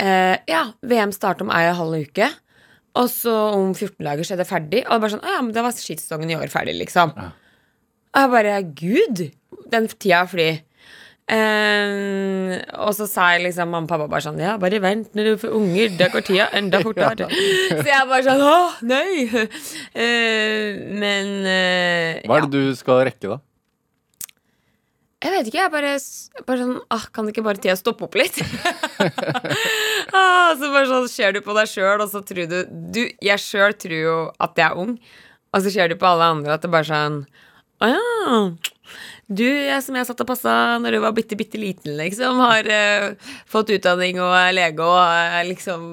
eh, 0.00 0.40
Ja, 0.48 0.64
VM 0.80 1.12
starter 1.12 1.44
om 1.44 1.52
ei 1.52 1.66
og 1.68 1.74
en 1.74 1.80
halv 1.84 2.08
uke. 2.08 2.32
Og 3.00 3.08
så 3.08 3.32
om 3.56 3.70
14 3.72 4.04
dager 4.04 4.26
så 4.26 4.34
er 4.34 4.42
det 4.42 4.48
ferdig. 4.50 4.82
Og 4.84 4.96
det 4.96 5.04
bare 5.04 5.14
sånn, 5.14 5.24
«Å 5.24 5.36
ja, 5.36 5.44
men 5.44 5.54
da 5.56 5.64
var 5.64 5.76
skisesongen 5.76 6.32
i 6.32 6.36
år 6.36 6.52
ferdig, 6.52 6.74
liksom. 6.82 7.14
Og 8.12 8.20
jeg 8.20 8.32
bare 8.34 8.58
Gud, 8.76 9.22
den 9.72 9.88
tida 9.94 10.26
flyr. 10.28 10.60
Eh, 11.32 12.56
og 12.82 12.90
så 12.98 13.06
sa 13.08 13.28
jeg 13.32 13.44
liksom 13.46 13.70
mamma 13.70 13.86
og 13.86 13.92
pappa 13.92 14.08
bare 14.10 14.24
sånn 14.24 14.40
Ja, 14.42 14.56
bare 14.60 14.80
vent 14.82 15.14
når 15.14 15.28
du 15.28 15.36
får 15.38 15.52
unger, 15.54 15.92
da 15.96 16.08
går 16.10 16.24
tida 16.26 16.48
enda 16.58 16.80
fortere. 16.84 17.28
Så 17.30 17.86
jeg 17.86 18.08
bare 18.10 18.24
sånn 18.26 18.42
Å, 18.42 18.56
nei! 18.90 19.28
Uh, 19.30 20.82
men 20.98 21.30
uh, 21.46 22.18
Hva 22.26 22.40
er 22.40 22.48
det 22.48 22.52
du 22.52 22.74
skal 22.76 23.04
rekke, 23.06 23.30
da? 23.30 23.38
Jeg 25.22 25.30
vet 25.30 25.48
ikke, 25.48 25.60
jeg 25.60 25.70
bare, 25.70 25.92
bare 26.48 26.64
sånn 26.64 26.78
ah, 26.90 27.04
Kan 27.14 27.28
ikke 27.30 27.44
bare 27.46 27.60
tida 27.62 27.76
stoppe 27.78 28.08
opp 28.08 28.16
litt? 28.18 28.40
ah, 30.18 30.50
så 30.58 30.70
bare 30.72 30.88
sånn 30.90 31.08
ser 31.10 31.36
du 31.36 31.42
på 31.44 31.54
deg 31.56 31.70
sjøl, 31.70 32.02
og 32.02 32.08
så 32.10 32.24
tror 32.26 32.50
du, 32.50 32.58
du 32.66 33.02
Jeg 33.22 33.42
sjøl 33.42 33.76
tror 33.78 33.98
jo 33.98 34.16
at 34.42 34.58
jeg 34.58 34.66
er 34.66 34.82
ung, 34.82 34.96
og 35.52 35.62
så 35.62 35.72
ser 35.74 35.92
du 35.92 35.98
på 36.00 36.08
alle 36.10 36.32
andre 36.34 36.56
at 36.56 36.64
det 36.64 36.72
bare 36.72 36.88
sånn 36.90 37.22
Å 37.82 37.92
ja. 37.92 38.40
Du 39.32 39.46
jeg, 39.46 39.78
som 39.84 39.96
jeg 39.96 40.08
satt 40.08 40.20
og 40.24 40.28
passa 40.28 40.54
når 40.82 40.96
du 40.96 41.02
var 41.04 41.14
bitte, 41.16 41.38
bitte 41.38 41.60
liten, 41.60 41.94
liksom, 41.96 42.40
har 42.42 42.66
uh, 42.68 43.30
fått 43.48 43.70
utdanning 43.78 44.18
og 44.20 44.34
er 44.36 44.56
lege 44.58 44.84
og 44.84 44.98
er 45.00 45.46
liksom 45.48 45.84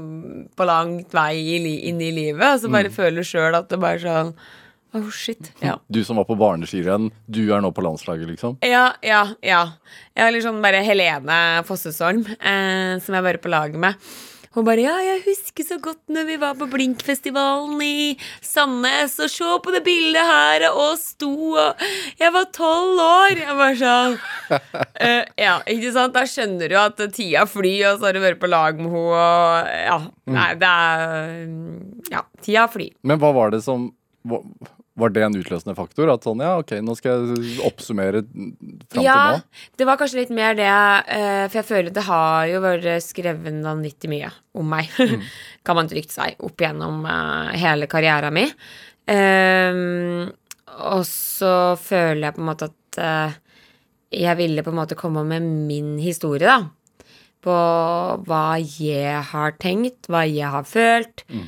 på 0.57 0.67
langt 0.67 1.13
vei 1.15 1.37
i 1.37 1.59
inn 1.87 2.01
i 2.03 2.09
livet, 2.11 2.43
og 2.49 2.63
så 2.63 2.71
bare 2.73 2.91
føler 2.91 3.21
du 3.21 3.29
sjøl 3.29 3.55
at 3.55 3.69
det 3.71 3.79
bare 3.79 4.01
sånn 4.03 4.33
Oh, 4.93 5.09
shit. 5.13 5.51
Ja. 5.61 5.75
Du 5.87 6.01
som 6.03 6.17
var 6.17 6.25
på 6.25 6.37
barneskirenn, 6.39 7.11
du 7.29 7.43
er 7.53 7.61
nå 7.61 7.69
på 7.75 7.83
landslaget, 7.85 8.25
liksom? 8.31 8.57
Ja, 8.65 8.93
ja, 9.05 9.27
ja. 9.45 9.61
Jeg 10.17 10.23
har 10.25 10.33
liksom 10.33 10.61
bare 10.65 10.81
Helene 10.85 11.61
Fossesholm, 11.67 12.25
eh, 12.25 12.97
som 13.03 13.13
jeg 13.19 13.23
var 13.27 13.37
på 13.43 13.51
lag 13.53 13.75
med. 13.77 13.93
Hun 14.55 14.65
bare 14.65 14.81
'Ja, 14.81 14.97
jeg 14.97 15.21
husker 15.27 15.63
så 15.63 15.77
godt 15.79 15.99
når 16.09 16.25
vi 16.25 16.35
var 16.37 16.55
på 16.55 16.65
Blinkfestivalen 16.67 17.79
i 17.85 18.17
Sandnes', 18.41 19.19
og 19.21 19.29
se 19.29 19.43
på 19.61 19.71
det 19.71 19.83
bildet 19.85 20.25
her, 20.25 20.71
og 20.73 20.97
sto 20.97 21.53
og 21.53 21.75
Jeg 22.19 22.33
var 22.33 22.45
tolv 22.51 22.97
år! 22.97 23.37
Jeg 23.37 23.55
bare 23.59 23.75
sånn 23.77 24.17
uh, 24.49 25.25
Ja, 25.37 25.59
ikke 25.67 25.93
sant? 25.93 26.13
Da 26.13 26.23
skjønner 26.25 26.67
du 26.67 26.75
at 26.75 26.97
tida 27.13 27.45
flyr, 27.45 27.93
og 27.93 27.99
så 27.99 28.05
har 28.09 28.13
du 28.13 28.19
vært 28.21 28.39
på 28.41 28.49
lag 28.49 28.75
med 28.75 28.89
henne, 28.89 29.05
og 29.05 29.67
Ja. 29.85 29.99
Nei, 30.25 30.53
det 30.55 30.67
er 30.67 31.47
Ja, 32.11 32.21
tida 32.41 32.67
flyr. 32.67 32.89
Men 33.03 33.19
hva 33.19 33.31
var 33.31 33.51
det 33.51 33.61
som 33.63 33.91
hva- 34.25 34.43
Var 34.99 35.13
det 35.15 35.23
en 35.25 35.37
utløsende 35.39 35.75
faktor? 35.77 36.11
At 36.13 36.25
sånn, 36.27 36.41
ja, 36.43 36.55
ok, 36.59 36.75
nå 36.85 36.95
skal 36.97 37.23
jeg 37.29 37.55
oppsummere 37.67 38.23
fram 38.25 39.05
ja, 39.05 39.15
til 39.15 39.39
nå? 39.39 39.63
det 39.79 39.87
var 39.89 39.99
kanskje 40.01 40.21
litt 40.21 40.33
mer 40.35 40.57
det, 40.59 40.69
eh, 41.15 41.45
for 41.47 41.59
jeg 41.61 41.67
føler 41.69 41.95
det 41.95 42.05
har 42.07 42.49
jo 42.51 42.61
vært 42.65 43.05
skrevet 43.05 43.61
vanvittig 43.65 44.11
mye 44.11 44.31
om 44.59 44.69
meg, 44.75 44.91
kan 45.65 45.79
man 45.79 45.91
trygt 45.91 46.13
si, 46.15 46.31
opp 46.45 46.65
gjennom 46.65 47.05
eh, 47.07 47.53
hele 47.61 47.89
karrieren 47.91 48.35
min. 48.35 48.53
Um, 49.09 50.27
og 50.89 51.05
så 51.07 51.53
føler 51.81 52.27
jeg 52.27 52.35
på 52.35 52.43
en 52.43 52.49
måte 52.51 52.67
at 52.69 52.99
eh, 53.01 53.39
jeg 54.19 54.37
ville 54.39 54.65
på 54.65 54.73
en 54.73 54.79
måte 54.81 54.97
komme 54.99 55.23
med 55.27 55.45
min 55.69 55.95
historie, 56.01 56.45
da. 56.45 57.05
På 57.39 57.55
hva 58.27 58.59
jeg 58.59 59.23
har 59.31 59.55
tenkt, 59.61 60.09
hva 60.11 60.25
jeg 60.27 60.49
har 60.51 60.65
følt, 60.67 61.23
mm. 61.31 61.45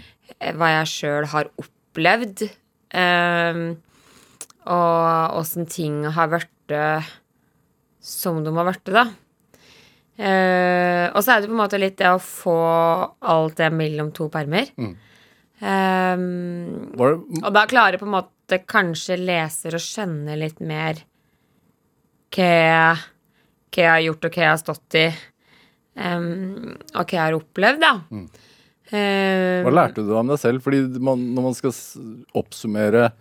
hva 0.55 0.69
jeg 0.77 0.91
sjøl 0.93 1.27
har 1.33 1.49
opplevd 1.59 2.45
og 2.91 5.37
åssen 5.39 5.69
ting 5.71 6.01
har 6.11 6.27
vært 6.33 6.75
som 8.01 8.41
de 8.43 8.53
har 8.55 8.67
vært, 8.67 8.91
da. 8.91 9.05
Uh, 10.21 11.07
og 11.15 11.23
så 11.23 11.33
er 11.33 11.41
det 11.41 11.49
på 11.49 11.55
en 11.55 11.61
måte 11.61 11.79
litt 11.81 11.97
det 12.01 12.09
å 12.11 12.19
få 12.21 12.57
alt 13.31 13.61
det 13.61 13.69
mellom 13.73 14.11
to 14.13 14.27
permer. 14.33 14.69
Mm. 14.77 14.91
Um, 15.61 16.91
og 16.97 17.49
da 17.53 17.67
klarer 17.69 18.01
på 18.01 18.07
en 18.09 18.15
måte 18.17 18.61
kanskje 18.69 19.19
leser 19.21 19.77
å 19.77 19.81
skjønne 19.81 20.37
litt 20.41 20.61
mer 20.65 21.03
hva 22.33 22.97
hva 23.71 23.83
jeg 23.85 23.87
har 23.87 24.01
gjort, 24.03 24.25
og 24.27 24.33
hva 24.35 24.41
jeg 24.43 24.51
har 24.51 24.57
stått 24.59 24.95
i, 24.99 25.05
um, 25.95 26.73
og 26.91 27.05
hva 27.05 27.15
jeg 27.15 27.21
har 27.21 27.35
opplevd, 27.37 27.79
da. 27.79 27.91
Mm. 28.11 28.25
Um, 28.91 29.63
hva 29.65 29.71
lærte 29.71 30.03
du 30.03 30.11
om 30.19 30.27
deg 30.33 30.39
selv? 30.41 30.63
Fordi 30.65 30.81
man, 30.99 31.21
når 31.35 31.45
man 31.49 31.55
skal 31.55 31.75
oppsummere 32.35 33.11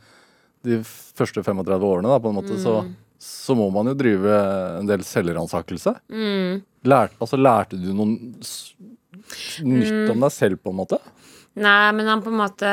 de 0.67 0.81
første 0.85 1.45
35 1.47 1.87
årene, 1.87 2.11
da, 2.11 2.19
på 2.21 2.33
en 2.33 2.39
måte, 2.41 2.57
så, 2.61 2.81
så 3.23 3.55
må 3.57 3.69
man 3.73 3.93
jo 3.93 3.95
drive 3.97 4.35
en 4.81 4.91
del 4.91 5.05
selvransakelse. 5.07 5.95
mm. 6.11 6.67
Lært, 6.89 7.13
altså, 7.21 7.37
lærte 7.37 7.77
du 7.77 7.91
noe 7.93 8.15
nytt 9.69 10.11
om 10.11 10.23
deg 10.25 10.33
selv, 10.33 10.61
på 10.65 10.73
en 10.73 10.79
måte? 10.79 10.97
Nei, 11.61 11.91
men 11.93 12.09
han 12.09 12.23
på 12.25 12.31
en 12.31 12.39
måte 12.39 12.71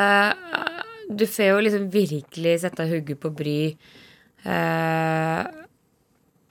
Du 1.10 1.26
får 1.28 1.50
jo 1.50 1.62
liksom 1.66 1.88
virkelig 1.92 2.54
sette 2.62 2.86
hugget 2.88 3.20
på 3.20 3.32
bry. 3.36 3.62
eh, 4.48 5.42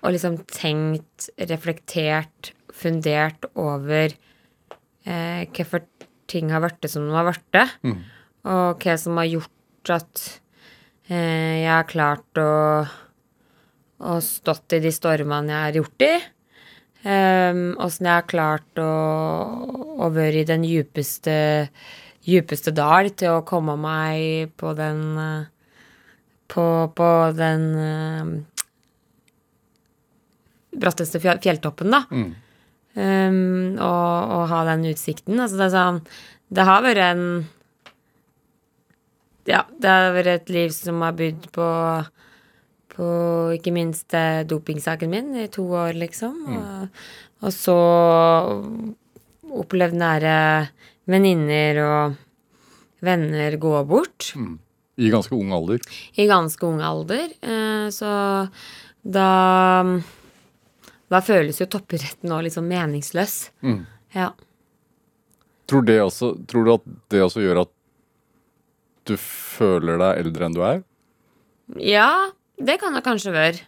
og 0.05 0.13
liksom 0.15 0.37
tenkt, 0.53 1.31
reflektert, 1.49 2.53
fundert 2.77 3.47
over 3.57 4.13
eh, 4.13 5.47
hvorfor 5.51 5.87
ting 6.31 6.53
har 6.53 6.63
blitt 6.65 6.89
som 6.91 7.07
de 7.07 7.15
har 7.17 7.29
blitt. 7.29 7.75
Mm. 7.87 7.99
Og 8.47 8.87
hva 8.87 8.97
som 9.01 9.19
har 9.21 9.29
gjort 9.31 9.93
at 9.97 10.23
eh, 11.09 11.63
jeg 11.63 11.73
har 11.73 11.91
klart 11.91 12.41
å, 12.41 12.53
å 14.07 14.17
stått 14.25 14.77
i 14.79 14.83
de 14.85 14.93
stormene 14.95 15.55
jeg 15.55 15.65
har 15.67 15.79
gjort 15.81 16.07
i. 16.07 16.15
Åssen 17.07 18.07
eh, 18.07 18.11
jeg 18.11 18.15
har 18.15 18.27
klart 18.31 18.83
å, 18.83 18.91
å 20.03 20.11
være 20.15 20.43
i 20.43 20.49
den 20.49 20.65
djupeste, 20.67 21.37
djupeste 22.27 22.75
dal 22.75 23.13
til 23.15 23.39
å 23.39 23.45
komme 23.47 23.77
meg 23.79 24.57
på 24.59 24.75
den 24.79 25.05
På, 26.47 26.65
på 26.95 27.07
den 27.35 27.63
eh, 27.75 28.29
bratteste 30.79 31.19
fjelltoppen, 31.19 31.91
da. 31.91 32.05
Mm. 32.11 32.35
Um, 32.97 33.77
og, 33.77 34.31
og 34.33 34.47
ha 34.49 34.63
den 34.71 34.87
utsikten. 34.89 35.37
Altså, 35.37 35.59
det 35.61 35.69
sånn 35.75 35.99
Det 36.49 36.65
har 36.65 36.81
vært 36.81 37.03
en 37.05 37.25
Ja, 39.47 39.67
det 39.69 39.91
har 39.93 40.15
vært 40.17 40.31
et 40.33 40.53
liv 40.55 40.73
som 40.73 41.05
har 41.05 41.17
bydd 41.19 41.51
på 41.53 41.67
på 42.97 43.07
ikke 43.53 43.75
minst 43.77 44.15
eh, 44.17 44.41
dopingsaken 44.49 45.11
min 45.13 45.35
i 45.37 45.49
to 45.53 45.67
år, 45.77 45.93
liksom. 46.01 46.39
Og, 46.49 47.03
og 47.45 47.53
så 47.53 47.75
opplevd 49.57 49.99
nære 50.01 50.37
venninner 51.13 51.81
og 51.85 52.17
venner 53.05 53.59
gå 53.61 53.75
bort 53.89 54.33
Mm. 54.37 54.57
I 54.97 55.11
ganske 55.13 55.37
ung 55.37 55.51
alder. 55.53 55.83
i 56.17 56.25
ganske 56.25 56.65
ung 56.65 56.81
alder. 56.81 57.29
Eh, 57.45 57.89
så 57.93 58.49
da 59.05 59.29
Da 61.13 61.23
føles 61.23 61.61
jo 61.61 61.69
toppidretten 61.71 62.33
òg 62.35 62.47
litt 62.47 62.57
sånn 62.57 62.69
meningsløs. 62.71 63.37
Mm. 63.63 63.85
Ja. 64.17 64.33
Tror, 65.71 65.87
det 65.87 66.01
også, 66.03 66.33
tror 66.51 66.67
du 66.67 66.73
at 66.77 66.91
det 67.13 67.23
også 67.23 67.43
gjør 67.43 67.63
at 67.65 67.73
du 69.07 69.15
føler 69.21 70.01
deg 70.03 70.25
eldre 70.25 70.49
enn 70.49 70.57
du 70.57 70.63
er? 70.67 70.85
ja, 71.83 72.31
det 72.63 72.79
kan 72.79 72.95
det 72.95 73.05
kanskje 73.07 73.35
være. 73.35 73.65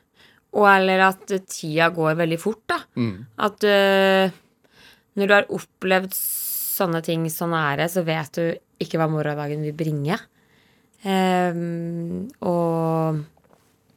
Og 0.59 0.64
eller 0.70 1.03
at 1.11 1.33
tida 1.51 1.90
går 1.92 2.16
veldig 2.18 2.38
fort, 2.40 2.62
da. 2.70 2.79
Mm. 2.96 3.27
At 3.44 3.64
eh, 3.68 4.37
når 5.18 5.29
du 5.29 5.35
har 5.35 5.51
opplevd 5.59 6.14
sånne 6.14 7.03
ting 7.05 7.27
så 7.33 7.48
nære, 7.51 7.88
så 7.90 8.05
vet 8.07 8.38
du 8.38 8.44
ikke 8.83 9.01
hva 9.01 9.09
morgendagen 9.11 9.64
vil 9.66 9.77
bringe. 9.77 10.18
Um, 10.98 12.27
og 12.42 13.20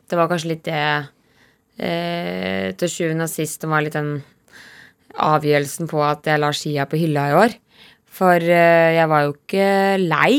det 0.09 0.17
var 0.17 0.29
kanskje 0.29 0.51
litt 0.51 0.65
det 0.67 0.81
eh, 1.81 2.71
til 2.77 2.93
sjuende 2.93 3.27
og 3.27 3.33
sist 3.33 3.65
var 3.67 3.83
litt 3.83 3.97
den 3.97 4.19
avgjørelsen 5.11 5.89
på 5.91 5.99
at 6.05 6.29
jeg 6.29 6.39
la 6.39 6.53
skia 6.55 6.87
på 6.87 6.99
hylla 7.01 7.27
i 7.29 7.37
år. 7.41 7.57
For 8.11 8.37
eh, 8.37 8.95
jeg 8.97 9.11
var 9.11 9.25
jo 9.25 9.35
ikke 9.35 9.67
lei. 10.05 10.33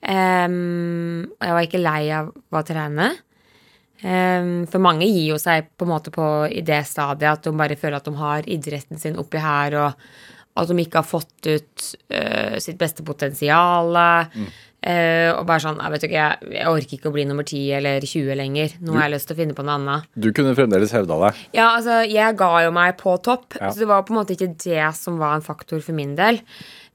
Ehm, 0.00 1.26
og 1.36 1.44
jeg 1.44 1.56
var 1.56 1.66
ikke 1.66 1.82
lei 1.82 2.04
av 2.16 2.30
å 2.32 2.64
trene. 2.66 3.10
Um, 4.00 4.64
for 4.64 4.80
mange 4.80 5.04
gir 5.04 5.34
jo 5.34 5.36
seg 5.36 5.66
på 5.76 5.84
en 5.84 5.90
måte 5.92 6.08
på 6.14 6.24
i 6.48 6.62
det 6.64 6.78
stadiet 6.88 7.34
at 7.34 7.44
de 7.44 7.50
bare 7.52 7.76
føler 7.76 7.98
at 7.98 8.06
de 8.08 8.14
har 8.16 8.46
idretten 8.48 8.96
sin 8.96 9.18
oppi 9.20 9.42
her, 9.44 9.76
og 9.76 10.56
at 10.56 10.70
de 10.70 10.76
ikke 10.80 11.02
har 11.02 11.08
fått 11.08 11.50
ut 11.50 11.84
uh, 12.08 12.56
sitt 12.64 12.80
beste 12.80 13.04
potensial. 13.04 13.92
Eh, 14.82 15.30
og 15.34 15.44
bare 15.48 15.60
sånn 15.64 15.78
jeg, 15.80 15.92
vet 15.94 16.04
ikke, 16.08 16.16
jeg, 16.20 16.50
jeg 16.56 16.66
orker 16.70 16.96
ikke 16.96 17.10
å 17.10 17.14
bli 17.14 17.24
nummer 17.28 17.44
10 17.46 17.72
eller 17.78 18.00
20 18.06 18.36
lenger. 18.40 18.74
Nå 18.80 18.94
har 18.96 19.06
jeg 19.08 19.14
lyst 19.16 19.28
til 19.30 19.36
å 19.36 19.40
finne 19.42 19.56
på 19.58 19.64
noe 19.66 19.76
annet. 19.78 20.08
Du 20.14 20.30
kunne 20.36 20.54
fremdeles 20.58 20.92
hevda 20.96 21.18
deg. 21.26 21.40
Ja, 21.56 21.68
altså, 21.76 22.00
jeg 22.08 22.36
ga 22.40 22.50
jo 22.66 22.70
meg 22.76 22.96
på 23.00 23.16
topp, 23.22 23.58
Ja. 23.60 23.70
så 23.70 23.78
det 23.84 23.88
var 23.90 24.02
på 24.08 24.14
en 24.14 24.20
måte 24.22 24.36
ikke 24.36 24.52
det 24.64 24.94
som 24.96 25.18
var 25.20 25.34
en 25.36 25.44
faktor 25.46 25.80
for 25.84 25.92
min 25.96 26.14
del. 26.16 26.40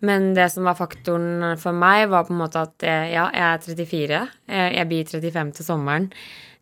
Men 0.06 0.34
det 0.36 0.50
som 0.52 0.64
var 0.68 0.76
faktoren 0.76 1.56
for 1.58 1.74
meg, 1.74 2.10
var 2.12 2.26
på 2.28 2.34
en 2.36 2.42
måte 2.42 2.62
at 2.68 2.84
eh, 2.84 3.14
ja, 3.14 3.30
jeg 3.34 3.46
er 3.54 3.86
34. 3.86 4.20
eh, 4.50 4.68
Jeg 4.80 4.88
blir 4.92 5.06
35 5.08 5.54
til 5.60 5.66
sommeren. 5.66 6.10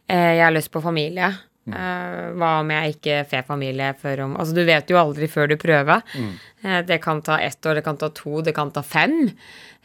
Jeg 0.08 0.44
har 0.44 0.52
lyst 0.52 0.70
på 0.72 0.82
familie. 0.84 1.32
Eh, 1.67 2.32
Hva 2.36 2.60
om 2.60 2.69
jeg 2.73 2.95
ikke 2.97 3.21
får 3.32 3.45
familie 3.47 3.93
før 3.95 4.26
om 4.26 4.34
Altså, 4.36 4.54
du 4.58 4.65
vet 4.67 4.89
jo 4.91 4.97
aldri 4.99 5.30
før 5.32 5.47
du 5.47 5.56
prøver. 5.56 6.02
Eh, 6.63 6.82
Det 6.84 6.97
kan 7.02 7.21
ta 7.21 7.38
ett 7.39 7.62
år, 7.65 7.76
det 7.76 7.84
kan 7.86 7.97
ta 7.97 8.10
to, 8.10 8.41
det 8.41 8.54
kan 8.56 8.71
ta 8.71 8.82
fem. 8.84 9.30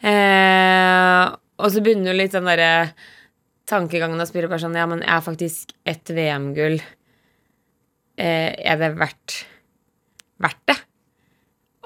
Uh, 0.03 1.35
og 1.59 1.71
så 1.75 1.81
begynner 1.83 2.13
jo 2.13 2.19
litt 2.21 2.33
den 2.33 2.45
derre 2.47 2.93
tankegangen 3.67 4.21
å 4.23 4.27
spille 4.29 4.47
bare 4.49 4.63
sånn 4.63 4.77
Ja, 4.79 4.87
men 4.87 5.01
jeg 5.03 5.11
er 5.11 5.25
faktisk 5.27 5.73
ett 5.85 6.07
VM-gull 6.15 6.79
er 8.19 8.79
det 8.81 8.93
verdt, 8.99 9.35
verdt 10.43 10.63
det? 10.71 10.77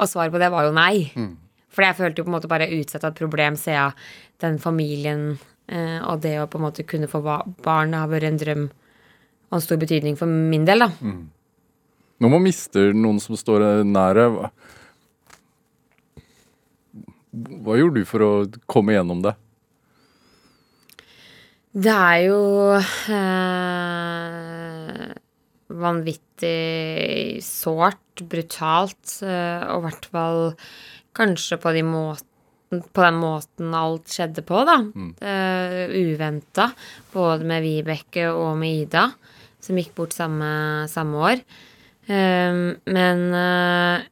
Og 0.00 0.08
svaret 0.08 0.32
på 0.32 0.40
det 0.40 0.48
var 0.52 0.64
jo 0.68 0.72
nei. 0.76 1.10
For 1.72 1.84
jeg 1.84 1.96
følte 1.98 2.20
jo 2.20 2.24
på 2.26 2.32
en 2.32 2.36
måte 2.38 2.48
bare 2.52 2.68
utsette 2.72 3.08
et 3.10 3.18
problem 3.18 3.56
siden 3.60 3.92
den 4.40 4.58
familien 4.60 5.38
og 5.72 6.20
det 6.24 6.34
å 6.40 6.46
på 6.50 6.58
en 6.60 6.64
måte 6.66 6.84
kunne 6.88 7.08
få 7.08 7.20
ba- 7.24 7.44
barn 7.64 7.92
har 7.96 8.08
vært 8.08 8.28
en 8.28 8.40
drøm 8.40 8.64
og 9.52 9.58
en 9.58 9.64
stor 9.64 9.76
betydning 9.76 10.16
for 10.16 10.26
min 10.32 10.64
del, 10.64 10.86
da. 10.86 10.88
Når 12.22 12.30
man 12.32 12.44
mister 12.44 12.94
noen 12.96 13.20
som 13.20 13.36
står 13.36 13.84
nære, 13.84 14.24
hva, 14.32 14.48
hva 17.60 17.76
gjorde 17.76 18.00
du 18.00 18.08
for 18.08 18.24
å 18.24 18.30
komme 18.70 18.96
gjennom 18.96 19.20
det? 19.26 19.34
Det 21.72 21.92
er 21.92 22.18
jo 22.26 22.40
eh, 23.16 25.12
vanvittig 25.84 27.40
sårt, 27.44 28.24
brutalt, 28.28 29.18
eh, 29.24 29.62
og 29.72 29.78
i 29.80 29.84
hvert 29.86 30.08
fall 30.12 30.42
kanskje 31.16 31.56
på, 31.60 31.72
de 31.72 31.84
måten, 31.88 32.84
på 32.92 33.04
den 33.06 33.16
måten 33.20 33.72
alt 33.76 34.12
skjedde 34.12 34.44
på, 34.48 34.64
da. 34.68 34.78
Mm. 34.84 35.12
Uventa. 36.12 36.70
Både 37.12 37.48
med 37.48 37.64
Vibeke 37.64 38.28
og 38.32 38.56
med 38.60 38.84
Ida, 38.84 39.08
som 39.62 39.78
gikk 39.78 39.94
bort 39.98 40.16
samme, 40.16 40.52
samme 40.90 41.22
år. 41.30 41.44
Eh, 42.10 42.62
men 42.96 43.22
eh, 43.38 44.08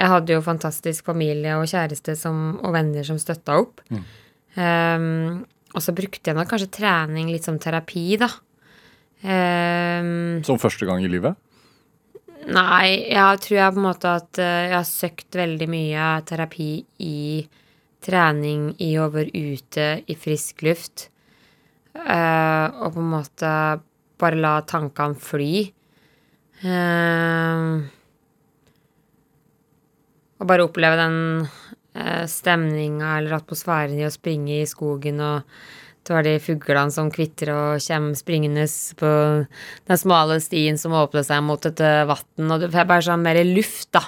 jeg 0.00 0.12
hadde 0.14 0.34
jo 0.36 0.44
fantastisk 0.44 1.10
familie 1.10 1.58
og 1.60 1.68
kjæreste 1.70 2.16
som, 2.18 2.58
og 2.64 2.74
venner 2.76 3.06
som 3.06 3.20
støtta 3.20 3.58
opp. 3.60 3.82
Um, 4.56 5.42
og 5.70 5.84
så 5.84 5.92
brukte 5.94 6.32
jeg 6.32 6.38
nok 6.38 6.48
kanskje 6.50 6.72
trening 6.80 7.28
litt 7.30 7.46
som 7.46 7.60
terapi, 7.60 8.16
da. 8.18 8.30
Um, 9.20 10.40
Som 10.46 10.58
første 10.58 10.88
gang 10.88 11.04
i 11.04 11.12
livet? 11.12 11.36
nei, 12.48 13.12
jeg 13.12 13.40
tror 13.44 13.56
jeg 13.58 13.74
på 13.74 13.80
en 13.82 13.84
måte 13.84 14.12
at 14.16 14.38
eh, 14.40 14.70
jeg 14.70 14.76
har 14.78 14.86
søkt 14.88 15.36
veldig 15.36 15.66
mye 15.68 16.06
terapi 16.24 16.70
i 17.04 17.18
trening, 18.00 18.70
i 18.80 18.94
å 18.96 19.10
være 19.12 19.28
ute 19.36 19.88
i 20.08 20.16
frisk 20.16 20.64
luft. 20.64 21.10
Uh, 21.92 22.70
og 22.86 22.94
på 22.94 23.02
en 23.02 23.12
måte 23.12 23.52
bare 24.20 24.40
la 24.40 24.58
tankene 24.68 25.18
fly. 25.20 25.52
Uh, 26.60 27.80
og 30.40 30.48
bare 30.48 30.64
oppleve 30.66 30.96
den 31.00 31.20
uh, 31.44 32.24
stemninga 32.28 33.16
eller 33.18 33.38
atmosfæren 33.38 33.96
i 33.96 34.04
å 34.08 34.12
springe 34.12 34.60
i 34.60 34.68
skogen 34.68 35.22
og 35.24 35.48
det 36.06 36.14
var 36.16 36.24
de 36.24 36.38
fuglene 36.42 36.92
som 36.94 37.10
kvitrer 37.12 37.52
og 37.52 37.82
kommer 37.84 38.16
springende 38.18 38.64
på 38.98 39.10
den 39.90 40.00
smale 40.00 40.38
stien 40.42 40.80
som 40.80 40.96
åpner 40.96 41.26
seg 41.26 41.42
mot 41.44 41.66
et 41.68 41.82
eh, 41.84 42.06
vann, 42.08 42.46
og 42.48 42.64
det 42.64 42.70
er 42.72 42.88
bare 42.88 43.04
sånn 43.04 43.22
mer 43.24 43.38
luft, 43.44 43.90
da. 43.92 44.06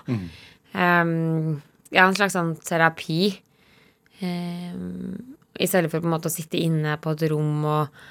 Um, 0.73 1.61
ja, 1.93 2.07
en 2.07 2.17
slags 2.17 2.35
sånn 2.35 2.55
terapi. 2.65 3.35
Um, 4.23 5.37
I 5.61 5.69
stedet 5.69 5.93
for 5.93 6.01
på 6.01 6.09
en 6.09 6.15
måte 6.17 6.33
å 6.33 6.35
sitte 6.35 6.59
inne 6.59 6.97
på 7.03 7.13
et 7.13 7.27
rom 7.31 7.69
og 7.69 8.03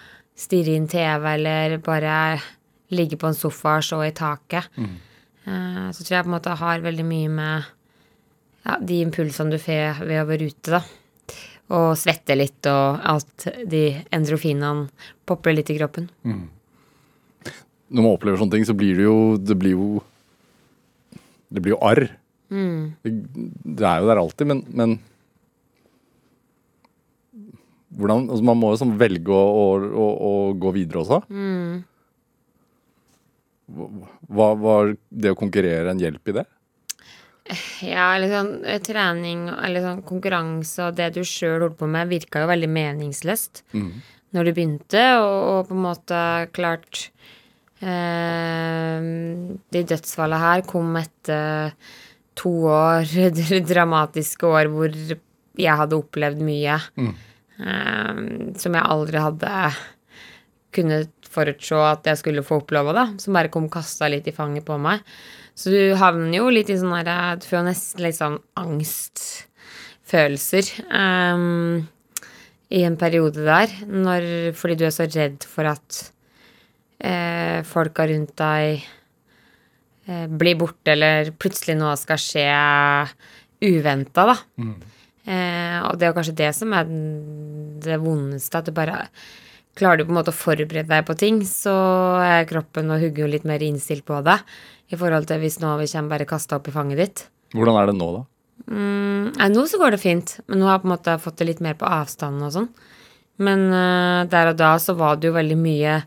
stirre 0.42 0.76
inn 0.78 0.88
TV, 0.90 1.28
eller 1.36 1.78
bare 1.84 2.16
ligge 2.92 3.20
på 3.20 3.30
en 3.30 3.38
sofa 3.38 3.78
og 3.80 3.86
se 3.88 4.00
i 4.08 4.16
taket. 4.16 4.72
Eh, 5.46 5.88
så 5.94 6.04
tror 6.04 6.16
jeg 6.16 6.26
på 6.26 6.32
en 6.32 6.36
måte 6.36 6.56
har 6.60 6.84
veldig 6.84 7.06
mye 7.08 7.30
med 7.32 7.70
ja, 8.66 8.78
de 8.78 9.02
impulsene 9.06 9.54
du 9.54 9.62
får 9.62 10.04
ved 10.06 10.22
å 10.22 10.28
være 10.30 10.50
ute, 10.52 10.80
da. 10.80 10.82
Og 11.72 11.94
svette 11.96 12.36
litt, 12.36 12.68
og 12.68 13.00
at 13.14 13.46
de 13.72 13.86
endrofinene 14.12 14.90
popper 15.30 15.56
litt 15.56 15.72
i 15.72 15.78
kroppen. 15.78 16.10
Når 17.92 18.04
man 18.04 18.12
opplever 18.12 18.42
sånne 18.42 18.58
ting, 18.58 18.68
så 18.68 18.76
blir 18.78 18.96
det 18.96 19.04
jo 19.04 19.36
Det 19.36 19.56
blir 19.60 19.74
jo 19.76 20.02
Det 21.52 21.60
blir 21.60 21.74
jo 21.74 21.80
arr. 21.84 22.06
Det, 23.04 23.12
det 23.64 23.88
er 23.88 24.04
jo 24.04 24.08
der 24.12 24.20
alltid, 24.20 24.48
men, 24.48 24.62
men 24.68 24.98
hvordan, 27.98 28.30
altså 28.30 28.46
Man 28.48 28.60
må 28.62 28.72
jo 28.72 28.80
sånn 28.82 28.96
velge 29.00 29.36
å, 29.36 29.44
å, 29.52 29.68
å, 29.76 30.08
å 30.28 30.32
gå 30.60 30.72
videre 30.76 31.04
også. 31.04 31.22
Hva 34.32 34.50
Var 34.60 34.96
det 35.10 35.34
å 35.34 35.40
konkurrere 35.40 35.92
en 35.92 36.02
hjelp 36.02 36.32
i 36.32 36.38
det? 36.40 36.46
Ja, 37.84 38.14
eh, 38.16 38.78
trening 38.84 39.48
eller 39.50 39.84
sånn 39.84 40.04
konkurranse 40.08 40.88
og 40.88 41.00
det 41.00 41.10
du 41.18 41.24
sjøl 41.28 41.66
holdt 41.66 41.80
på 41.80 41.90
med, 41.90 42.12
virka 42.12 42.44
jo 42.44 42.52
veldig 42.52 42.70
meningsløst. 42.72 43.64
Når 44.32 44.48
du 44.48 44.52
begynte, 44.56 45.02
og, 45.20 45.40
og 45.50 45.66
på 45.68 45.76
en 45.76 45.84
måte 45.84 46.20
klart 46.56 47.02
eh, 47.84 49.02
De 49.76 49.82
dødsfallene 49.90 50.40
her 50.46 50.64
kom 50.70 50.96
etter 51.02 51.74
to 52.40 52.54
år, 52.72 53.10
dramatiske 53.74 54.48
år, 54.48 54.72
hvor 54.72 54.96
jeg 54.96 55.76
hadde 55.82 56.00
opplevd 56.00 56.40
mye. 56.48 56.80
Eh, 56.96 57.28
som 57.62 58.74
jeg 58.74 58.90
aldri 58.96 59.22
hadde 59.22 59.52
kunnet 60.76 61.22
forutse 61.32 61.76
at 61.76 62.06
jeg 62.08 62.18
skulle 62.20 62.44
få 62.46 62.56
oppleve, 62.62 62.94
da. 62.96 63.06
Som 63.22 63.34
bare 63.38 63.52
kom 63.54 63.68
kasta 63.72 64.08
litt 64.12 64.28
i 64.28 64.34
fanget 64.36 64.66
på 64.68 64.76
meg. 64.82 64.98
Så 65.56 65.70
du 65.74 65.82
havner 66.00 66.38
jo 66.40 66.50
litt 66.54 66.70
i 66.72 66.80
sånn 66.80 66.96
derre 66.96 67.38
Du 67.42 67.46
får 67.50 67.64
nesten 67.68 68.04
litt 68.06 68.18
sånn 68.18 68.40
angstfølelser 68.60 70.66
um, 70.88 71.88
i 72.72 72.80
en 72.88 72.98
periode 73.00 73.40
der, 73.44 73.70
når, 73.84 74.22
fordi 74.56 74.76
du 74.80 74.86
er 74.88 74.94
så 74.96 75.06
redd 75.12 75.44
for 75.44 75.68
at 75.68 76.14
eh, 77.04 77.60
folka 77.68 78.08
rundt 78.08 78.32
deg 78.40 78.80
eh, 80.08 80.28
blir 80.32 80.56
borte, 80.62 80.92
eller 80.94 81.34
plutselig 81.36 81.76
noe 81.82 81.98
skal 82.00 82.16
skje 82.24 82.48
uventa, 83.68 84.24
da. 84.32 84.38
Eh, 85.26 85.78
og 85.86 86.00
det 86.02 86.08
er 86.08 86.18
kanskje 86.18 86.38
det 86.40 86.50
som 86.58 86.74
er 86.74 86.90
det 87.86 88.02
vondeste, 88.02 88.62
at 88.62 88.70
du 88.70 88.76
bare 88.76 89.06
Klarer 89.72 90.02
du 90.02 90.04
på 90.04 90.12
en 90.12 90.18
måte 90.18 90.34
å 90.34 90.36
forberede 90.36 90.84
deg 90.90 91.06
på 91.08 91.14
ting, 91.16 91.38
så 91.48 91.72
er 92.20 92.48
kroppen 92.50 92.90
og 92.92 93.00
hugger 93.00 93.24
jo 93.24 93.30
litt 93.32 93.46
mer 93.48 93.64
innstilt 93.64 94.04
på 94.04 94.18
det. 94.26 94.36
I 94.92 95.00
forhold 95.00 95.30
til 95.30 95.40
hvis 95.40 95.62
noe 95.62 95.86
kommer 95.88 96.12
bare 96.12 96.28
kasta 96.28 96.58
opp 96.58 96.68
i 96.68 96.74
fanget 96.76 97.00
ditt. 97.00 97.22
Hvordan 97.56 97.80
er 97.80 97.88
det 97.88 97.96
nå, 97.96 98.10
da? 98.18 98.26
Mm, 98.68 99.32
nei, 99.38 99.48
nå 99.54 99.64
så 99.72 99.80
går 99.80 99.96
det 99.96 100.02
fint, 100.04 100.36
men 100.52 100.60
nå 100.60 100.68
har 100.68 100.76
jeg 100.76 100.84
på 100.84 100.90
en 100.90 100.94
måte 100.94 101.16
fått 101.24 101.40
det 101.40 101.48
litt 101.48 101.64
mer 101.64 101.80
på 101.80 101.88
avstanden 101.88 102.50
og 102.50 102.54
sånn. 102.58 102.68
Men 103.42 103.66
uh, 103.72 104.28
der 104.30 104.52
og 104.52 104.60
da 104.60 104.76
så 104.82 104.96
var 105.00 105.18
det 105.18 105.32
jo 105.32 105.38
veldig 105.40 105.58
mye 105.60 105.98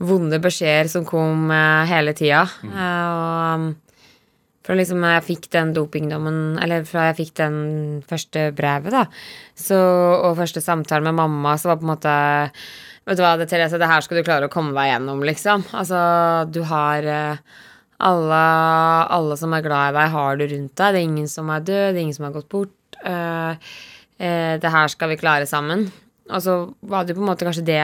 vonde 0.00 0.40
beskjeder 0.40 0.88
som 0.92 1.04
kom 1.08 1.50
uh, 1.52 1.84
hele 1.90 2.14
tida. 2.16 2.46
Eh, 2.64 3.06
og 3.10 3.66
um, 3.66 3.66
fra 4.70 4.76
liksom 4.78 5.02
jeg 5.02 5.26
fikk 5.26 5.48
den 5.50 5.72
dopingdommen, 5.74 6.36
eller 6.62 6.84
fra 6.86 7.08
jeg 7.08 7.16
fikk 7.24 7.32
den 7.40 7.56
første 8.06 8.52
brevet, 8.54 8.94
da, 8.94 9.08
så, 9.58 9.78
og 10.28 10.38
første 10.38 10.62
samtale 10.62 11.02
med 11.08 11.16
mamma, 11.18 11.56
så 11.58 11.72
var 11.72 11.80
på 11.80 11.88
en 11.88 11.94
måte 11.96 12.14
Vet 13.08 13.18
du 13.18 13.24
hva, 13.24 13.32
det, 13.40 13.48
Therese, 13.50 13.78
det 13.80 13.88
her 13.88 14.04
skal 14.04 14.20
du 14.20 14.22
klare 14.22 14.46
å 14.46 14.52
komme 14.52 14.70
deg 14.76 14.90
gjennom, 14.92 15.22
liksom. 15.26 15.64
Altså, 15.74 15.98
du 16.52 16.60
har 16.68 17.06
eh, 17.08 17.40
alle, 18.06 18.40
alle 19.16 19.38
som 19.40 19.56
er 19.56 19.64
glad 19.64 19.90
i 19.90 19.96
deg, 19.96 20.12
har 20.12 20.36
du 20.38 20.44
rundt 20.44 20.74
deg. 20.76 20.92
Det 20.94 21.00
er 21.00 21.08
ingen 21.08 21.30
som 21.32 21.50
er 21.50 21.64
død, 21.64 21.86
det 21.88 21.96
er 21.96 22.02
ingen 22.04 22.18
som 22.18 22.28
har 22.28 22.36
gått 22.36 22.50
bort. 22.52 23.00
Uh, 23.00 23.56
uh, 24.20 24.54
det 24.62 24.74
her 24.76 24.92
skal 24.92 25.10
vi 25.10 25.18
klare 25.18 25.48
sammen. 25.48 25.88
Og 26.28 26.44
så 26.44 26.58
var 26.92 27.08
det 27.08 27.16
jo 27.16 27.18
på 27.18 27.24
en 27.24 27.30
måte 27.32 27.48
kanskje 27.48 27.66
det 27.66 27.80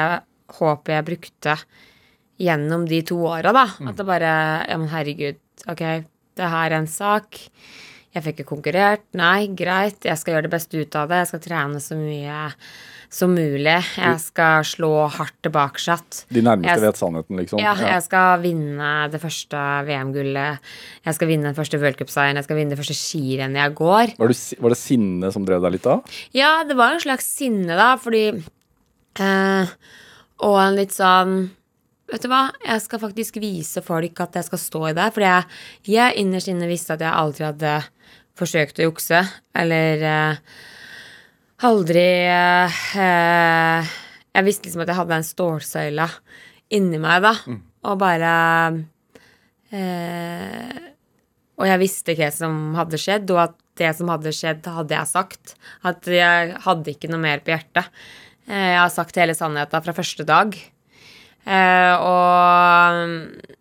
håpet 0.61 0.95
jeg 0.95 1.09
brukte 1.09 1.57
gjennom 2.47 2.85
de 2.87 3.01
to 3.09 3.19
åra, 3.27 3.57
da. 3.57 3.65
At 3.89 3.97
det 3.99 4.07
bare 4.07 4.37
Ja, 4.69 4.79
men 4.79 4.93
herregud, 4.93 5.41
ok, 5.65 5.85
det 6.37 6.51
her 6.53 6.71
er 6.71 6.79
en 6.81 6.91
sak. 6.91 7.41
Jeg 8.17 8.25
fikk 8.25 8.39
ikke 8.41 8.49
konkurrert. 8.55 9.03
Nei, 9.19 9.47
greit, 9.53 10.01
jeg 10.09 10.17
skal 10.17 10.37
gjøre 10.37 10.47
det 10.49 10.55
beste 10.55 10.79
ut 10.81 10.95
av 10.97 11.11
det. 11.11 11.19
Jeg 11.25 11.31
skal 11.35 11.43
trene 11.45 11.81
så 11.85 11.99
mye 12.01 12.39
som 13.13 13.35
mulig. 13.37 13.75
Jeg 13.97 14.21
skal 14.23 14.65
slå 14.67 14.89
hardt 15.13 15.37
tilbake. 15.45 15.79
De 16.33 16.41
nærmeste 16.43 16.73
Jeg- 16.73 16.81
vet 16.81 16.97
sannheten, 16.97 17.37
liksom? 17.37 17.61
Ja, 17.61 17.75
jeg 17.75 18.03
skal 18.03 18.41
vinne 18.41 19.11
det 19.13 19.21
første 19.21 19.61
VM-gullet. 19.87 20.59
Jeg 21.05 21.15
skal 21.15 21.29
vinne 21.29 21.43
den 21.53 21.55
første 21.55 21.79
worldcupseieren. 21.79 22.37
Jeg 22.41 22.45
skal 22.45 22.57
vinne 22.57 22.71
det 22.71 22.79
første 22.81 22.97
skirennet 22.97 23.61
jeg 23.63 23.75
går. 23.75 24.17
Var, 24.19 24.29
du, 24.29 24.35
var 24.63 24.69
det 24.71 24.79
sinne 24.79 25.33
som 25.33 25.45
drev 25.45 25.61
deg 25.63 25.73
litt 25.77 25.83
da? 25.83 26.01
Ja, 26.33 26.65
det 26.65 26.77
var 26.77 26.93
en 26.97 27.01
slags 27.01 27.29
sinne, 27.37 27.77
da, 27.77 27.97
fordi 27.97 28.43
eh, 29.21 29.67
Og 30.41 30.59
en 30.61 30.75
litt 30.77 30.93
sånn 30.93 31.51
Vet 32.07 32.23
du 32.23 32.29
hva, 32.31 32.45
jeg 32.63 32.83
skal 32.85 33.01
faktisk 33.03 33.39
vise 33.43 33.83
folk 33.83 34.21
at 34.23 34.37
jeg 34.39 34.47
skal 34.47 34.61
stå 34.63 34.83
i 34.91 34.95
det. 34.95 35.07
Fordi 35.15 35.27
jeg, 35.27 35.47
jeg 35.91 36.19
innerst 36.23 36.51
inne 36.53 36.69
visste 36.71 36.95
at 36.95 37.03
jeg 37.03 37.11
aldri 37.13 37.47
hadde 37.49 37.73
forsøkt 38.39 38.79
å 38.79 38.87
jukse. 38.87 39.23
Eller 39.59 40.05
eh, 40.07 40.37
aldri 41.67 42.05
eh, 42.31 43.95
Jeg 44.37 44.47
visste 44.47 44.69
liksom 44.69 44.85
at 44.85 44.93
jeg 44.93 45.01
hadde 45.01 45.19
en 45.19 45.27
stålsøyla 45.33 46.07
inni 46.77 47.01
meg, 47.03 47.25
da. 47.27 47.33
Og 47.87 47.99
bare 47.99 48.31
eh, 49.75 50.79
Og 51.59 51.67
jeg 51.71 51.83
visste 51.83 52.15
hva 52.19 52.31
som 52.35 52.75
hadde 52.79 53.01
skjedd, 53.01 53.31
og 53.35 53.43
at 53.49 53.59
det 53.77 53.91
som 53.99 54.09
hadde 54.09 54.33
skjedd, 54.33 54.67
hadde 54.73 54.95
jeg 54.97 55.11
sagt. 55.11 55.57
At 55.85 56.07
jeg 56.09 56.55
hadde 56.65 56.95
ikke 56.95 57.11
noe 57.13 57.21
mer 57.21 57.43
på 57.45 57.53
hjertet. 57.53 57.91
Eh, 58.47 58.71
Jeg 58.77 58.81
har 58.81 58.95
sagt 58.95 59.19
hele 59.21 59.35
sannheten 59.37 59.85
fra 59.85 59.97
første 59.97 60.25
dag. 60.29 60.55
Eh, 61.47 61.95
og, 62.03 63.53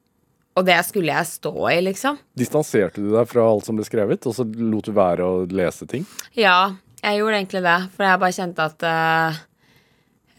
og 0.57 0.65
det 0.65 0.77
skulle 0.87 1.13
jeg 1.13 1.29
stå 1.29 1.53
i, 1.69 1.77
liksom. 1.85 2.17
Distanserte 2.37 3.03
du 3.03 3.11
deg 3.13 3.29
fra 3.29 3.45
alt 3.45 3.67
som 3.67 3.77
ble 3.77 3.85
skrevet, 3.87 4.25
og 4.25 4.37
så 4.37 4.45
lot 4.45 4.89
du 4.89 4.95
være 4.95 5.25
å 5.27 5.43
lese 5.51 5.87
ting? 5.89 6.07
Ja, 6.37 6.73
jeg 7.05 7.19
gjorde 7.19 7.41
egentlig 7.41 7.65
det, 7.65 7.81
for 7.93 8.07
jeg 8.07 8.21
bare 8.23 8.37
kjente 8.39 8.69
at 8.71 8.87
eh, 8.89 9.43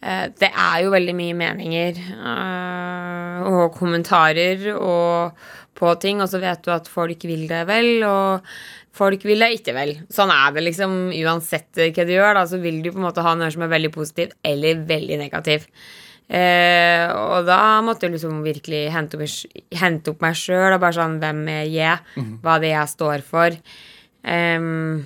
eh, 0.02 0.24
det 0.40 0.50
er 0.50 0.80
jo 0.82 0.94
veldig 0.94 1.14
mye 1.18 1.36
meninger 1.38 2.00
eh, 2.16 3.46
og 3.46 3.76
kommentarer 3.76 4.72
og 4.74 5.46
på 5.76 5.92
ting, 6.00 6.22
og 6.24 6.30
så 6.32 6.40
vet 6.42 6.64
du 6.64 6.72
at 6.72 6.88
folk 6.88 7.28
vil 7.28 7.44
det 7.50 7.62
vel, 7.68 7.90
og 8.08 8.48
folk 8.96 9.26
vil 9.28 9.44
det 9.44 9.52
ikke 9.58 9.76
vel. 9.76 9.92
Sånn 10.12 10.32
er 10.32 10.56
det 10.56 10.64
liksom 10.64 10.96
uansett 11.12 11.68
hva 11.92 12.06
du 12.08 12.14
gjør, 12.14 12.32
da, 12.38 12.46
så 12.48 12.58
vil 12.62 12.80
du 12.82 12.90
på 12.90 12.98
en 12.98 13.06
måte 13.10 13.24
ha 13.26 13.36
noe 13.36 13.52
som 13.52 13.66
er 13.66 13.74
veldig 13.74 13.92
positiv 13.94 14.32
eller 14.46 14.80
veldig 14.88 15.20
negativ. 15.20 15.68
Eh, 16.26 17.06
og 17.14 17.46
da 17.46 17.78
måtte 17.86 18.08
jeg 18.08 18.16
liksom 18.16 18.40
virkelig 18.42 18.86
hente 18.90 19.18
opp, 19.18 19.52
hente 19.78 20.10
opp 20.10 20.24
meg 20.24 20.38
sjøl 20.38 20.74
og 20.74 20.80
bare 20.82 20.96
sånn 20.96 21.20
Hvem 21.22 21.44
er 21.52 21.68
jeg? 21.70 22.00
Hva 22.42 22.56
er 22.56 22.64
det 22.64 22.72
jeg 22.72 22.94
står 22.96 23.22
for? 23.26 23.58
Um, 24.26 25.04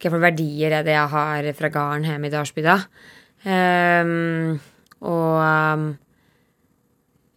for 0.00 0.22
verdier 0.22 0.78
er 0.78 0.86
det 0.86 0.94
jeg 0.96 1.12
har 1.12 1.50
fra 1.58 1.68
gården 1.74 2.06
hjemme 2.08 2.30
i 2.30 2.32
Dalsbygda? 2.32 2.78
Um, 3.44 4.56
og 5.04 5.36
um, 5.44 5.90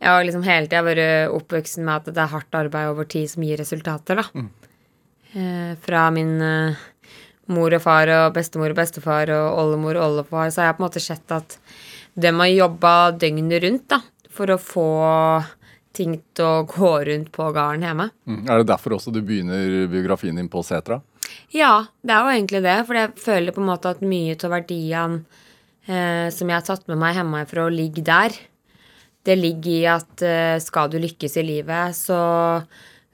jeg 0.03 0.11
har 0.11 0.25
liksom 0.27 0.43
hele 0.47 0.67
tida 0.67 0.83
vært 0.83 1.31
oppvoksen 1.31 1.85
med 1.87 1.95
at 1.95 2.15
det 2.15 2.23
er 2.23 2.31
hardt 2.31 2.59
arbeid 2.59 2.91
over 2.91 3.07
tid 3.07 3.29
som 3.31 3.43
gir 3.43 3.59
resultater, 3.59 4.19
da. 4.19 4.47
Eh, 5.33 5.75
fra 5.81 6.09
min 6.13 6.35
eh, 6.43 6.81
mor 7.55 7.73
og 7.73 7.81
far 7.81 8.11
og 8.13 8.35
bestemor 8.35 8.73
og 8.73 8.77
bestefar 8.77 9.31
og 9.33 9.59
oldemor 9.61 9.97
og 9.97 10.05
oldefar, 10.09 10.51
så 10.51 10.61
har 10.61 10.67
jeg 10.69 10.77
på 10.77 10.83
en 10.83 10.87
måte 10.87 11.03
sett 11.03 11.33
at 11.33 11.55
de 12.13 12.33
har 12.39 12.51
jobba 12.51 12.93
døgnet 13.17 13.63
rundt, 13.63 13.87
da, 13.89 14.01
for 14.33 14.53
å 14.53 14.59
få 14.61 14.89
ting 15.93 16.17
til 16.33 16.45
å 16.45 16.65
gå 16.69 16.91
rundt 17.07 17.31
på 17.33 17.49
gården 17.53 17.85
hjemme. 17.85 18.09
Mm. 18.25 18.43
Er 18.49 18.61
det 18.61 18.69
derfor 18.71 18.97
også 18.97 19.13
du 19.13 19.21
begynner 19.25 19.85
biografien 19.91 20.37
din 20.37 20.49
på 20.51 20.63
Setra? 20.65 20.99
Ja, 21.53 21.85
det 22.01 22.13
er 22.13 22.25
jo 22.25 22.33
egentlig 22.33 22.63
det. 22.65 22.77
For 22.87 22.97
jeg 22.97 23.13
føler 23.21 23.55
på 23.55 23.61
en 23.61 23.69
måte 23.69 23.91
at 23.93 24.01
mye 24.05 24.35
av 24.35 24.55
verdiene 24.55 25.21
eh, 25.85 26.29
som 26.33 26.49
jeg 26.49 26.57
har 26.57 26.65
tatt 26.65 26.89
med 26.89 26.99
meg 27.01 27.19
hjemmefra, 27.19 27.67
ligger 27.73 28.07
der. 28.09 28.39
Det 29.23 29.37
ligger 29.39 29.71
i 29.73 29.85
at 29.91 30.25
eh, 30.25 30.57
skal 30.63 30.89
du 30.91 30.97
lykkes 31.01 31.37
i 31.39 31.45
livet, 31.47 31.95
så 31.95 32.19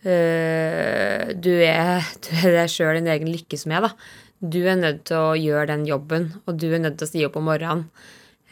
eh, 0.01 1.35
du, 1.35 1.53
er, 1.65 2.07
du 2.25 2.31
er 2.39 2.62
deg 2.62 2.71
sjøl 2.71 2.97
din 3.01 3.12
egen 3.12 3.31
lykkes 3.33 3.67
med, 3.69 3.89
da. 3.89 3.93
Du 4.39 4.62
er 4.63 4.79
nødt 4.79 5.03
til 5.09 5.19
å 5.19 5.35
gjøre 5.35 5.73
den 5.73 5.83
jobben, 5.89 6.29
og 6.47 6.55
du 6.62 6.69
er 6.71 6.79
nødt 6.79 6.95
til 7.01 7.09
å 7.09 7.12
si 7.12 7.25
opp 7.27 7.35
om 7.35 7.49
morgenen. 7.51 7.89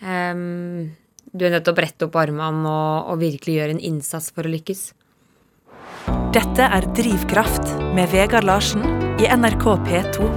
Em, 0.02 0.96
du 1.34 1.46
er 1.46 1.56
nødt 1.56 1.66
til 1.66 1.74
å 1.74 1.78
brette 1.78 2.08
opp 2.08 2.18
armene 2.22 2.70
og, 2.70 3.12
og 3.14 3.22
virkelig 3.24 3.58
gjøre 3.58 3.78
en 3.78 3.84
innsats 3.92 4.30
for 4.36 4.48
å 4.48 4.54
lykkes. 4.54 4.92
Dette 6.36 6.68
er 6.68 6.86
Drivkraft 6.98 7.72
med 7.96 8.12
Vegard 8.14 8.46
Larsen 8.48 8.84
i 9.18 9.30
NRK 9.32 9.66
P2. 9.88 10.28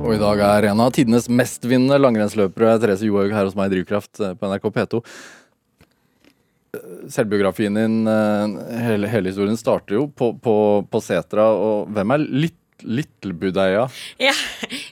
Og 0.00 0.14
i 0.14 0.20
dag 0.20 0.40
er 0.42 0.70
en 0.70 0.80
av 0.82 0.94
tidenes 0.96 1.28
mestvinnende 1.28 2.00
langrennsløpere 2.00 2.78
Therese 2.80 3.06
Johaug 3.06 3.34
her 3.36 3.46
hos 3.46 3.56
meg 3.58 3.68
i 3.68 3.76
Drivkraft 3.76 4.22
eh, 4.24 4.32
på 4.34 4.48
NRK 4.50 4.66
P2. 4.74 5.00
Eh, 6.74 6.86
Selvbiografien 7.12 7.76
din, 7.76 7.98
eh, 8.08 8.56
hele, 8.86 9.10
hele 9.12 9.30
historien, 9.30 9.58
starter 9.60 9.98
jo 9.98 10.06
på, 10.08 10.32
på, 10.42 10.56
på 10.88 11.02
setra. 11.04 11.50
Og 11.52 11.92
hvem 11.94 12.16
er 12.16 12.24
Lit, 12.46 12.59
Littelbudeia? 12.84 13.86
Ja. 14.20 14.32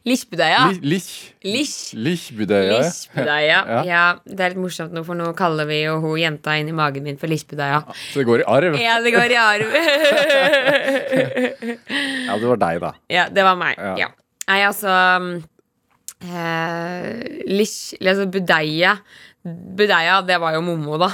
Lichbudeia. 0.08 0.60
Li- 0.72 0.80
Lich. 0.94 1.10
Lich. 1.44 1.74
Lichbudeia. 1.94 2.80
Ja. 3.16 3.82
Ja. 3.86 4.02
det 4.24 4.40
er 4.44 4.50
litt 4.54 4.60
morsomt 4.62 4.92
nå, 4.96 5.02
for 5.06 5.14
nå 5.18 5.26
kaller 5.38 5.68
vi 5.70 5.82
jo 5.84 5.98
hun 6.02 6.16
jenta 6.20 6.56
inni 6.60 6.72
magen 6.76 7.04
min 7.06 7.18
for 7.20 7.28
Lichbudeia. 7.30 7.82
Så 8.12 8.22
det 8.22 8.26
går 8.28 8.38
i 8.44 8.48
arv? 8.58 8.72
Ja, 8.80 8.94
det 9.04 9.12
går 9.16 9.34
i 9.34 9.38
arv. 9.42 9.68
Ja, 12.28 12.36
det 12.36 12.48
var 12.50 12.58
deg, 12.60 12.80
da. 12.82 12.90
ja, 13.12 13.28
det 13.32 13.44
var 13.46 13.56
meg. 13.60 13.78
Ja. 13.80 13.94
Ja. 14.04 14.08
Nei, 14.48 14.58
altså 14.64 14.90
eh, 16.24 17.06
Lish, 17.48 17.94
altså 18.00 18.24
Budeia 18.32 18.94
Budeia, 19.44 20.18
det 20.26 20.38
var 20.42 20.56
jo 20.56 20.62
Mommo, 20.64 20.96
da. 21.00 21.10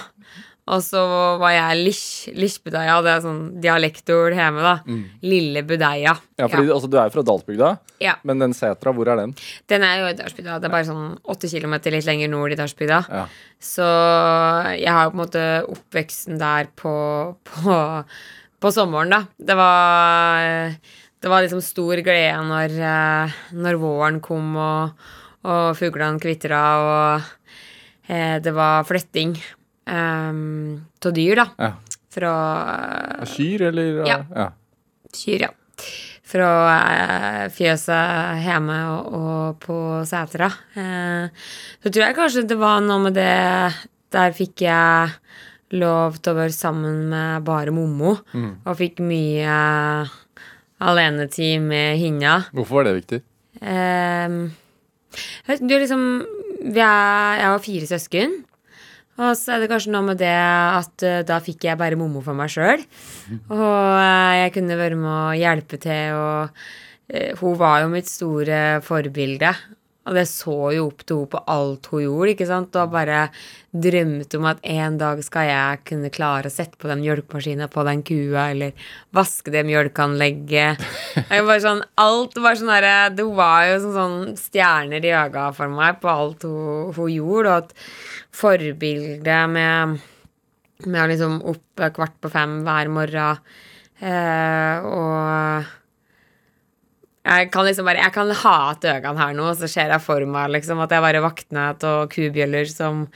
Og 0.65 0.81
så 0.81 1.01
var 1.37 1.53
jeg 1.53 1.81
Lish, 1.85 2.29
Lish-Budeia. 2.33 2.95
Det 3.05 3.11
er 3.13 3.21
sånn 3.21 3.41
dialektord 3.61 4.33
hjemme, 4.33 4.63
da. 4.65 4.79
Lille 5.21 5.61
Budeia. 5.69 6.15
Mm. 6.17 6.39
Ja, 6.41 6.47
fordi 6.49 6.71
Altså, 6.73 6.89
Du 6.89 6.97
er 6.97 7.11
fra 7.13 7.23
Dalsbygda, 7.23 7.69
Ja. 8.01 8.15
men 8.25 8.39
den 8.41 8.55
setra, 8.57 8.93
hvor 8.97 9.07
er 9.13 9.17
den? 9.21 9.35
Den 9.69 9.83
er 9.85 9.99
jo 10.01 10.07
i 10.09 10.15
Dalsbygda. 10.17 10.59
Det 10.61 10.65
er 10.71 10.73
bare 10.73 10.87
sånn 10.89 11.19
åtte 11.29 11.51
kilometer 11.53 11.93
litt 11.93 12.07
lenger 12.09 12.31
nord 12.33 12.53
i 12.53 12.57
Dalsbygda. 12.57 13.03
Ja. 13.13 13.27
Så 13.61 13.85
jeg 14.81 14.89
har 14.89 15.05
jo 15.05 15.11
på 15.11 15.19
en 15.19 15.23
måte 15.27 15.45
oppveksten 15.69 16.39
der 16.41 16.71
på, 16.75 16.95
på, 17.45 17.77
på 18.65 18.73
sommeren, 18.73 19.11
da. 19.13 19.21
Det 19.37 19.57
var, 19.61 20.73
det 21.21 21.29
var 21.29 21.45
liksom 21.45 21.61
stor 21.61 22.01
glede 22.01 22.41
når, 22.49 22.79
når 23.53 23.77
våren 23.85 24.21
kom 24.25 24.57
og, 24.57 24.97
og 25.45 25.77
fuglene 25.77 26.19
kvitra 26.25 26.63
og 26.81 27.29
eh, 28.09 28.39
det 28.41 28.55
var 28.57 28.89
flytting 28.89 29.37
av 29.89 31.13
dyr, 31.13 31.37
da. 31.43 31.47
Ja. 31.59 31.73
Fra 32.15 32.35
Kyr, 33.27 33.69
eller? 33.71 34.05
Ja. 34.07 34.21
ja. 34.35 34.49
kyr, 35.15 35.49
ja. 35.49 35.51
Fra 36.25 36.51
uh, 36.71 37.43
fjøset 37.53 38.45
hjemme 38.47 38.79
og, 38.95 39.17
og 39.19 39.59
på 39.63 39.79
setra. 40.09 40.49
Uh, 40.77 41.27
så 41.83 41.91
tror 41.91 42.07
jeg 42.07 42.17
kanskje 42.19 42.47
det 42.49 42.59
var 42.61 42.81
noe 42.85 43.03
med 43.09 43.19
det 43.19 43.35
Der 44.15 44.35
fikk 44.35 44.65
jeg 44.65 45.13
lov 45.75 46.21
til 46.23 46.33
å 46.33 46.39
være 46.39 46.55
sammen 46.55 47.09
med 47.11 47.45
bare 47.47 47.73
Mommo, 47.75 48.13
og 48.15 48.77
fikk 48.79 49.01
mye 49.03 49.55
alenetid 50.85 51.65
med 51.65 51.99
hinna. 51.99 52.37
Hvorfor 52.55 52.79
var 52.79 52.87
det 52.87 52.95
viktig? 53.01 53.21
Um, 53.59 54.53
du 55.59 55.75
er 55.75 55.83
liksom 55.83 56.05
vi 56.65 56.81
er, 56.81 57.41
Jeg 57.41 57.49
har 57.49 57.65
fire 57.65 57.89
søsken. 57.91 58.37
Og 59.15 59.37
så 59.39 59.55
er 59.55 59.63
det 59.63 59.71
kanskje 59.71 59.93
noe 59.95 60.09
med 60.09 60.19
det 60.23 60.33
at 60.35 61.05
uh, 61.07 61.21
da 61.27 61.39
fikk 61.43 61.69
jeg 61.69 61.79
bare 61.81 61.99
mommo 61.99 62.23
for 62.25 62.37
meg 62.39 62.51
sjøl. 62.51 62.83
Og 63.53 63.61
uh, 63.61 64.33
jeg 64.41 64.55
kunne 64.57 64.81
være 64.81 64.99
med 64.99 65.13
å 65.13 65.37
hjelpe 65.39 65.79
til, 65.83 66.19
og 66.19 66.65
uh, 67.15 67.31
hun 67.41 67.59
var 67.61 67.85
jo 67.85 67.93
mitt 67.95 68.11
store 68.11 68.81
forbilde. 68.85 69.55
Og 70.05 70.19
jeg 70.21 70.29
så 70.29 70.55
jo 70.77 70.87
opp 70.91 71.05
til 71.05 71.23
henne 71.23 71.33
på 71.33 71.43
alt 71.55 71.89
hun 71.93 72.03
gjorde, 72.05 72.33
ikke 72.35 72.49
sant? 72.49 72.77
og 72.77 72.93
bare 72.93 73.27
drømte 73.73 74.39
om 74.39 74.49
at 74.51 74.61
en 74.75 74.99
dag 75.01 75.23
skal 75.25 75.49
jeg 75.49 75.83
kunne 75.89 76.13
klare 76.15 76.51
å 76.51 76.55
sette 76.55 76.79
på 76.79 76.91
den 76.91 77.01
mjølkemaskina 77.03 77.71
på 77.73 77.85
den 77.89 78.05
kua, 78.07 78.49
eller 78.53 78.89
vaske 79.17 79.55
det 79.55 79.65
mjølkeanlegget. 79.69 80.85
Sånn, 81.65 81.85
alt 82.01 82.37
var 82.43 82.57
sånn 82.59 82.73
derre 82.73 82.95
Det 83.15 83.25
var 83.37 83.69
jo 83.71 83.77
sånn, 83.85 83.95
sånn 83.95 84.39
stjerner 84.39 85.05
i 85.05 85.13
øynene 85.15 85.51
for 85.57 85.73
meg 85.73 86.01
på 86.03 86.11
alt 86.13 86.45
hun, 86.49 86.91
hun 86.97 87.15
gjorde, 87.15 87.55
og 87.55 87.63
at 87.63 87.79
forbildet 88.35 89.55
med 89.55 90.03
med 90.91 91.01
å 91.01 91.09
liksom 91.11 91.39
opp 91.53 91.85
kvart 91.97 92.17
på 92.23 92.31
fem 92.33 92.59
hver 92.67 92.91
morgen. 92.93 93.41
Eh, 94.03 94.85
og 94.85 95.71
jeg 97.25 97.51
kan 97.53 97.65
liksom 97.65 97.89
bare 97.89 98.03
Jeg 98.05 98.13
kan 98.13 98.31
hate 98.31 98.97
øynene 98.99 99.21
her 99.21 99.37
nå, 99.37 99.47
og 99.49 99.57
så 99.57 99.71
ser 99.71 99.93
jeg 99.95 100.05
for 100.05 100.25
meg 100.29 100.51
liksom 100.53 100.83
at 100.85 100.93
jeg 100.93 101.05
bare 101.05 101.23
våkner 101.25 101.73
av 101.73 102.11
kubjøller 102.13 102.69
som, 102.69 103.07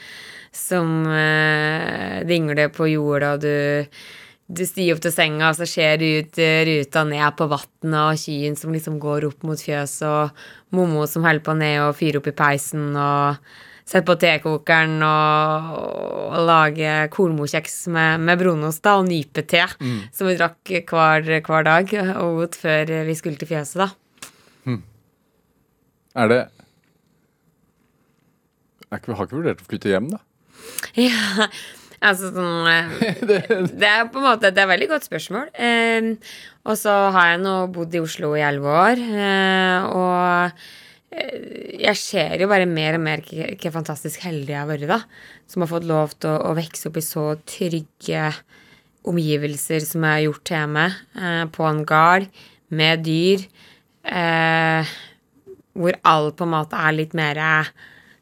som 0.52 0.94
eh, 1.12 2.24
dingler 2.28 2.72
på 2.72 2.88
jorda, 2.94 3.36
og 3.36 3.44
du 3.44 3.84
du 4.48 4.62
stiger 4.64 4.96
opp 4.96 5.02
til 5.04 5.12
senga, 5.12 5.50
og 5.50 5.58
så 5.58 5.66
ser 5.68 5.98
du 6.00 6.06
ut 6.22 6.38
eh, 6.40 6.62
ruta 6.64 7.02
ned 7.04 7.36
på 7.36 7.50
vannet, 7.50 7.96
og 8.00 8.16
kyen 8.16 8.54
som 8.56 8.72
liksom 8.72 8.96
går 9.02 9.26
opp 9.28 9.44
mot 9.44 9.60
fjøset, 9.60 10.06
og 10.08 10.72
mommo 10.72 11.04
som 11.04 11.26
holder 11.28 11.44
på 11.44 11.56
ned 11.60 11.82
og 11.84 11.96
fyrer 11.98 12.22
opp 12.22 12.30
i 12.30 12.36
peisen, 12.38 12.94
og 12.96 13.36
setter 13.88 14.04
på 14.04 14.18
tekokeren 14.20 14.98
og, 15.00 15.70
og 16.28 16.42
lage 16.44 16.92
kornmorkjeks 17.14 17.86
med, 17.94 18.26
med 18.28 18.42
brunost 18.42 18.84
da, 18.84 18.98
og 19.00 19.08
nypete, 19.08 19.64
som 20.12 20.28
vi 20.28 20.36
drakk 20.36 20.74
hver, 20.92 21.32
hver 21.46 21.64
dag 21.64 21.96
og 22.18 22.44
åt 22.44 22.60
før 22.60 22.92
vi 23.08 23.16
skulle 23.16 23.40
til 23.40 23.48
fjøset, 23.54 23.86
da. 23.86 23.90
Er 26.18 26.30
det 26.32 26.38
er 28.88 29.00
ikke, 29.00 29.16
Har 29.16 29.28
ikke 29.28 29.38
vurdert 29.38 29.62
å 29.62 29.68
flytte 29.68 29.92
hjem, 29.92 30.08
da? 30.14 30.22
Ja, 31.08 31.46
altså 32.00 32.30
sånn 32.34 32.68
eh, 32.72 32.90
Det 33.68 33.88
er 33.88 34.08
på 34.10 34.20
en 34.20 34.26
måte 34.26 34.52
Det 34.54 34.62
er 34.64 34.70
veldig 34.70 34.90
godt 34.94 35.08
spørsmål. 35.08 35.50
Eh, 35.54 36.14
og 36.68 36.78
så 36.80 36.94
har 37.14 37.34
jeg 37.34 37.42
nå 37.44 37.54
bodd 37.74 37.94
i 37.94 38.02
Oslo 38.02 38.34
i 38.36 38.44
elleve 38.44 38.74
år, 38.82 39.02
eh, 39.24 39.88
og 39.88 40.68
jeg 41.08 41.96
ser 41.96 42.42
jo 42.42 42.48
bare 42.50 42.68
mer 42.68 42.98
og 42.98 43.02
mer 43.04 43.22
hvor 43.24 43.72
fantastisk 43.78 44.20
heldig 44.26 44.52
jeg 44.52 44.60
har 44.60 44.68
vært, 44.68 44.88
da. 44.90 45.00
Som 45.48 45.64
har 45.64 45.70
fått 45.70 45.88
lov 45.88 46.12
til 46.20 46.34
å, 46.34 46.50
å 46.50 46.56
vokse 46.58 46.90
opp 46.90 46.98
i 47.00 47.04
så 47.04 47.26
trygge 47.48 48.24
omgivelser 49.08 49.84
som 49.86 50.04
jeg 50.04 50.16
har 50.16 50.24
gjort 50.26 50.52
hjemme. 50.52 50.86
Eh, 51.16 51.44
på 51.54 51.68
en 51.68 51.84
gard, 51.88 52.26
med 52.68 53.06
dyr. 53.06 53.46
Eh, 54.04 54.96
hvor 55.78 55.96
alt 56.10 56.36
på 56.36 56.44
en 56.44 56.52
måte 56.56 56.80
er 56.80 56.96
litt 56.96 57.14
mer 57.16 57.38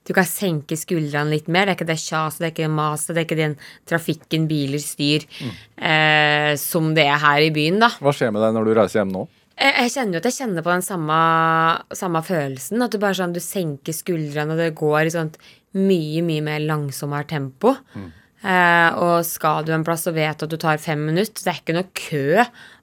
Du 0.06 0.12
kan 0.14 0.26
senke 0.26 0.76
skuldrene 0.78 1.32
litt 1.32 1.48
mer. 1.50 1.66
Det 1.66 1.72
er 1.72 1.78
ikke 1.80 1.88
det 1.88 1.98
kjaset, 1.98 2.38
det 2.38 2.46
er 2.46 2.52
ikke 2.52 2.66
det 2.68 2.76
maset, 2.76 3.08
det 3.10 3.18
er 3.18 3.26
ikke 3.26 3.40
den 3.40 3.56
trafikken, 3.90 4.46
biler, 4.46 4.78
styr 4.78 5.26
eh, 5.42 6.52
som 6.54 6.92
det 6.94 7.08
er 7.08 7.18
her 7.18 7.42
i 7.42 7.50
byen, 7.50 7.80
da. 7.82 7.90
Hva 7.98 8.14
skjer 8.14 8.30
med 8.30 8.44
deg 8.46 8.54
når 8.54 8.68
du 8.68 8.74
reiser 8.78 9.00
hjem 9.00 9.16
nå? 9.16 9.24
Jeg, 9.56 9.88
kjenner 9.94 10.18
jo 10.18 10.20
at 10.20 10.28
jeg 10.28 10.36
kjenner 10.36 10.64
på 10.64 10.72
den 10.74 10.84
samme, 10.84 11.16
samme 11.96 12.20
følelsen. 12.26 12.82
At 12.84 12.92
du 12.92 13.00
bare 13.00 13.16
sånn, 13.16 13.32
du 13.32 13.40
senker 13.40 13.96
skuldrene, 13.96 14.52
og 14.52 14.60
det 14.60 14.74
går 14.76 15.06
i 15.06 15.14
sånt 15.14 15.40
mye, 15.76 16.20
mye 16.24 16.44
mer 16.44 16.62
langsommere 16.64 17.28
tempo. 17.30 17.72
Eh, 18.46 18.96
og 19.00 19.24
skal 19.26 19.64
du 19.64 19.72
en 19.74 19.84
plass 19.86 20.04
og 20.06 20.14
vet 20.18 20.42
at 20.44 20.50
du 20.52 20.58
tar 20.60 20.78
fem 20.78 21.00
minutter, 21.08 21.40
det 21.40 21.50
er 21.50 21.60
ikke 21.62 21.74
noe 21.74 21.88
kø. 21.96 22.26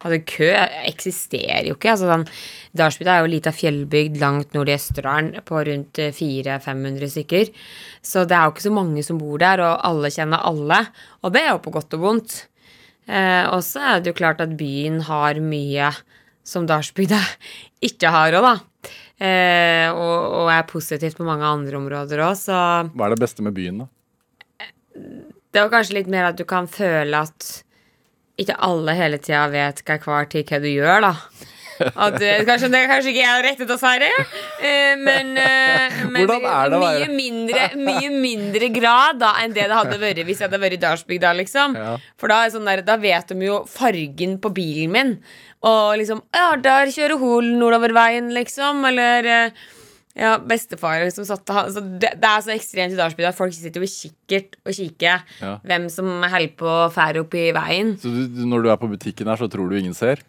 Altså, 0.01 0.17
kø 0.33 0.49
eksisterer 0.89 1.69
jo 1.69 1.77
ikke. 1.77 1.93
Altså, 1.93 2.09
sånn, 2.09 2.25
Dalsbygda 2.81 3.13
er 3.13 3.21
jo 3.23 3.31
lita 3.31 3.53
fjellbygd 3.55 4.17
langt 4.23 4.57
nord 4.57 4.71
i 4.71 4.75
Østerdalen 4.75 5.45
på 5.45 5.61
rundt 5.69 6.01
400-500 6.17 7.13
stykker. 7.13 7.53
Så 8.01 8.25
det 8.27 8.37
er 8.37 8.47
jo 8.47 8.55
ikke 8.55 8.65
så 8.65 8.73
mange 8.73 9.05
som 9.05 9.21
bor 9.21 9.37
der, 9.43 9.61
og 9.63 9.85
alle 9.91 10.11
kjenner 10.13 10.41
alle. 10.49 10.81
Og 11.21 11.35
det 11.35 11.45
er 11.45 11.53
jo 11.53 11.61
på 11.63 11.75
godt 11.77 11.95
og 11.99 12.03
vondt. 12.07 12.39
Eh, 13.05 13.45
og 13.51 13.61
så 13.67 13.85
er 13.93 14.01
det 14.01 14.11
jo 14.11 14.19
klart 14.19 14.41
at 14.43 14.57
byen 14.59 15.03
har 15.05 15.39
mye 15.43 15.93
som 16.43 16.67
Dalsbygda 16.69 17.19
ikke 17.83 18.11
har 18.13 18.37
òg, 18.39 18.45
da. 18.45 18.91
Eh, 19.23 19.89
og, 19.93 20.39
og 20.43 20.51
er 20.51 20.65
positivt 20.67 21.19
på 21.19 21.27
mange 21.27 21.47
andre 21.47 21.77
områder 21.79 22.23
òg, 22.25 22.37
så 22.39 22.57
Hva 22.91 23.07
er 23.07 23.15
det 23.15 23.23
beste 23.23 23.45
med 23.45 23.55
byen, 23.55 23.85
da? 23.85 23.89
det 25.53 25.61
var 25.61 25.69
kanskje 25.69 25.99
litt 25.99 26.09
mer 26.09 26.31
at 26.31 26.37
du 26.37 26.45
kan 26.49 26.67
føle 26.69 27.23
at 27.25 27.49
ikke 28.41 28.57
alle 28.65 28.95
hele 28.97 29.19
tida 29.21 29.45
vet 29.53 29.83
hva 29.85 29.99
hver 30.01 30.29
tid 30.31 30.49
hva 30.49 30.59
du 30.63 30.71
gjør, 30.71 31.03
da. 31.05 31.13
At, 31.83 32.15
eh, 32.21 32.43
kanskje, 32.45 32.69
det 32.69 32.79
er 32.79 32.89
kanskje 32.89 33.11
ikke 33.11 33.23
jeg 33.23 33.43
rettet 33.47 33.71
oss 33.73 33.83
her, 33.85 34.03
eh, 34.05 34.93
men, 34.97 35.31
eh, 35.41 35.95
men 36.05 36.29
er 36.29 36.75
å 36.77 36.81
mye 36.81 37.07
mindre, 37.09 37.63
mye 37.81 38.11
mindre 38.13 38.69
grad 38.73 39.19
da 39.21 39.33
enn 39.41 39.55
det 39.55 39.65
det 39.71 39.77
hadde 39.79 39.97
vært 40.01 40.21
hvis 40.23 40.41
jeg 40.41 40.49
hadde 40.49 40.61
vært 40.61 40.77
i 40.77 40.81
Dalsbygda, 40.83 41.33
liksom. 41.41 41.77
Ja. 41.77 41.95
For 42.21 42.31
da, 42.31 42.43
er 42.43 42.53
sånn 42.53 42.69
der, 42.69 42.83
da 42.85 42.97
vet 43.01 43.33
de 43.33 43.49
jo 43.49 43.63
fargen 43.69 44.37
på 44.41 44.53
bilen 44.53 44.93
min. 44.93 45.15
Og 45.63 45.93
liksom 46.01 46.21
Ja, 46.35 46.55
der 46.59 46.91
kjører 46.91 47.19
hun 47.21 47.53
nordover 47.59 47.93
veien, 47.95 48.31
liksom. 48.35 48.83
Eller 48.89 49.25
eh, 49.25 49.63
ja, 50.19 50.35
bestefar 50.37 50.99
liksom 51.05 51.25
satt 51.25 51.49
ha- 51.55 51.67
det, 51.73 52.11
det 52.19 52.29
er 52.29 52.43
så 52.45 52.51
ekstremt 52.53 52.93
i 52.93 52.99
Dalsbygda 52.99 53.31
folk 53.33 53.53
sitter 53.55 53.81
jo 53.81 53.87
kikkert 53.89 54.59
og 54.65 54.75
kikker 54.77 55.23
Ja. 55.41 55.55
hvem 55.65 55.87
som 55.89 56.11
holder 56.21 56.51
på 56.59 56.67
å 56.69 56.91
fære 56.93 57.23
opp 57.23 57.33
i 57.39 57.47
veien. 57.55 57.95
Så 57.97 58.11
du- 58.13 58.45
når 58.45 58.63
du 58.63 58.69
er 58.69 58.77
på 58.77 58.91
butikken 58.91 59.27
her, 59.31 59.37
så 59.41 59.49
tror 59.49 59.69
du 59.71 59.77
ingen 59.79 59.95
ser? 59.97 60.19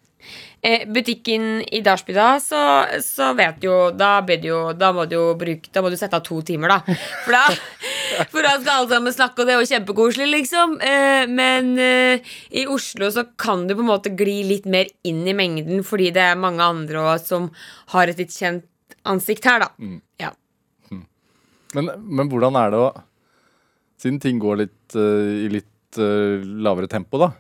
Eh, 0.65 0.87
butikken 0.89 1.61
i 1.69 1.83
Dalsbygda, 1.85 2.39
så, 2.41 2.61
så 3.05 3.35
vet 3.37 3.59
du 3.61 3.67
jo 3.69 3.91
Da 3.93 4.23
blir 4.25 4.39
det 4.41 4.49
jo 4.49 4.73
Da 4.73 4.89
må 4.97 5.05
du 5.05 5.13
jo 5.19 5.35
bruke 5.37 5.69
Da 5.71 5.83
må 5.85 5.91
du 5.93 5.99
sette 6.01 6.17
av 6.17 6.23
to 6.25 6.39
timer, 6.41 6.69
da. 6.73 6.79
For 7.27 7.33
da, 7.37 7.43
for 8.33 8.45
da 8.45 8.55
skal 8.59 8.73
alle 8.75 8.91
sammen 8.93 9.15
snakke, 9.15 9.43
og 9.43 9.49
det 9.49 9.55
er 9.55 9.63
jo 9.63 9.71
kjempekoselig, 9.71 10.29
liksom. 10.33 10.77
Eh, 10.85 11.25
men 11.31 11.73
eh, 11.81 12.35
i 12.55 12.67
Oslo 12.71 13.11
så 13.15 13.27
kan 13.41 13.67
du 13.69 13.75
på 13.75 13.85
en 13.85 13.91
måte 13.91 14.13
gli 14.17 14.41
litt 14.49 14.69
mer 14.71 14.91
inn 15.07 15.25
i 15.29 15.37
mengden, 15.37 15.85
fordi 15.87 16.13
det 16.15 16.25
er 16.31 16.41
mange 16.41 16.65
andre 16.65 17.03
også 17.15 17.35
som 17.35 17.51
har 17.95 18.11
et 18.11 18.21
litt 18.23 18.35
kjent 18.35 18.67
ansikt 19.09 19.47
her, 19.49 19.67
da. 19.67 19.71
Mm. 19.79 20.01
Ja. 20.23 20.33
Men, 21.75 21.91
men 21.99 22.31
hvordan 22.31 22.57
er 22.61 22.73
det 22.75 22.81
å 22.85 22.93
Siden 24.05 24.19
ting 24.21 24.41
går 24.43 24.59
litt 24.59 24.97
uh, 24.99 25.47
i 25.47 25.47
litt 25.49 25.97
uh, 26.03 26.43
lavere 26.43 26.91
tempo, 26.91 27.17
da. 27.23 27.31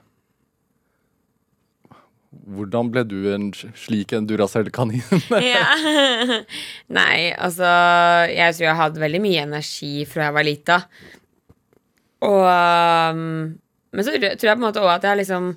Hvordan 2.56 2.90
ble 2.92 3.04
du 3.08 3.18
en 3.32 3.50
slik 3.78 4.14
en 4.16 4.26
Duracell-kanin? 4.28 5.02
ja. 5.54 5.64
Nei, 6.98 7.30
altså 7.32 7.68
Jeg 8.30 8.56
tror 8.56 8.68
jeg 8.68 8.80
hadde 8.80 9.04
veldig 9.04 9.22
mye 9.24 9.46
energi 9.46 9.92
fra 10.08 10.28
jeg 10.28 10.36
var 10.38 10.48
lita. 10.48 10.80
Og 12.24 12.44
um, 12.44 13.24
Men 13.94 14.06
så 14.06 14.14
tror 14.18 14.28
jeg 14.32 14.56
på 14.56 14.60
en 14.60 14.66
måte 14.66 14.84
òg 14.84 14.92
at 14.96 15.08
jeg 15.10 15.22
liksom 15.24 15.54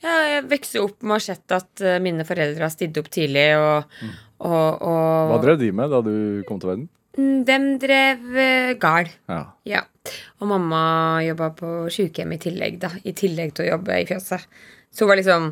ja, 0.00 0.14
jeg 0.24 0.46
vokste 0.48 0.80
opp 0.80 1.02
med 1.04 1.12
å 1.12 1.18
ha 1.18 1.22
sett 1.22 1.52
at 1.52 1.82
uh, 1.84 1.98
mine 2.00 2.24
foreldre 2.24 2.64
har 2.64 2.72
stilt 2.72 2.96
opp 2.96 3.10
tidlig, 3.12 3.50
og, 3.60 3.98
og, 4.48 4.78
og 4.80 5.34
Hva 5.34 5.40
drev 5.42 5.58
de 5.60 5.68
med 5.76 5.92
da 5.92 6.00
du 6.06 6.14
kom 6.48 6.56
til 6.62 6.70
verden? 6.70 6.86
De 7.44 7.56
drev 7.82 8.22
uh, 8.32 8.70
gard. 8.80 9.10
Ja. 9.28 9.42
Ja. 9.68 9.82
Og 10.40 10.48
mamma 10.48 10.80
jobba 11.26 11.50
på 11.58 11.72
sykehjem 11.92 12.32
i 12.32 12.40
tillegg, 12.40 12.78
da. 12.80 12.94
I 13.04 13.12
tillegg 13.12 13.52
til 13.52 13.66
å 13.66 13.74
jobbe 13.74 13.98
i 14.00 14.08
fjøset. 14.08 14.46
Så 14.88 15.04
hun 15.04 15.12
var 15.12 15.20
liksom 15.20 15.50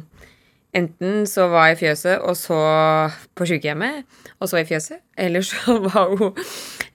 Enten 0.76 1.22
så 1.28 1.46
var 1.48 1.70
jeg 1.70 1.78
i 1.78 1.80
fjøset, 1.80 2.18
og 2.20 2.36
så 2.36 2.58
på 3.36 3.46
sykehjemmet, 3.48 4.04
og 4.36 4.50
så 4.50 4.60
i 4.60 4.66
fjøset. 4.68 5.00
Eller 5.16 5.44
så 5.46 5.78
var 5.88 6.12
hun 6.12 6.34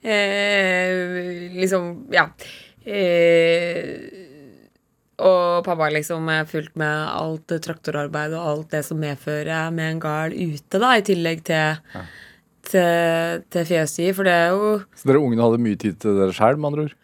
eh, 0.02 1.50
liksom 1.58 2.06
Ja. 2.14 2.28
Eh, 2.84 4.20
og 5.24 5.62
pappa 5.62 5.88
liksom 5.94 6.26
er 6.32 6.46
fulgt 6.50 6.74
med 6.80 7.06
alt 7.06 7.52
traktorarbeid 7.62 8.32
og 8.34 8.46
alt 8.50 8.72
det 8.74 8.82
som 8.86 8.98
medfører 8.98 9.70
med 9.74 9.92
en 9.92 10.02
gard 10.02 10.34
ute, 10.34 10.80
da, 10.82 10.90
i 10.98 11.04
tillegg 11.06 11.44
til, 11.46 11.78
til, 12.66 13.44
til 13.54 13.68
fjøset. 13.68 14.10
For 14.16 14.26
det 14.26 14.34
er 14.34 14.48
jo 14.56 14.72
Så 14.98 15.06
dere 15.10 15.22
ungene 15.22 15.46
hadde 15.46 15.62
mye 15.62 15.78
tid 15.78 16.00
til 16.02 16.18
dere 16.18 16.34
sjæl, 16.34 16.58
med 16.58 16.72
andre 16.72 16.86
ord? 16.88 16.96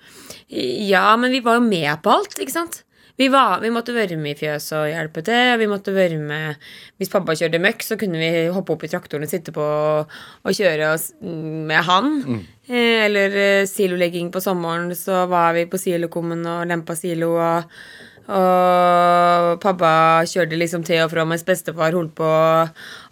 ja, 0.51 1.05
men 1.17 1.31
vi 1.31 1.43
var 1.45 1.61
jo 1.61 1.67
med 1.67 2.03
på 2.03 2.11
alt, 2.19 2.35
ikke 2.43 2.57
sant? 2.57 2.83
Vi, 3.21 3.27
var, 3.29 3.59
vi 3.61 3.69
måtte 3.69 3.93
være 3.93 4.17
med 4.17 4.33
i 4.33 4.39
fjøset 4.39 4.77
og 4.79 4.87
hjelpe 4.89 5.21
til. 5.27 5.51
Vi 5.61 5.67
måtte 5.69 5.93
være 5.93 6.17
med 6.25 6.71
Hvis 6.97 7.11
pappa 7.13 7.35
kjørte 7.37 7.61
møkk, 7.61 7.85
så 7.85 7.99
kunne 8.01 8.17
vi 8.17 8.47
hoppe 8.49 8.73
opp 8.73 8.87
i 8.87 8.89
traktoren 8.89 9.27
og 9.27 9.33
sitte 9.33 9.53
på 9.53 9.67
og 9.67 10.57
kjøre 10.57 10.95
oss 10.95 11.11
med 11.21 11.85
han. 11.85 12.09
Mm. 12.25 12.41
Eller 12.81 13.37
eh, 13.43 13.69
silolegging 13.69 14.33
på 14.33 14.41
sommeren, 14.41 14.89
så 14.97 15.27
var 15.29 15.53
vi 15.59 15.67
på 15.69 15.81
silokummen 15.81 16.49
og 16.49 16.65
lempa 16.71 16.97
silo. 16.97 17.35
Og, 17.37 17.77
og 18.33 19.61
pappa 19.61 19.95
kjørte 20.25 20.57
liksom 20.57 20.89
til 20.89 21.05
og 21.05 21.13
fra 21.13 21.29
mens 21.29 21.45
bestefar 21.45 21.93
holdt 21.99 22.17
på 22.17 22.35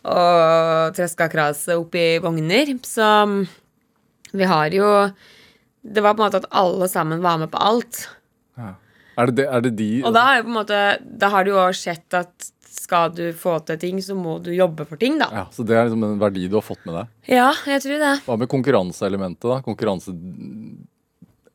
og 0.08 0.96
treska 0.96 1.28
kraset 1.28 1.76
opp 1.76 2.00
i 2.00 2.14
vogner. 2.24 2.78
Så 2.80 3.10
vi 4.32 4.48
har 4.48 4.72
jo 4.72 5.10
Det 5.82 6.00
var 6.02 6.14
på 6.14 6.22
en 6.22 6.26
måte 6.30 6.40
at 6.40 6.48
alle 6.50 6.88
sammen 6.88 7.20
var 7.20 7.36
med 7.38 7.52
på 7.52 7.60
alt. 7.60 8.08
Er 9.18 9.30
det, 9.30 9.34
det, 9.40 9.46
er 9.50 9.64
det 9.66 9.72
de 9.78 9.88
Og 10.06 10.14
da, 10.14 10.24
på 10.44 10.50
en 10.50 10.56
måte, 10.60 10.78
da 11.02 11.30
har 11.34 11.46
du 11.46 11.50
jo 11.54 11.64
sett 11.76 12.14
at 12.14 12.52
skal 12.78 13.10
du 13.12 13.24
få 13.36 13.56
til 13.66 13.78
ting, 13.82 13.98
så 14.04 14.14
må 14.16 14.36
du 14.44 14.52
jobbe 14.54 14.86
for 14.88 15.00
ting, 15.00 15.18
da. 15.20 15.26
ja, 15.34 15.44
Så 15.52 15.64
det 15.66 15.74
er 15.76 15.88
liksom 15.88 16.04
en 16.06 16.20
verdi 16.20 16.46
du 16.48 16.56
har 16.56 16.64
fått 16.64 16.84
med 16.86 16.94
deg? 16.94 17.10
Ja, 17.34 17.48
jeg 17.68 17.82
tror 17.84 17.98
det. 18.04 18.12
Hva 18.28 18.36
med 18.40 18.50
konkurranseelementet, 18.52 19.48
da? 19.50 19.58
Konkurranse... 19.66 20.14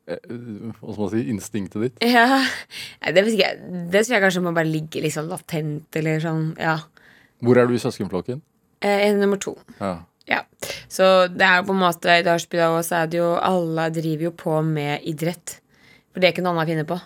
eh, 0.06 0.20
Hva 0.28 0.92
skal 0.92 1.00
man 1.00 1.12
si? 1.14 1.22
Instinktet 1.32 1.86
ditt? 1.86 2.04
Ja, 2.12 2.42
det, 3.08 3.24
jeg. 3.32 3.62
det 3.90 4.04
tror 4.04 4.18
jeg 4.18 4.24
kanskje 4.26 4.44
må 4.44 4.52
bare 4.54 4.70
ligge 4.70 5.02
litt 5.02 5.16
sånn 5.16 5.30
latent, 5.32 5.88
eller 5.98 6.20
sånn, 6.22 6.50
ja. 6.60 6.76
Hvor 7.44 7.58
er 7.60 7.70
du 7.70 7.74
i 7.76 7.82
søskenflokken? 7.82 8.42
Eh, 8.84 9.08
er 9.08 9.16
nummer 9.18 9.40
to. 9.40 9.56
Ja. 9.80 9.96
Ja. 10.28 10.42
Så 10.88 11.26
det 11.32 11.44
er 11.44 11.58
jo 11.60 11.66
på 11.68 11.74
en 11.74 11.82
måte 11.82 12.14
i 12.20 12.22
Darsby 12.24 12.60
òg, 12.64 12.78
så 12.86 13.02
er 13.02 13.10
det 13.12 13.18
jo 13.18 13.34
Alle 13.36 13.90
driver 13.92 14.30
jo 14.30 14.36
på 14.44 14.60
med 14.64 15.04
idrett. 15.08 15.58
For 16.12 16.22
det 16.22 16.28
er 16.28 16.36
ikke 16.36 16.44
noe 16.46 16.54
annet 16.54 16.68
å 16.68 16.72
finne 16.72 16.86
på. 16.88 17.00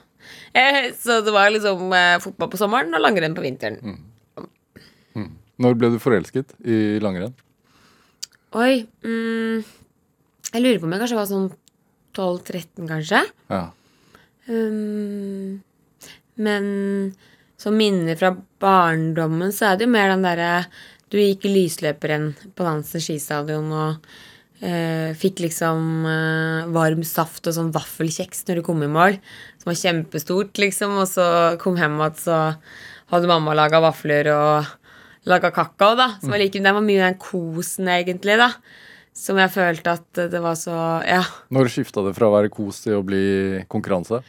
Eh, 0.53 0.89
så 0.99 1.20
det 1.24 1.35
var 1.35 1.53
liksom 1.55 1.93
eh, 1.97 2.16
fotball 2.22 2.53
på 2.53 2.61
sommeren 2.61 2.95
og 2.97 3.05
langrenn 3.05 3.37
på 3.37 3.45
vinteren. 3.45 3.99
Når 5.59 5.79
ble 5.79 5.91
du 5.95 5.99
forelsket 6.03 6.55
i 6.70 6.99
langrenn? 7.03 7.35
Oi. 8.57 8.87
Mm, 9.05 9.64
jeg 10.53 10.62
lurer 10.62 10.79
på 10.79 10.87
om 10.87 10.95
jeg 10.95 11.03
kanskje 11.03 11.18
var 11.18 11.31
sånn 11.31 11.49
12-13, 12.16 12.87
kanskje. 12.89 13.24
Ja. 13.51 13.64
Um, 14.49 15.59
men 16.39 16.70
som 17.59 17.76
minner 17.76 18.16
fra 18.16 18.31
barndommen 18.62 19.53
så 19.53 19.72
er 19.72 19.76
det 19.76 19.89
jo 19.89 19.93
mer 19.93 20.12
den 20.14 20.24
derre 20.24 20.53
Du 21.11 21.18
gikk 21.18 21.45
i 21.49 21.53
lysløperen 21.53 22.31
på 22.57 22.64
Nansen 22.64 23.03
skistadion 23.03 23.68
og 23.74 24.09
eh, 24.61 25.14
fikk 25.16 25.41
liksom 25.47 26.05
eh, 26.05 26.68
varm 26.74 27.01
saft 27.07 27.49
og 27.49 27.57
sånn 27.57 27.72
vaffelkjeks 27.72 28.45
når 28.49 28.61
du 28.61 28.64
kom 28.66 28.85
i 28.85 28.91
mål. 28.93 29.16
Som 29.69 29.75
var 29.75 29.83
kjempestort, 29.83 30.59
liksom. 30.59 30.97
Og 31.03 31.09
så 31.11 31.25
kom 31.61 31.77
hjem 31.77 31.99
igjen, 31.99 32.14
så 32.16 32.37
hadde 33.12 33.29
mamma 33.29 33.53
laga 33.57 33.81
vafler 33.85 34.31
og 34.33 35.29
laga 35.29 35.51
kakao, 35.53 35.97
da. 35.99 36.14
Som 36.23 36.33
var 36.33 36.41
like, 36.41 36.57
det 36.57 36.73
var 36.73 36.85
mye 36.85 37.03
den 37.05 37.19
kosen, 37.21 37.89
egentlig, 37.93 38.39
da. 38.41 38.53
Som 39.12 39.37
jeg 39.41 39.53
følte 39.53 39.93
at 39.99 40.23
det 40.33 40.41
var 40.41 40.57
så 40.57 41.05
Ja. 41.05 41.25
Når 41.51 41.69
skifta 41.69 42.05
det 42.07 42.14
fra 42.16 42.29
å 42.29 42.37
være 42.37 42.49
kos 42.49 42.81
til 42.85 42.97
å 42.97 43.05
bli 43.05 43.64
konkurranse? 43.69 44.23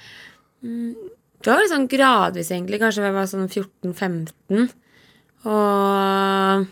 Det 0.59 1.47
var 1.47 1.61
litt 1.61 1.71
sånn 1.71 1.87
gradvis, 1.87 2.51
egentlig. 2.51 2.81
Kanskje 2.81 3.05
jeg 3.05 3.15
var 3.15 3.29
sånn 3.29 3.47
14-15. 3.47 4.73
Og 5.45 6.67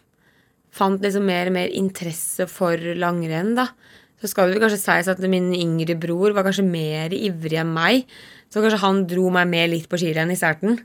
fant 0.76 1.02
liksom 1.02 1.24
mer 1.24 1.48
og 1.48 1.56
mer 1.56 1.72
interesse 1.72 2.50
for 2.52 2.76
langrenn, 2.76 3.56
da. 3.56 3.70
Så 4.18 4.32
skal 4.32 4.50
det 4.50 4.58
vel 4.58 4.66
kanskje 4.66 4.82
sies 4.82 5.08
at 5.12 5.20
min 5.30 5.54
yngre 5.54 5.94
bror 5.96 6.34
var 6.34 6.44
kanskje 6.48 6.66
mer 6.66 7.14
ivrig 7.14 7.60
enn 7.62 7.70
meg. 7.70 8.10
Så 8.58 8.64
kanskje 8.64 8.82
han 8.82 9.04
dro 9.06 9.30
meg 9.30 9.46
med 9.52 9.70
litt 9.70 9.86
på 9.86 10.00
skirenn 10.02 10.34
i 10.34 10.38
starten. 10.40 10.80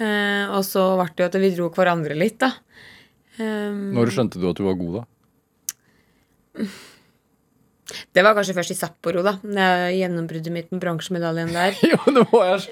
Eh, 0.00 0.44
og 0.48 0.62
så 0.64 0.86
ble 0.96 1.10
det 1.12 1.20
jo 1.20 1.26
at 1.28 1.36
vi 1.42 1.50
dro 1.52 1.66
hverandre 1.74 2.16
litt, 2.16 2.38
da. 2.40 2.48
Um, 3.36 3.90
Når 3.92 4.12
skjønte 4.14 4.40
du 4.40 4.46
at 4.48 4.56
du 4.56 4.64
var 4.64 4.78
god, 4.78 5.02
da? 5.02 6.64
det 8.14 8.22
var 8.24 8.36
kanskje 8.38 8.54
først 8.56 8.72
i 8.72 8.76
Sapporo, 8.78 9.20
da. 9.26 9.34
når 9.42 9.82
jeg 9.90 9.98
Gjennombruddet 9.98 10.54
mitt 10.54 10.72
med 10.72 10.80
bronsemedaljen 10.80 11.52
der. 11.52 11.76
Jo, 11.92 11.98
du 12.08 12.22
må 12.32 12.40
jeg, 12.46 12.64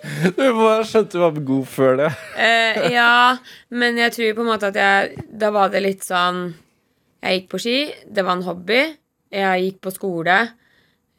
skjønt 0.88 1.12
du 1.12 1.20
var 1.20 1.36
god 1.52 1.68
før 1.68 2.00
det. 2.00 2.08
uh, 2.38 2.88
ja, 2.96 3.36
men 3.68 4.00
jeg 4.00 4.16
tror 4.16 4.34
på 4.38 4.46
en 4.46 4.50
måte 4.54 4.72
at 4.72 4.80
jeg 4.80 5.28
Da 5.28 5.52
var 5.52 5.74
det 5.74 5.84
litt 5.84 6.06
sånn 6.06 6.46
Jeg 7.20 7.42
gikk 7.42 7.52
på 7.52 7.62
ski, 7.66 7.76
det 8.08 8.24
var 8.24 8.38
en 8.38 8.48
hobby. 8.48 8.80
Jeg 9.34 9.66
gikk 9.66 9.82
på 9.84 9.92
skole. 9.94 10.40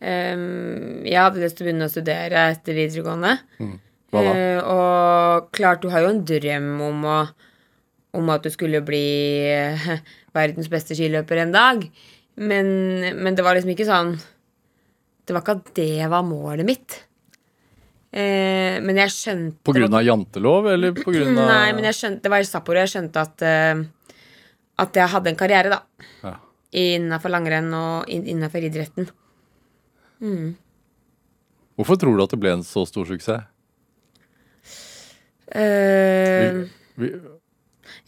Ehm, 0.04 1.06
jeg 1.08 1.20
hadde 1.20 1.40
lyst 1.44 1.58
til 1.58 1.66
å 1.66 1.70
begynne 1.70 1.88
å 1.88 1.92
studere 1.92 2.48
etter 2.52 2.76
videregående. 2.76 3.38
Hva 4.14 4.24
da? 4.26 4.34
Uh, 4.34 4.60
og 4.74 5.48
klart, 5.56 5.82
du 5.82 5.90
har 5.94 6.04
jo 6.04 6.12
en 6.14 6.26
drøm 6.28 6.76
om 6.90 7.10
å 7.10 7.22
Om 8.14 8.28
at 8.30 8.44
du 8.46 8.52
skulle 8.54 8.84
bli 8.86 9.08
uh, 9.50 9.96
verdens 10.38 10.68
beste 10.70 10.94
skiløper 10.94 11.40
en 11.42 11.56
dag. 11.56 11.88
Men, 12.36 12.68
men 13.18 13.34
det 13.34 13.46
var 13.46 13.58
liksom 13.58 13.74
ikke 13.74 13.88
sånn 13.88 14.14
Det 15.26 15.34
var 15.34 15.42
ikke 15.42 15.56
at 15.58 15.74
det 15.80 16.12
var 16.12 16.26
målet 16.28 16.68
mitt. 16.68 17.00
Eh, 18.14 18.78
men 18.86 19.00
jeg 19.02 19.10
skjønte 19.10 19.66
På 19.66 19.74
grunn 19.74 19.96
av 19.98 20.04
jantelov, 20.06 20.68
eller 20.70 20.94
på 20.94 21.10
grunn 21.10 21.34
av 21.34 21.48
Nei, 21.50 21.72
men 21.74 21.88
jeg 21.90 21.98
skjønte, 21.98 22.22
det 22.22 22.30
var 22.30 22.44
i 22.44 22.46
Sapporo 22.46 22.84
jeg 22.84 22.92
skjønte 22.92 23.24
at 23.26 23.42
uh, 23.42 23.82
At 24.84 25.00
jeg 25.00 25.10
hadde 25.10 25.32
en 25.32 25.40
karriere, 25.40 25.74
da. 25.74 26.10
Ja. 26.22 26.36
Innafor 26.84 27.34
langrenn 27.34 27.72
og 27.74 28.12
in 28.14 28.28
innafor 28.30 28.66
idretten. 28.66 29.10
Hvorfor 31.76 31.98
tror 32.00 32.18
du 32.18 32.24
at 32.24 32.34
det 32.34 32.40
ble 32.42 32.54
en 32.56 32.66
så 32.66 32.86
stor 32.88 33.08
suksess? 33.10 33.50
Uh, 35.54 36.64
Vi, 36.98 37.10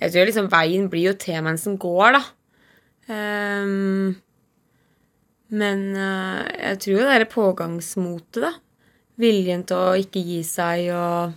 jeg 0.01 0.11
tror 0.13 0.27
liksom 0.29 0.47
veien 0.49 0.87
blir 0.89 1.11
jo 1.11 1.15
til 1.19 1.41
mens 1.45 1.65
den 1.67 1.77
går, 1.81 2.17
da. 2.17 2.21
Um, 3.05 4.15
men 5.53 5.83
uh, 5.93 6.41
jeg 6.45 6.79
tror 6.81 6.95
jo 6.95 7.05
det 7.05 7.17
er 7.19 7.27
pågangsmotet, 7.29 8.41
da. 8.47 8.53
Viljen 9.21 9.63
til 9.67 9.79
å 9.79 9.95
ikke 9.99 10.23
gi 10.25 10.41
seg 10.43 10.89
og 10.91 11.35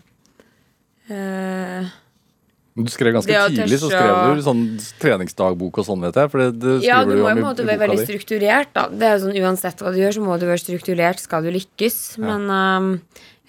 du 2.87 2.91
skrev 2.93 3.15
ganske 3.17 3.41
tidlig, 3.51 3.79
så 3.83 3.89
skrev 3.91 4.37
du 4.39 4.43
sånn 4.47 4.63
treningsdagbok 5.03 5.81
og 5.83 5.87
sånn, 5.89 6.05
vet 6.07 6.19
jeg. 6.21 6.31
For 6.33 6.43
det, 6.45 6.49
det 6.63 6.75
skriver 6.81 6.89
Ja, 6.89 6.99
du 7.05 7.11
du 7.11 7.17
må 7.17 7.23
jo 7.23 7.29
på 7.29 7.33
en 7.35 7.47
måte 7.47 7.67
være 7.67 7.83
veldig 7.85 7.99
di. 7.99 8.07
strukturert, 8.07 8.71
da. 8.77 8.87
Det 8.93 9.09
er 9.09 9.17
jo 9.17 9.23
sånn 9.27 9.39
Uansett 9.43 9.83
hva 9.83 9.93
du 9.95 9.99
gjør, 10.03 10.15
så 10.19 10.27
må 10.27 10.37
du 10.39 10.47
være 10.49 10.63
strukturert 10.63 11.23
skal 11.23 11.47
du 11.47 11.51
lykkes. 11.55 11.99
Men 12.23 12.47
um, 12.51 12.91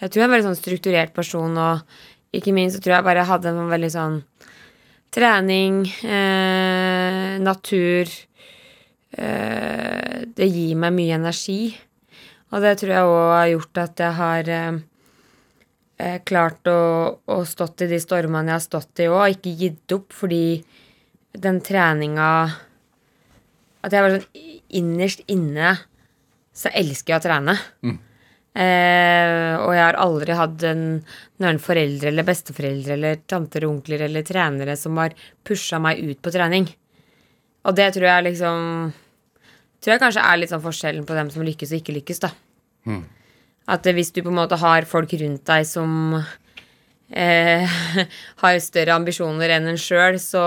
jeg 0.01 0.09
tror 0.09 0.21
jeg 0.21 0.25
er 0.25 0.29
en 0.29 0.35
veldig 0.37 0.49
sånn 0.49 0.61
strukturert 0.61 1.13
person, 1.13 1.57
og 1.59 2.35
ikke 2.35 2.53
minst 2.55 2.77
så 2.77 2.83
tror 2.83 2.97
jeg 2.97 3.07
bare 3.09 3.23
jeg 3.23 3.31
hadde 3.33 3.53
en 3.53 3.71
veldig 3.73 3.91
sånn 3.93 4.17
trening, 5.15 5.79
eh, 6.05 7.37
natur 7.41 8.05
eh, 9.17 10.19
Det 10.37 10.45
gir 10.45 10.75
meg 10.77 10.93
mye 10.93 11.15
energi. 11.17 11.73
Og 12.53 12.61
det 12.61 12.75
tror 12.81 12.93
jeg 12.93 13.09
òg 13.09 13.31
har 13.33 13.49
gjort 13.53 13.81
at 13.81 14.03
jeg 14.03 14.17
har 14.19 14.51
eh, 14.53 14.77
eh, 15.99 16.19
klart 16.25 16.67
å, 16.71 16.79
å 17.19 17.37
stått 17.47 17.85
i 17.85 17.91
de 17.91 17.99
stormene 18.01 18.53
jeg 18.53 18.57
har 18.57 18.65
stått 18.65 19.03
i 19.03 19.09
òg, 19.11 19.37
ikke 19.37 19.55
gitt 19.59 19.95
opp, 19.95 20.15
fordi 20.15 20.43
den 21.37 21.59
treninga 21.61 22.29
at 23.85 23.95
jeg 23.95 24.03
var 24.03 24.15
sånn 24.17 24.45
innerst 24.79 25.23
inne 25.31 25.77
så 26.55 26.71
elsker 26.75 27.13
jeg 27.13 27.21
å 27.21 27.23
trene. 27.23 27.55
Eh, 28.59 29.53
og 29.61 29.71
jeg 29.75 29.83
har 29.85 29.97
aldri 30.01 30.35
hatt 30.35 30.63
en, 30.67 30.81
noen 31.39 31.59
foreldre 31.63 32.09
eller 32.09 32.25
besteforeldre 32.27 32.95
eller 32.97 33.21
tanter 33.29 33.63
og 33.63 33.75
onkler 33.77 34.03
eller 34.07 34.25
trenere 34.27 34.75
som 34.79 34.97
har 34.99 35.13
pusha 35.45 35.79
meg 35.79 36.01
ut 36.01 36.19
på 36.25 36.33
trening. 36.33 36.67
Og 37.69 37.77
det 37.77 37.91
tror 37.95 38.09
jeg 38.09 38.31
liksom 38.31 38.65
Tror 39.79 39.93
jeg 39.93 40.01
kanskje 40.01 40.23
er 40.27 40.35
litt 40.35 40.51
sånn 40.51 40.59
forskjellen 40.59 41.05
på 41.07 41.15
dem 41.15 41.29
som 41.31 41.43
lykkes 41.47 41.69
og 41.71 41.77
ikke 41.77 41.93
lykkes, 41.95 42.17
da. 42.25 42.33
At 43.69 43.85
eh, 43.87 43.95
hvis 43.97 44.13
du 44.15 44.21
på 44.23 44.31
en 44.33 44.39
måte 44.41 44.59
har 44.59 44.87
folk 44.89 45.13
rundt 45.21 45.45
deg 45.49 45.67
som 45.69 46.17
eh, 46.17 47.79
har 48.43 48.59
større 48.63 48.97
ambisjoner 48.97 49.55
enn 49.57 49.71
en 49.73 49.81
sjøl, 49.81 50.19
så 50.21 50.43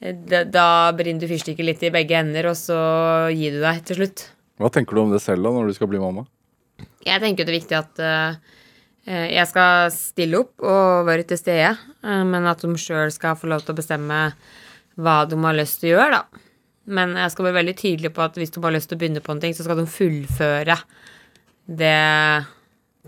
eh, 0.00 0.14
da, 0.14 0.44
da 0.46 0.66
brenner 0.96 1.24
du 1.24 1.30
fyrstikker 1.30 1.66
litt 1.66 1.84
i 1.86 1.94
begge 1.94 2.18
ender, 2.20 2.50
og 2.52 2.58
så 2.58 2.78
gir 3.34 3.58
du 3.58 3.62
deg 3.64 3.84
til 3.88 4.02
slutt. 4.02 4.28
Hva 4.58 4.70
tenker 4.74 4.96
du 4.96 5.04
om 5.04 5.14
det 5.14 5.22
selv 5.22 5.46
da, 5.46 5.54
når 5.54 5.70
du 5.70 5.76
skal 5.76 5.90
bli 5.90 6.00
mamma? 6.02 6.26
Jeg 7.06 7.22
tenker 7.22 7.46
det 7.46 7.52
er 7.52 7.60
viktig 7.60 7.78
at 7.78 8.02
eh, 8.02 8.56
eh, 9.06 9.26
jeg 9.36 9.50
skal 9.50 9.92
stille 9.94 10.42
opp 10.42 10.66
og 10.66 11.06
være 11.08 11.26
til 11.30 11.40
stede, 11.40 11.72
eh, 12.02 12.24
men 12.26 12.48
at 12.50 12.62
de 12.64 12.74
sjøl 12.80 13.12
skal 13.14 13.38
få 13.38 13.50
lov 13.52 13.64
til 13.64 13.76
å 13.76 13.78
bestemme 13.78 14.20
hva 14.98 15.20
de 15.30 15.38
har 15.38 15.58
lyst 15.58 15.80
til 15.82 15.92
å 15.92 15.98
gjøre, 15.98 16.18
da. 16.18 16.44
Men 16.88 17.12
jeg 17.20 17.34
skal 17.34 17.44
være 17.44 17.58
veldig 17.60 17.76
tydelig 17.78 18.10
på 18.16 18.24
at 18.24 18.38
hvis 18.40 18.54
de 18.54 18.62
har 18.64 18.72
lyst 18.74 18.88
til 18.90 18.96
å 18.96 19.00
begynne 19.02 19.22
på 19.22 19.34
en 19.34 19.42
ting, 19.42 19.54
så 19.54 19.66
skal 19.66 19.78
de 19.78 19.90
fullføre 19.92 20.78
det 21.68 22.46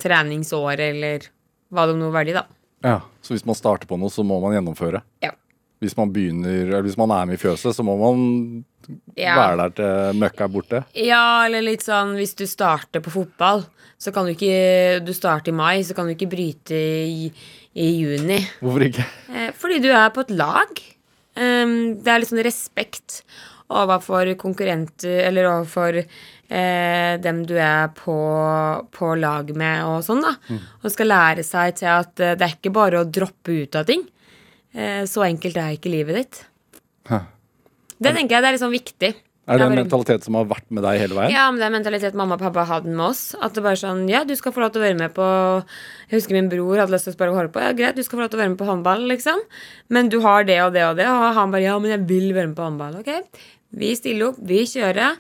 treningsåret 0.01 0.81
eller 0.93 1.27
hva 1.71 1.87
det 1.91 1.99
nå 1.99 2.11
velger, 2.15 2.41
da. 2.43 2.47
Ja, 2.85 2.99
Så 3.21 3.35
hvis 3.35 3.45
man 3.47 3.55
starter 3.59 3.87
på 3.87 3.99
noe, 4.01 4.09
så 4.13 4.25
må 4.25 4.39
man 4.41 4.55
gjennomføre? 4.57 5.03
Ja. 5.23 5.35
Hvis 5.81 5.95
man 5.97 6.11
begynner, 6.13 6.67
eller 6.67 6.85
hvis 6.85 6.97
man 7.01 7.13
er 7.13 7.27
med 7.29 7.37
i 7.39 7.41
fjøset, 7.41 7.75
så 7.77 7.85
må 7.85 7.95
man 8.01 8.65
Ja. 9.17 9.35
være 9.37 9.57
der 9.57 9.71
til 9.77 10.19
møkka 10.21 10.45
er 10.45 10.49
borte? 10.49 10.85
Ja, 10.95 11.45
eller 11.47 11.63
litt 11.63 11.81
sånn 11.85 12.15
hvis 12.17 12.35
du 12.37 12.45
starter 12.47 13.01
på 13.01 13.11
fotball, 13.13 13.65
så 13.99 14.13
kan 14.13 14.25
du 14.27 14.33
ikke 14.35 15.05
Du 15.05 15.13
starter 15.13 15.53
i 15.53 15.57
mai, 15.57 15.81
så 15.83 15.95
kan 15.95 16.07
du 16.07 16.15
ikke 16.15 16.31
bryte 16.31 16.75
i, 16.75 17.31
i 17.77 17.89
juni. 18.01 18.41
Hvorfor 18.61 18.81
ikke? 18.89 19.05
Eh, 19.33 19.53
Fordi 19.53 19.79
du 19.81 19.89
er 19.93 20.11
på 20.11 20.21
et 20.21 20.31
lag. 20.31 20.69
Um, 21.37 21.95
det 22.03 22.09
er 22.09 22.19
litt 22.19 22.29
sånn 22.33 22.43
respekt 22.45 23.23
overfor 23.71 24.35
konkurrenter, 24.37 25.27
eller 25.29 25.45
overfor 25.47 26.05
eh, 26.51 27.15
dem 27.23 27.45
du 27.49 27.55
er 27.57 27.91
på, 27.97 28.19
på 28.95 29.15
lag 29.21 29.51
med 29.57 29.87
og 29.87 30.05
sånn, 30.07 30.23
da. 30.27 30.35
Og 30.83 30.93
skal 30.93 31.13
lære 31.13 31.47
seg 31.47 31.79
til 31.81 31.91
at 31.95 32.23
eh, 32.23 32.37
det 32.39 32.47
er 32.47 32.57
ikke 32.59 32.75
bare 32.75 33.03
å 33.03 33.09
droppe 33.09 33.63
ut 33.63 33.79
av 33.79 33.89
ting. 33.89 34.05
Eh, 34.75 35.03
så 35.11 35.27
enkelt 35.27 35.59
er 35.59 35.79
ikke 35.79 35.95
livet 35.95 36.21
ditt. 36.21 36.45
Hæ. 37.11 37.25
Det 38.01 38.15
tenker 38.17 38.39
jeg 38.39 38.45
det 38.47 38.55
er 38.55 38.63
sånn 38.63 38.75
viktig. 38.75 39.17
Er 39.51 39.59
det 39.59 39.67
en 39.67 39.81
mentalitet 39.81 40.23
som 40.23 40.37
har 40.39 40.45
vært 40.47 40.67
med 40.71 40.85
deg 40.85 41.01
hele 41.01 41.17
veien? 41.17 41.33
ja, 41.35 41.49
men 41.51 41.59
det 41.59 41.65
er 41.65 41.73
en 41.73 41.77
mentalitet 41.81 42.17
mamma 42.19 42.37
og 42.37 42.43
pappa 42.45 42.63
hadde 42.69 42.93
med 42.93 43.03
oss. 43.09 43.23
At 43.35 43.57
det 43.57 43.65
bare 43.65 43.75
er 43.75 43.83
sånn, 43.83 44.05
ja, 44.11 44.21
du 44.29 44.35
skal 44.39 44.55
få 44.55 44.63
lov 44.63 44.71
til 44.75 44.83
å 44.83 44.85
være 44.85 44.99
med 45.01 45.15
på 45.17 45.27
Jeg 45.27 46.21
husker 46.21 46.37
min 46.37 46.51
bror 46.53 46.79
hadde 46.79 46.95
lyst 46.95 47.09
til 47.09 47.15
å 47.15 47.17
spørre 47.17 47.35
holde 47.35 47.53
på. 47.55 47.63
Ja, 47.65 47.73
greit, 47.75 47.99
du 47.99 48.07
skal 48.07 48.21
få 48.21 48.25
lov 48.25 48.31
til 48.31 48.39
å 48.39 48.43
være 48.45 48.53
med 48.53 48.61
på 48.61 48.69
håndball, 48.69 49.09
liksom. 49.11 49.43
Men 49.91 50.13
du 50.13 50.21
har 50.23 50.47
det 50.47 50.61
og 50.63 50.77
det 50.77 50.85
og 50.87 51.01
det. 51.01 51.09
Og 51.11 51.25
han 51.41 51.55
bare 51.55 51.65
ja, 51.67 51.79
men 51.83 51.97
jeg 51.97 52.05
vil 52.13 52.29
være 52.37 52.53
med 52.53 52.59
på 52.61 52.69
håndball. 52.69 53.01
Ok, 53.03 53.43
vi 53.81 53.91
stiller 53.99 54.31
opp, 54.31 54.39
vi 54.53 54.63
kjører. 54.71 55.19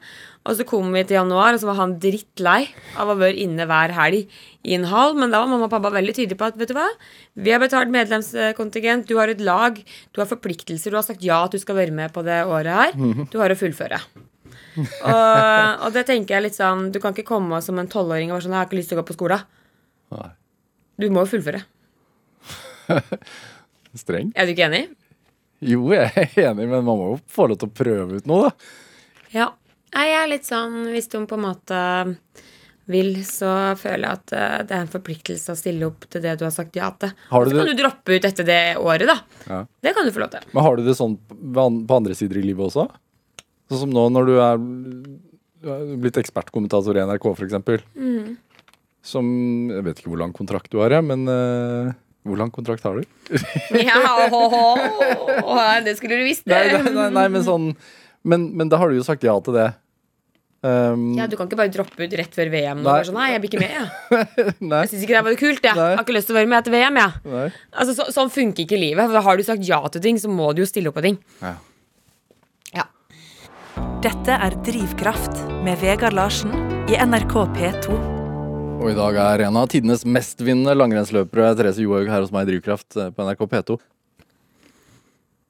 Og 0.51 0.57
så 0.59 0.65
kom 0.67 0.89
vi 0.91 1.05
til 1.07 1.15
januar, 1.15 1.55
og 1.55 1.61
så 1.63 1.69
var 1.69 1.79
han 1.79 1.93
drittlei 2.03 2.65
av 2.99 3.13
å 3.13 3.19
være 3.21 3.39
inne 3.45 3.69
hver 3.71 3.95
helg 3.95 4.33
i 4.67 4.75
en 4.75 4.89
hall. 4.91 5.15
Men 5.19 5.31
da 5.31 5.45
var 5.45 5.51
mamma 5.53 5.69
og 5.69 5.73
pappa 5.73 5.93
veldig 5.95 6.17
tydelige 6.17 6.41
på 6.41 6.49
at 6.51 6.59
vet 6.59 6.73
du 6.73 6.75
hva, 6.75 6.89
vi 7.39 7.55
har 7.55 7.63
betalt 7.63 7.93
medlemskontingent, 7.95 9.07
du 9.07 9.15
har 9.21 9.31
et 9.31 9.45
lag, 9.45 9.79
du 9.79 10.23
har 10.23 10.29
forpliktelser, 10.31 10.91
du 10.91 10.99
har 10.99 11.07
sagt 11.07 11.23
ja 11.27 11.45
at 11.47 11.55
du 11.55 11.63
skal 11.63 11.79
være 11.79 11.95
med 11.95 12.11
på 12.17 12.27
det 12.27 12.43
året 12.51 12.75
her. 12.81 12.99
Du 13.31 13.39
har 13.39 13.55
å 13.55 13.59
fullføre. 13.59 14.03
Og, 14.81 15.87
og 15.87 15.95
det 15.95 16.05
tenker 16.09 16.37
jeg 16.37 16.45
litt 16.45 16.55
sånn 16.55 16.93
Du 16.95 17.01
kan 17.03 17.11
ikke 17.11 17.27
komme 17.27 17.59
som 17.65 17.79
en 17.83 17.89
tolvåring 17.91 18.31
og 18.31 18.37
være 18.37 18.45
sånn 18.45 18.53
'Jeg 18.55 18.61
har 18.61 18.69
ikke 18.69 18.79
lyst 18.79 18.93
til 18.93 18.99
å 18.99 19.01
gå 19.01 19.09
på 19.09 19.17
skolen'. 19.19 19.43
Nei. 20.15 20.31
Du 21.01 21.09
må 21.11 21.25
jo 21.25 21.31
fullføre. 21.33 21.63
Streng? 24.03 24.31
Er 24.35 24.47
du 24.47 24.55
ikke 24.55 24.69
enig? 24.71 24.85
Jo, 25.61 25.91
jeg 25.93 26.09
er 26.15 26.51
enig, 26.51 26.69
men 26.69 26.85
man 26.85 26.97
må 26.97 27.09
jo 27.13 27.19
få 27.29 27.49
lov 27.51 27.61
til 27.61 27.69
å 27.69 27.77
prøve 27.77 28.21
ut 28.21 28.29
noe, 28.31 28.49
da. 28.49 28.53
Ja. 29.35 29.49
Nei, 29.95 30.07
Jeg 30.11 30.21
er 30.23 30.31
litt 30.31 30.47
sånn 30.49 30.81
Hvis 30.93 31.11
de 31.13 31.25
på 31.27 31.39
en 31.39 31.45
måte 31.49 31.81
vil, 32.91 33.13
så 33.23 33.77
føler 33.79 34.03
jeg 34.03 34.19
at 34.19 34.33
eh, 34.35 34.55
det 34.67 34.75
er 34.75 34.81
en 34.83 34.89
forpliktelse 34.91 35.53
å 35.53 35.59
stille 35.59 35.87
opp 35.87 36.09
til 36.11 36.25
det 36.25 36.33
du 36.41 36.43
har 36.43 36.51
sagt 36.51 36.75
ja 36.75 36.89
til. 36.99 37.13
Så 37.31 37.45
kan 37.47 37.61
det- 37.61 37.77
du 37.77 37.83
droppe 37.85 38.17
ut 38.17 38.25
etter 38.27 38.47
det 38.49 38.57
året, 38.83 39.07
da. 39.07 39.15
Ja. 39.47 39.59
Det 39.81 39.93
kan 39.95 40.09
du 40.09 40.11
få 40.11 40.25
lov 40.25 40.33
til. 40.33 40.41
Men 40.51 40.65
har 40.65 40.75
du 40.75 40.83
det 40.83 40.97
sånn 40.99 41.15
på 41.31 41.95
andre 41.95 42.17
sider 42.19 42.41
i 42.41 42.43
livet 42.43 42.67
også? 42.67 42.89
Sånn 43.71 43.85
som 43.85 43.93
nå 43.95 44.09
når 44.11 44.27
du 44.27 44.33
er, 44.43 44.59
blitt 46.03 46.19
ekspertkommentator 46.19 46.99
i 46.99 47.05
NRK, 47.07 47.31
eksempel. 47.47 47.79
Mm. 47.95 48.37
Som 49.07 49.71
Jeg 49.71 49.85
vet 49.87 50.03
ikke 50.03 50.11
hvor 50.11 50.19
lang 50.25 50.33
kontrakt 50.35 50.71
du 50.75 50.81
har, 50.83 50.91
jeg, 50.91 51.05
men 51.05 51.29
uh, 51.29 51.93
hvor 52.27 52.43
lang 52.43 52.51
kontrakt 52.51 52.83
har 52.83 52.99
du? 52.99 53.07
Ja, 53.87 54.03
ho, 54.35 54.49
ho, 54.51 54.75
ho. 55.47 55.57
Det 55.87 55.95
skulle 55.97 56.19
du 56.19 56.27
visst. 56.27 56.43
Nei, 56.51 56.67
nei, 56.75 56.91
nei, 56.91 57.09
nei 57.11 57.29
men 57.29 57.47
sånn 57.47 57.77
men, 58.23 58.51
men 58.57 58.69
da 58.69 58.77
har 58.77 58.91
du 58.91 58.99
jo 58.99 59.05
sagt 59.07 59.23
ja 59.25 59.33
til 59.41 59.55
det. 59.57 59.71
Um, 60.63 61.15
Ja, 61.17 61.25
Du 61.27 61.39
kan 61.41 61.49
ikke 61.49 61.57
bare 61.57 61.73
droppe 61.73 62.05
ut 62.05 62.13
rett 62.21 62.35
før 62.37 62.51
VM. 62.53 62.83
Nei. 62.85 62.99
og 63.01 63.07
sånn, 63.09 63.17
nei, 63.17 63.31
jeg 63.33 63.41
blir 63.41 63.51
ikke 63.55 63.63
med, 63.63 63.73
jeg. 63.81 64.55
nei, 64.61 64.81
Jeg 64.85 64.91
syns 64.93 65.05
ikke 65.07 65.15
det 65.17 65.23
var 65.25 65.39
kult. 65.41 65.63
Jeg. 65.65 65.77
Nei. 65.79 65.89
har 65.97 66.05
ikke 66.05 66.17
lyst 66.19 66.29
til 66.29 66.37
å 66.37 66.39
være 66.41 66.51
med 66.53 66.59
etter 66.61 66.75
VM. 66.75 66.99
Jeg. 67.01 67.53
Altså, 67.73 67.95
så, 67.97 68.07
sånn 68.13 68.33
funker 68.35 68.67
ikke 68.67 68.77
livet. 68.81 69.09
For 69.09 69.25
Har 69.25 69.41
du 69.41 69.45
sagt 69.47 69.65
ja 69.65 69.81
til 69.89 70.05
ting, 70.05 70.19
så 70.21 70.29
må 70.29 70.51
du 70.53 70.61
jo 70.61 70.69
stille 70.69 70.93
opp 70.93 70.99
på 71.01 71.05
ting. 71.07 71.17
Ja. 71.41 71.55
Ja. 72.77 72.85
Dette 74.05 74.37
er 74.37 74.57
Drivkraft 74.67 75.41
med 75.65 75.81
Vegard 75.81 76.13
Larsen 76.19 76.53
i 76.93 76.99
NRK 77.01 77.35
P2. 77.57 77.97
Og 78.81 78.89
i 78.89 78.97
dag 78.97 79.17
er 79.21 79.43
en 79.47 79.57
av 79.61 79.67
tidenes 79.73 80.05
mestvinnende 80.09 80.73
langrennsløpere 80.77 81.51
Therese 81.57 81.83
Johaug 81.85 82.09
her 82.09 82.23
hos 82.25 82.31
meg 82.33 82.47
i 82.47 82.53
Drivkraft 82.55 82.97
eh, 82.97 83.11
på 83.13 83.25
NRK 83.27 83.43
P2. 83.53 83.77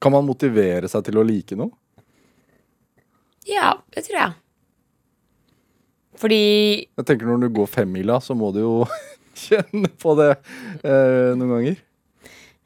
Kan 0.03 0.15
man 0.15 0.25
motivere 0.27 0.87
seg 0.91 1.03
til 1.07 1.19
å 1.19 1.23
like 1.27 1.55
noe? 1.59 1.71
ja, 3.47 3.73
det 3.95 4.03
tror 4.05 4.17
jeg. 4.19 4.33
Fordi 6.21 6.41
Jeg 6.85 7.05
tenker 7.07 7.25
Når 7.29 7.47
du 7.47 7.49
går 7.61 7.69
femmila, 7.71 8.19
så 8.21 8.35
må 8.37 8.51
du 8.53 8.59
jo 8.61 8.73
kjenne 9.47 9.89
på 10.01 10.13
det 10.19 10.29
eh, 10.85 11.31
noen 11.39 11.53
ganger. 11.55 11.77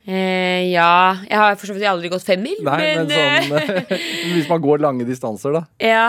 eh, 0.05 0.65
Ja, 0.73 1.15
jeg 1.23 1.39
har 1.39 1.55
for 1.55 1.69
så 1.71 1.75
vidt 1.77 1.87
aldri 1.87 2.11
gått 2.11 2.25
femmil, 2.27 2.59
Nei, 2.67 2.77
men, 2.83 3.07
men, 3.07 3.11
sånn 3.15 3.59
eh, 3.95 4.07
Hvis 4.35 4.49
man 4.51 4.63
går 4.65 4.83
lange 4.83 5.07
distanser, 5.07 5.55
da. 5.59 5.65
eh, 5.79 5.91
Ja. 5.95 6.07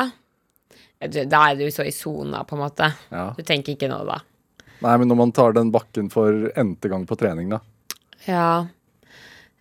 Da 1.07 1.43
er 1.53 1.59
du 1.61 1.67
så 1.71 1.85
i 1.85 1.93
sona, 1.93 2.41
på 2.49 2.57
en 2.57 2.63
måte. 2.65 2.87
Ja. 3.13 3.27
Du 3.37 3.43
tenker 3.45 3.75
ikke 3.75 3.89
noe 3.93 4.07
da. 4.09 4.17
Nei, 4.81 4.95
men 4.97 5.11
når 5.11 5.19
man 5.21 5.33
tar 5.37 5.53
den 5.57 5.69
bakken 5.73 6.09
for 6.13 6.49
n-te 6.57 6.89
gang 6.89 7.05
på 7.09 7.19
trening, 7.21 7.51
da. 7.53 7.59
Ja. 8.25 8.49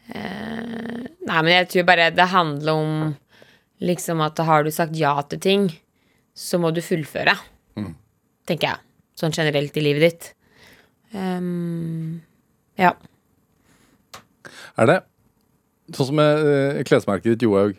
Eh, 0.08 1.04
nei, 1.28 1.40
men 1.44 1.52
jeg 1.52 1.68
tror 1.74 1.86
bare 1.90 2.08
det 2.16 2.28
handler 2.32 2.80
om 2.80 2.94
liksom 3.84 4.22
at 4.24 4.40
har 4.48 4.64
du 4.64 4.72
sagt 4.74 4.96
ja 4.96 5.12
til 5.28 5.42
ting, 5.44 5.68
så 6.36 6.60
må 6.64 6.72
du 6.76 6.80
fullføre. 6.84 7.36
Tenker 8.50 8.72
jeg. 8.72 8.82
Sånn 9.20 9.36
generelt 9.36 9.78
i 9.80 9.84
livet 9.84 10.06
ditt. 10.06 10.30
Um, 11.16 12.22
ja. 12.80 12.92
Er 14.76 14.90
det 14.90 14.98
sånn 15.96 16.10
som 16.10 16.18
med 16.20 16.42
eh, 16.44 16.84
klesmerket 16.88 17.36
ditt, 17.36 17.46
Johaug? 17.48 17.78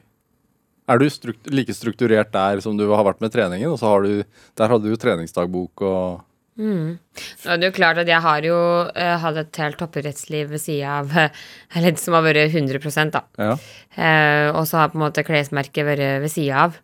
Er 0.86 1.02
du 1.02 1.08
strukt 1.10 1.48
like 1.50 1.74
strukturert 1.74 2.30
der 2.34 2.62
som 2.62 2.76
du 2.78 2.86
har 2.92 3.04
vært 3.06 3.22
med 3.24 3.34
treningen? 3.34 3.72
Og 3.72 3.80
så 3.80 3.90
har 3.90 4.06
du, 4.06 4.22
der 4.56 4.70
hadde 4.70 4.86
du 4.86 4.94
jo 4.94 5.02
treningsdagbok 5.02 5.84
og 5.86 6.22
Nå 6.56 7.52
er 7.52 7.58
det 7.60 7.68
jo 7.68 7.74
klart 7.76 7.98
at 8.00 8.08
jeg 8.08 8.24
har 8.24 8.46
jo 8.46 8.56
uh, 8.88 9.16
hatt 9.20 9.40
et 9.42 9.58
helt 9.60 9.76
toppidrettsliv 9.76 10.54
ved 10.54 10.62
sida 10.62 10.94
av 11.02 11.10
Eller 11.76 11.98
som 12.00 12.16
har 12.16 12.24
vært 12.24 12.54
100 12.56 13.10
da. 13.12 13.20
Ja. 13.36 13.50
Uh, 13.92 14.48
og 14.56 14.62
så 14.70 14.80
har 14.80 14.88
på 14.92 14.96
en 14.96 15.04
måte 15.04 15.26
klesmerket 15.26 15.84
vært 15.84 16.22
ved 16.24 16.32
sida 16.32 16.64
av. 16.64 16.80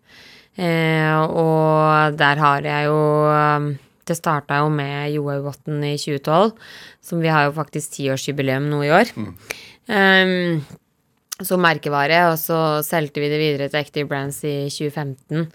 Eh, 0.61 1.17
og 1.33 2.19
der 2.21 2.41
har 2.43 2.67
jeg 2.67 2.85
jo 2.85 2.99
um, 3.33 3.71
Det 4.05 4.19
starta 4.19 4.59
jo 4.61 4.67
med 4.69 5.15
Johaugvotten 5.15 5.81
i 5.87 5.95
2012, 5.97 6.53
som 7.01 7.23
vi 7.23 7.31
har 7.33 7.47
jo 7.47 7.57
faktisk 7.57 7.95
tiårsjubileum 7.97 8.67
nå 8.69 8.83
i 8.85 8.91
år. 8.93 9.13
Um, 9.87 10.61
som 11.43 11.63
merkevare, 11.63 12.19
og 12.31 12.37
så 12.39 12.83
solgte 12.87 13.23
vi 13.23 13.31
det 13.31 13.39
videre 13.41 13.71
til 13.71 13.81
Active 13.81 14.11
Brands 14.11 14.43
i 14.45 14.67
2015. 14.71 15.49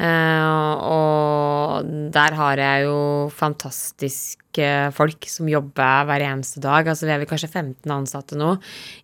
Eh, 0.00 0.74
og 0.86 1.88
der 2.14 2.36
har 2.38 2.60
jeg 2.62 2.86
jo 2.86 2.98
fantastiske 3.34 4.68
folk 4.96 5.26
som 5.28 5.48
jobber 5.50 6.06
hver 6.08 6.24
eneste 6.28 6.62
dag. 6.62 6.88
Altså 6.88 7.08
vi 7.08 7.14
er 7.14 7.22
vel 7.22 7.30
kanskje 7.30 7.50
15 7.50 7.94
ansatte 7.94 8.38
nå 8.38 8.54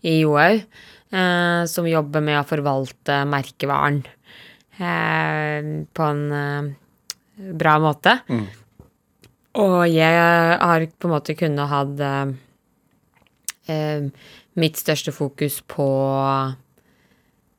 i 0.06 0.20
Johaug, 0.22 0.62
eh, 0.62 1.62
som 1.70 1.90
jobber 1.90 2.24
med 2.24 2.40
å 2.40 2.46
forvalte 2.48 3.24
merkevaren 3.28 4.04
på 4.76 6.06
en 6.06 6.22
eh, 6.36 6.70
bra 7.56 7.76
måte. 7.82 8.18
Og 9.56 9.78
jeg 9.88 10.18
har 10.60 10.86
på 10.98 11.08
en 11.08 11.14
måte 11.14 11.36
kunnet 11.38 11.70
hatt 11.70 12.02
eh, 12.04 12.34
eh, 13.72 14.28
mitt 14.60 14.80
største 14.80 15.14
fokus 15.16 15.62
på, 15.68 15.88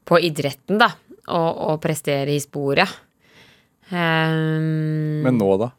på 0.06 0.22
idretten, 0.30 0.78
da. 0.82 0.92
Og, 1.28 1.50
og 1.74 1.82
prestere 1.84 2.32
i 2.32 2.40
sporet. 2.40 2.88
Um, 3.90 5.24
Men 5.24 5.38
nå, 5.40 5.50
da? 5.60 5.72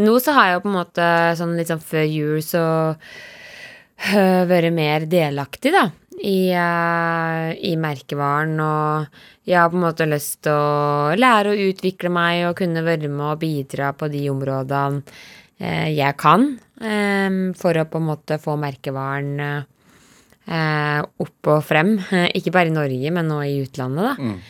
nå 0.00 0.14
så 0.24 0.32
har 0.36 0.46
jeg 0.48 0.54
jo 0.54 0.62
på 0.64 0.70
en 0.70 0.76
måte 0.78 1.06
sånn 1.36 1.52
litt 1.58 1.68
sånn 1.68 1.82
før 1.84 2.06
jul 2.08 2.38
så 2.44 2.62
uh, 2.96 4.42
vært 4.48 4.72
mer 4.72 5.04
delaktig, 5.08 5.74
da, 5.76 5.90
i, 6.20 6.52
uh, 6.52 7.50
i 7.56 7.74
merkevaren. 7.80 8.54
Og 8.60 9.48
jeg 9.48 9.58
har 9.60 9.72
på 9.72 9.78
en 9.78 9.86
måte 9.86 10.08
lyst 10.08 10.42
til 10.46 10.54
å 10.54 11.18
lære 11.18 11.52
å 11.52 11.66
utvikle 11.70 12.12
meg 12.12 12.46
og 12.48 12.56
kunne 12.60 12.84
være 12.86 13.10
med 13.10 13.26
og 13.32 13.42
bidra 13.42 13.92
på 13.96 14.10
de 14.12 14.24
områdene 14.32 15.02
uh, 15.02 15.88
jeg 15.90 16.16
kan, 16.20 16.48
um, 16.80 17.42
for 17.58 17.76
å 17.76 17.88
på 17.88 18.00
en 18.00 18.08
måte 18.12 18.40
få 18.42 18.56
merkevaren 18.60 19.34
uh, 19.44 21.00
opp 21.04 21.52
og 21.54 21.60
frem. 21.66 21.96
Ikke 22.38 22.54
bare 22.54 22.72
i 22.72 22.76
Norge, 22.76 23.14
men 23.16 23.30
nå 23.30 23.42
i 23.46 23.60
utlandet, 23.64 24.12
da. 24.12 24.16
Mm. 24.18 24.40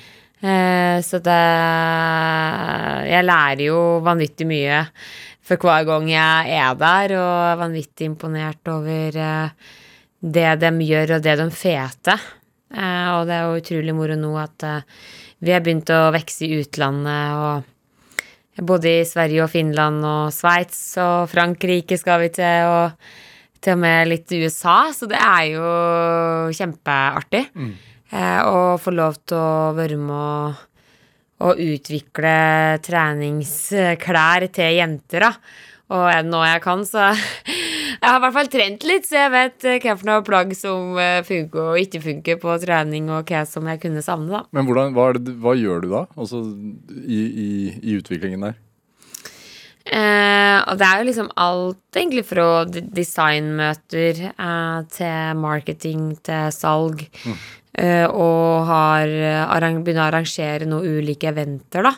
så 1.05 1.19
det 1.21 1.41
Jeg 3.11 3.27
lærer 3.27 3.61
jo 3.61 3.81
vanvittig 4.01 4.47
mye 4.49 4.79
for 5.51 5.59
hver 5.67 5.87
gang 5.89 6.07
jeg 6.11 6.59
er 6.61 6.79
der, 6.79 7.17
og 7.19 7.45
er 7.51 7.59
vanvittig 7.59 8.07
imponert 8.07 8.71
over 8.71 9.17
eh, 9.19 9.71
det 10.21 10.51
de 10.61 10.71
gjør, 10.85 11.17
og 11.17 11.25
det 11.25 11.37
de 11.41 11.49
fete. 11.55 12.15
Eh, 12.71 13.09
og 13.17 13.27
det 13.27 13.35
er 13.39 13.49
jo 13.49 13.59
utrolig 13.63 13.95
moro 13.97 14.17
nå 14.21 14.31
at 14.39 14.67
eh, 14.69 14.83
vi 15.41 15.55
har 15.55 15.63
begynt 15.65 15.91
å 15.91 16.11
vokse 16.15 16.45
i 16.47 16.61
utlandet, 16.61 17.35
og 17.41 18.25
jeg 18.59 18.67
bodde 18.69 18.93
i 19.01 19.07
Sverige 19.09 19.45
og 19.47 19.51
Finland 19.53 20.05
og 20.05 20.33
Sveits 20.35 20.81
og 21.01 21.31
Frankrike 21.33 21.97
skal 21.97 22.21
vi 22.27 22.29
til, 22.37 22.69
og 22.69 23.63
til 23.65 23.77
og 23.77 23.81
med 23.83 24.09
litt 24.11 24.33
USA, 24.37 24.83
så 24.93 25.09
det 25.09 25.17
er 25.21 25.45
jo 25.55 25.71
kjempeartig. 26.57 27.45
Eh, 28.11 28.41
Å 28.45 28.77
få 28.83 28.93
lov 28.93 29.17
til 29.29 29.39
å 29.39 29.71
være 29.77 29.97
med 30.01 30.19
og 30.21 30.67
å 31.41 31.55
utvikle 31.57 32.77
treningsklær 32.85 34.45
til 34.53 34.75
jenter, 34.77 35.25
da. 35.25 35.31
Og 35.97 36.27
noe 36.29 36.51
jeg 36.53 36.61
kan, 36.63 36.83
så 36.85 37.07
Jeg 38.01 38.09
har 38.09 38.17
i 38.17 38.23
hvert 38.25 38.37
fall 38.39 38.49
trent 38.49 38.85
litt, 38.89 39.05
så 39.05 39.19
jeg 39.19 39.33
vet 39.35 39.67
eh, 39.69 39.79
hva 39.85 39.95
for 39.99 40.09
noe 40.09 40.25
plagg 40.25 40.55
som 40.57 40.97
eh, 40.97 41.21
funker 41.27 41.75
og 41.75 41.83
ikke 41.83 42.01
funker 42.01 42.41
på 42.41 42.57
trening, 42.63 43.11
og 43.13 43.29
hva 43.29 43.43
som 43.49 43.69
jeg 43.69 43.83
kunne 43.83 44.05
savne, 44.05 44.33
da. 44.33 44.41
Men 44.57 44.65
hvordan, 44.69 44.97
hva, 44.97 45.11
det, 45.19 45.37
hva 45.43 45.53
gjør 45.59 45.85
du 45.85 45.91
da? 45.93 46.07
Altså 46.17 46.41
i, 47.05 47.21
i, 47.21 47.49
i 47.77 47.99
utviklingen 48.01 48.49
der? 48.49 48.57
Eh, 49.91 50.59
og 50.71 50.81
det 50.81 50.87
er 50.87 51.01
jo 51.01 51.07
liksom 51.11 51.31
alt 51.41 51.99
egentlig 51.99 52.25
fra 52.29 52.49
designmøter 52.71 54.27
eh, 54.31 54.81
til 54.97 55.41
marketing 55.41 56.13
til 56.25 56.53
salg. 56.57 57.05
Eh, 57.81 58.07
og 58.09 58.67
har 58.69 59.13
begynner 59.13 60.03
å 60.03 60.09
arrangere 60.09 60.69
noen 60.69 61.01
ulike 61.01 61.29
eventer, 61.31 61.85
da. 61.85 61.95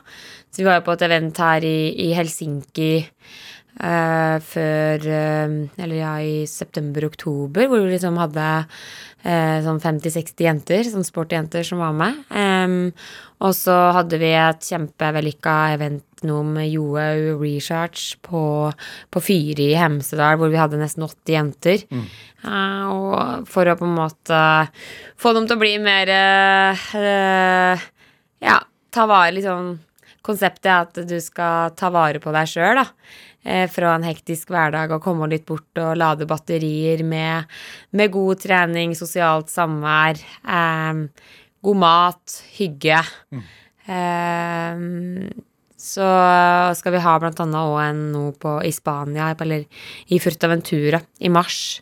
Så 0.53 0.61
vi 0.61 0.68
var 0.68 0.80
jo 0.80 0.86
på 0.88 0.98
et 0.98 1.07
event 1.07 1.38
her 1.40 1.64
i, 1.64 1.78
i 2.07 2.12
Helsinki 2.16 2.92
eh, 3.81 4.37
før 4.45 5.07
uh, 5.07 5.55
Eller 5.81 5.97
ja, 5.97 6.12
i 6.20 6.45
september-oktober, 6.49 7.68
hvor 7.70 7.83
vi 7.85 7.95
liksom 7.95 8.18
hadde 8.20 8.47
uh, 8.62 9.59
sånn 9.64 9.81
50-60 9.83 10.47
jenter, 10.47 10.87
sånn 10.89 11.07
sportjenter 11.07 11.66
som 11.66 11.83
var 11.83 11.97
med. 11.97 12.23
Um, 12.31 12.93
og 13.43 13.55
så 13.59 13.75
hadde 13.97 14.20
vi 14.23 14.31
et 14.39 14.68
kjempevellykka 14.70 15.55
event 15.75 16.23
nå 16.23 16.39
med 16.47 16.68
Johaug 16.70 17.43
Recharge 17.43 18.20
på, 18.23 18.43
på 19.11 19.23
Fyri 19.25 19.73
i 19.73 19.79
Hemsedal, 19.81 20.37
hvor 20.39 20.53
vi 20.53 20.61
hadde 20.61 20.79
nesten 20.79 21.03
80 21.03 21.35
jenter. 21.35 21.83
Eh, 21.91 22.85
og 22.87 23.49
for 23.51 23.66
å 23.66 23.75
på 23.81 23.89
en 23.89 23.97
måte 23.97 24.43
få 25.18 25.35
dem 25.35 25.49
til 25.51 25.59
å 25.59 25.62
bli 25.64 25.73
mer 25.83 26.12
Ja, 28.47 28.57
ta 28.95 29.09
vare 29.11 29.35
liksom 29.35 29.73
Konseptet 30.23 30.68
er 30.70 30.85
at 30.85 30.99
du 31.11 31.16
skal 31.23 31.73
ta 31.75 31.91
vare 31.91 32.23
på 32.23 32.31
deg 32.35 32.47
sjøl, 32.47 32.79
da. 32.79 32.85
Eh, 33.43 33.66
fra 33.66 33.97
en 33.97 34.05
hektisk 34.07 34.53
hverdag 34.55 34.93
og 34.95 35.03
komme 35.03 35.26
litt 35.26 35.47
bort 35.49 35.78
og 35.82 35.97
lade 35.99 36.28
batterier 36.30 37.03
med, 37.03 37.49
med 37.90 38.12
god 38.14 38.38
trening, 38.45 38.95
sosialt 38.95 39.51
samvær, 39.51 40.20
eh, 40.47 41.01
god 41.66 41.80
mat, 41.82 42.36
hygge. 42.55 43.01
Eh, 43.90 44.84
så 45.82 46.09
skal 46.78 46.95
vi 46.95 47.03
ha 47.03 47.18
blant 47.18 47.43
annet 47.43 47.59
òg 47.59 47.78
en 47.82 48.03
nå 48.14 48.24
på, 48.38 48.61
i 48.62 48.70
Spania, 48.70 49.32
eller 49.34 49.66
i 50.14 50.22
Furtaventura, 50.22 51.03
i 51.18 51.30
mars. 51.34 51.80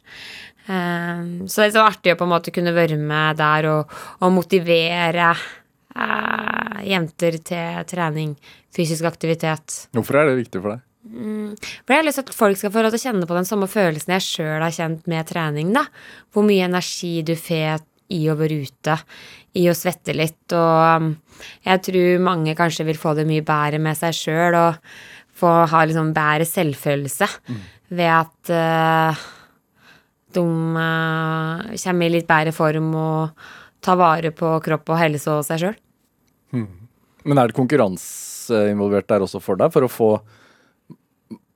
Eh, 0.65 1.25
så 1.45 1.61
det 1.61 1.67
er 1.69 1.77
så 1.77 1.85
artig 1.85 2.15
å 2.15 2.21
på 2.21 2.25
en 2.25 2.33
måte 2.39 2.55
kunne 2.57 2.73
være 2.73 2.97
med 2.97 3.37
der 3.37 3.69
og, 3.69 3.97
og 4.25 4.33
motivere 4.33 5.35
eh, 5.37 6.85
jenter 6.89 7.37
til 7.45 7.85
trening, 7.93 8.39
fysisk 8.73 9.13
aktivitet. 9.13 9.83
Hvorfor 9.93 10.23
er 10.23 10.31
det 10.31 10.41
viktig 10.47 10.63
for 10.63 10.79
deg? 10.79 10.87
For 11.01 11.95
jeg 11.95 12.03
har 12.03 12.05
lyst 12.05 12.21
til 12.21 12.29
at 12.29 12.37
folk 12.37 12.59
skal 12.61 12.73
få 12.75 12.83
lov 12.85 12.93
til 12.93 13.01
å 13.01 13.05
kjenne 13.09 13.29
på 13.29 13.37
den 13.37 13.49
samme 13.49 13.69
følelsen 13.71 14.13
jeg 14.19 14.27
sjøl 14.27 14.65
har 14.65 14.75
kjent 14.75 15.07
med 15.09 15.29
trening, 15.31 15.73
da. 15.73 15.87
Hvor 16.35 16.45
mye 16.45 16.67
energi 16.69 17.21
du 17.27 17.33
får 17.41 17.87
i 18.11 18.21
å 18.29 18.37
være 18.37 18.59
ute, 18.67 18.97
i 19.57 19.65
å 19.71 19.75
svette 19.77 20.15
litt, 20.17 20.51
og 20.57 21.03
um, 21.03 21.11
jeg 21.65 21.83
tror 21.87 22.25
mange 22.27 22.57
kanskje 22.59 22.87
vil 22.89 22.99
få 22.99 23.15
det 23.19 23.27
mye 23.29 23.45
bedre 23.47 23.79
med 23.83 23.99
seg 23.99 24.17
sjøl 24.19 24.57
og 24.59 24.81
få 25.41 25.53
ha 25.71 25.83
liksom 25.87 26.11
bedre 26.17 26.47
selvfølelse 26.49 27.29
ved 27.97 28.11
at 28.13 28.51
uh, 28.53 29.23
de 30.35 30.43
uh, 30.43 31.71
kommer 31.71 32.11
i 32.11 32.15
litt 32.17 32.29
bedre 32.29 32.53
form 32.55 32.91
og 32.99 33.47
tar 33.81 33.97
vare 33.99 34.35
på 34.37 34.53
kropp 34.67 34.93
og 34.93 35.01
helse 35.01 35.33
og 35.33 35.47
seg 35.47 35.63
sjøl. 35.65 35.79
Men 36.51 37.39
er 37.39 37.51
det 37.51 37.57
konkurranse 37.57 38.67
involvert 38.73 39.09
der 39.09 39.25
også 39.25 39.41
for 39.43 39.59
deg? 39.61 39.73
For 39.73 39.87
å 39.87 39.91
få 39.93 40.11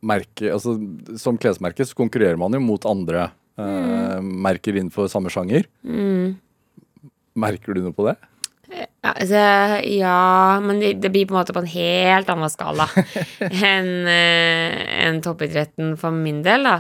merke 0.05 0.53
Altså 0.53 0.77
som 1.21 1.39
klesmerke 1.41 1.87
så 1.87 1.97
konkurrerer 1.99 2.39
man 2.41 2.55
jo 2.57 2.63
mot 2.63 2.87
andre 2.89 3.31
eh, 3.59 4.21
merker 4.21 4.77
innenfor 4.77 5.11
samme 5.13 5.33
sjanger. 5.33 5.67
Merker 7.35 7.75
du 7.75 7.85
noe 7.87 7.97
på 7.97 8.07
det? 8.09 8.19
Ja, 8.75 8.87
altså, 9.13 9.41
ja, 9.87 10.61
men 10.65 10.81
det, 10.81 10.95
det 11.03 11.11
blir 11.13 11.29
på 11.29 11.35
en 11.35 11.41
måte 11.43 11.55
på 11.55 11.63
en 11.63 11.71
helt 11.71 12.31
annen 12.33 12.51
skala 12.51 12.87
enn 13.75 14.09
eh, 14.11 14.79
enn 15.05 15.21
toppidretten 15.23 15.95
for 16.01 16.15
min 16.17 16.41
del, 16.47 16.65
da. 16.67 16.79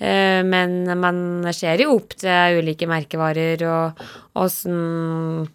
Eh, 0.00 0.40
men 0.46 0.78
man 0.98 1.18
ser 1.54 1.84
jo 1.84 1.98
opp 1.98 2.16
til 2.18 2.62
ulike 2.62 2.88
merkevarer 2.90 3.62
og 3.68 4.06
åssen 4.40 5.46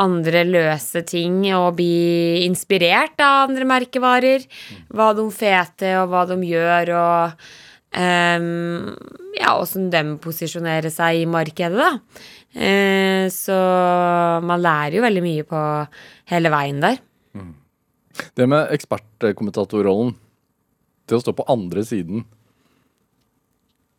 andre 0.00 0.42
løse 0.46 1.04
ting 1.06 1.42
og 1.54 1.76
bli 1.78 2.44
inspirert 2.44 3.20
av 3.22 3.48
andre 3.48 3.66
merkevarer. 3.68 4.46
Hva 4.94 5.12
de 5.16 5.26
fete, 5.34 5.92
og 6.00 6.10
hva 6.12 6.24
de 6.30 6.38
gjør, 6.48 6.92
og 6.98 7.46
um, 7.98 8.90
ja, 9.38 9.54
åssen 9.54 9.90
de 9.94 10.02
posisjonerer 10.22 10.90
seg 10.92 11.22
i 11.22 11.28
markedet, 11.30 11.78
da. 11.78 11.92
Uh, 12.54 13.26
så 13.34 13.56
man 14.46 14.62
lærer 14.62 14.98
jo 14.98 15.06
veldig 15.06 15.24
mye 15.24 15.46
på 15.48 15.62
hele 16.30 16.52
veien 16.54 16.82
der. 16.82 17.00
Det 18.38 18.46
med 18.46 18.70
ekspertkommentatorrollen, 18.74 20.14
det 21.10 21.16
å 21.18 21.22
stå 21.22 21.34
på 21.36 21.44
andre 21.52 21.82
siden 21.84 22.22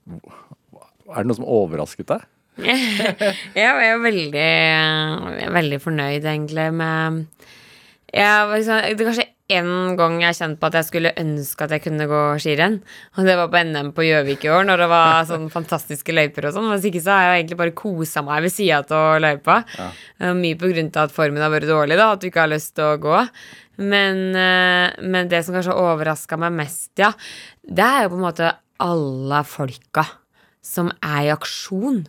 Er 0.07 1.19
det 1.19 1.27
noe 1.27 1.37
som 1.37 1.45
overrasket 1.45 2.07
deg? 2.09 2.23
Jeg 2.63 3.89
er 3.89 3.99
veldig, 3.99 4.49
veldig 5.55 5.79
fornøyd, 5.83 6.23
egentlig, 6.23 6.69
med 6.73 7.25
jeg, 8.15 8.51
liksom, 8.51 8.77
Det 8.95 9.03
er 9.03 9.09
kanskje 9.09 9.31
én 9.55 9.97
gang 9.99 10.15
jeg 10.23 10.37
kjente 10.39 10.57
på 10.61 10.69
at 10.69 10.77
jeg 10.79 10.87
skulle 10.87 11.11
ønske 11.21 11.65
at 11.65 11.73
jeg 11.75 11.83
kunne 11.83 12.07
gå 12.09 12.21
skirenn. 12.41 12.77
Og 13.17 13.27
det 13.27 13.35
var 13.37 13.51
på 13.51 13.61
NM 13.67 13.91
på 13.97 14.05
Gjøvik 14.07 14.47
i 14.47 14.51
år, 14.55 14.63
når 14.69 14.81
det 14.81 14.87
var 14.93 15.25
sånn 15.31 15.49
fantastiske 15.53 16.15
løyper 16.15 16.47
og 16.49 16.55
sånn. 16.55 16.71
Hvis 16.71 16.87
ikke 16.89 17.03
så 17.05 17.13
har 17.13 17.27
jeg 17.27 17.43
egentlig 17.43 17.59
bare 17.59 17.75
kosa 17.77 18.23
meg 18.25 18.47
ved 18.47 18.55
sida 18.55 18.81
av 18.97 19.19
løypa. 19.21 19.59
Ja. 19.77 20.31
Mye 20.39 20.57
på 20.61 20.71
grunn 20.71 20.89
av 20.95 21.03
at 21.09 21.15
formen 21.15 21.43
har 21.43 21.53
vært 21.53 21.69
dårlig, 21.69 21.99
da, 21.99 22.09
at 22.15 22.23
du 22.23 22.29
ikke 22.31 22.45
har 22.45 22.53
lyst 22.55 22.75
til 22.79 22.87
å 22.87 22.99
gå. 23.03 23.21
Men, 23.83 24.25
eh, 24.39 24.95
men 25.03 25.29
det 25.29 25.43
som 25.43 25.57
kanskje 25.57 25.75
overraska 25.75 26.39
meg 26.39 26.55
mest, 26.55 26.93
ja, 27.01 27.11
det 27.67 27.85
er 27.85 28.05
jo 28.05 28.15
på 28.15 28.21
en 28.21 28.27
måte 28.29 28.53
alle 28.81 29.43
folka 29.47 30.07
som 30.65 30.87
er 31.03 31.27
i 31.27 31.33
aksjon 31.33 32.05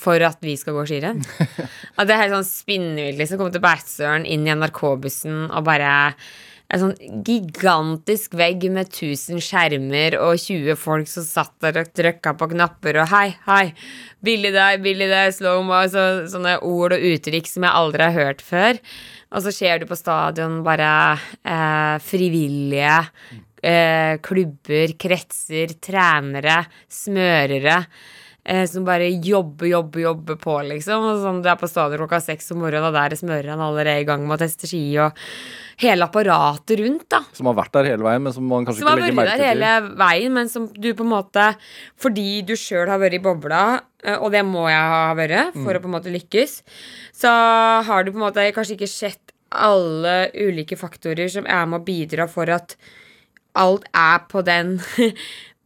for 0.00 0.22
at 0.24 0.40
vi 0.44 0.56
skal 0.56 0.76
gå 0.78 0.86
skirenn. 0.88 1.24
At 1.98 2.08
det 2.08 2.14
er 2.14 2.22
helt 2.24 2.36
sånn 2.38 2.48
spinnvilt, 2.48 3.18
liksom. 3.20 3.40
Komme 3.40 3.52
til 3.52 3.64
Beitostølen, 3.64 4.24
inn 4.24 4.46
i 4.48 4.54
NRK-bussen 4.54 5.50
og 5.50 5.66
bare 5.66 5.90
en 6.70 6.82
sånn 6.84 7.22
gigantisk 7.26 8.36
vegg 8.38 8.62
med 8.70 8.92
1000 8.92 9.42
skjermer 9.42 10.14
og 10.22 10.38
20 10.38 10.78
folk 10.78 11.10
som 11.10 11.26
satt 11.26 11.56
der 11.64 11.80
og 11.82 11.90
trykka 11.96 12.36
på 12.38 12.50
knapper 12.52 13.00
og 13.02 13.10
hei, 13.10 13.26
hei, 13.48 13.72
billig 14.22 14.52
deg, 14.54 14.78
billig 14.84 15.08
deg, 15.10 15.34
slow-mo, 15.34 15.80
så, 15.90 16.06
sånne 16.30 16.60
ord 16.66 16.94
og 16.94 17.06
uttrykk 17.10 17.50
som 17.50 17.66
jeg 17.66 17.78
aldri 17.82 18.06
har 18.06 18.16
hørt 18.16 18.44
før. 18.46 18.80
Og 19.34 19.44
så 19.44 19.54
ser 19.54 19.82
du 19.82 19.88
på 19.90 19.98
stadion 19.98 20.60
bare 20.66 20.92
eh, 21.42 21.96
frivillige 22.06 22.96
eh, 23.66 24.14
klubber, 24.22 24.94
kretser, 25.00 25.74
trenere, 25.82 26.62
smørere. 26.86 27.82
Eh, 28.44 28.66
som 28.70 28.84
bare 28.86 29.08
jobber, 29.10 29.66
jobber, 29.70 30.02
jobber 30.04 30.38
på, 30.40 30.56
liksom. 30.68 31.06
Og 31.10 31.22
sånn, 31.24 31.40
du 31.44 31.48
er 31.50 31.58
på 31.60 31.68
stadion 31.70 32.02
klokka 32.02 32.20
seks 32.24 32.52
om 32.54 32.62
morgenen, 32.64 32.88
og 32.90 32.96
der 32.96 33.16
smører 33.18 33.52
han 33.54 33.64
allerede 33.64 34.04
i 34.04 34.08
gang 34.08 34.26
med 34.26 34.38
å 34.38 34.40
teste 34.42 34.70
ski, 34.70 34.82
og 35.02 35.16
hele 35.80 36.06
apparatet 36.08 36.80
rundt, 36.82 37.06
da. 37.12 37.22
Som 37.36 37.50
har 37.50 37.58
vært 37.60 37.74
der 37.78 37.90
hele 37.92 38.06
veien, 38.06 38.24
men 38.26 38.36
som 38.36 38.46
man 38.48 38.68
kanskje 38.68 38.84
Som 38.84 38.90
har 38.90 39.00
ikke 39.00 39.08
legger 39.08 39.20
vært 39.20 39.32
der 39.32 39.50
hele 39.50 39.72
veien, 40.04 40.36
men 40.36 40.52
som 40.52 40.68
du 40.74 40.90
på 40.96 41.06
en 41.06 41.12
måte 41.14 41.46
Fordi 42.00 42.28
du 42.46 42.54
sjøl 42.58 42.90
har 42.90 43.00
vært 43.00 43.16
i 43.16 43.22
bobla, 43.24 43.64
eh, 44.04 44.16
og 44.16 44.30
det 44.34 44.44
må 44.46 44.68
jeg 44.68 44.94
ha 44.94 45.02
vært 45.18 45.56
for 45.56 45.76
å 45.76 45.82
på 45.82 45.90
en 45.90 45.96
måte 45.96 46.12
lykkes, 46.12 46.60
så 47.16 47.34
har 47.86 48.04
du 48.04 48.12
på 48.12 48.20
en 48.20 48.26
måte 48.28 48.48
kanskje 48.56 48.76
ikke 48.76 48.90
sett 48.90 49.34
alle 49.50 50.30
ulike 50.38 50.78
faktorer 50.78 51.30
som 51.32 51.46
er 51.48 51.64
med 51.66 51.80
å 51.80 51.86
bidra 51.86 52.28
for 52.30 52.50
at 52.54 52.76
alt 53.58 53.86
er 53.96 54.20
på 54.30 54.42
den 54.46 54.76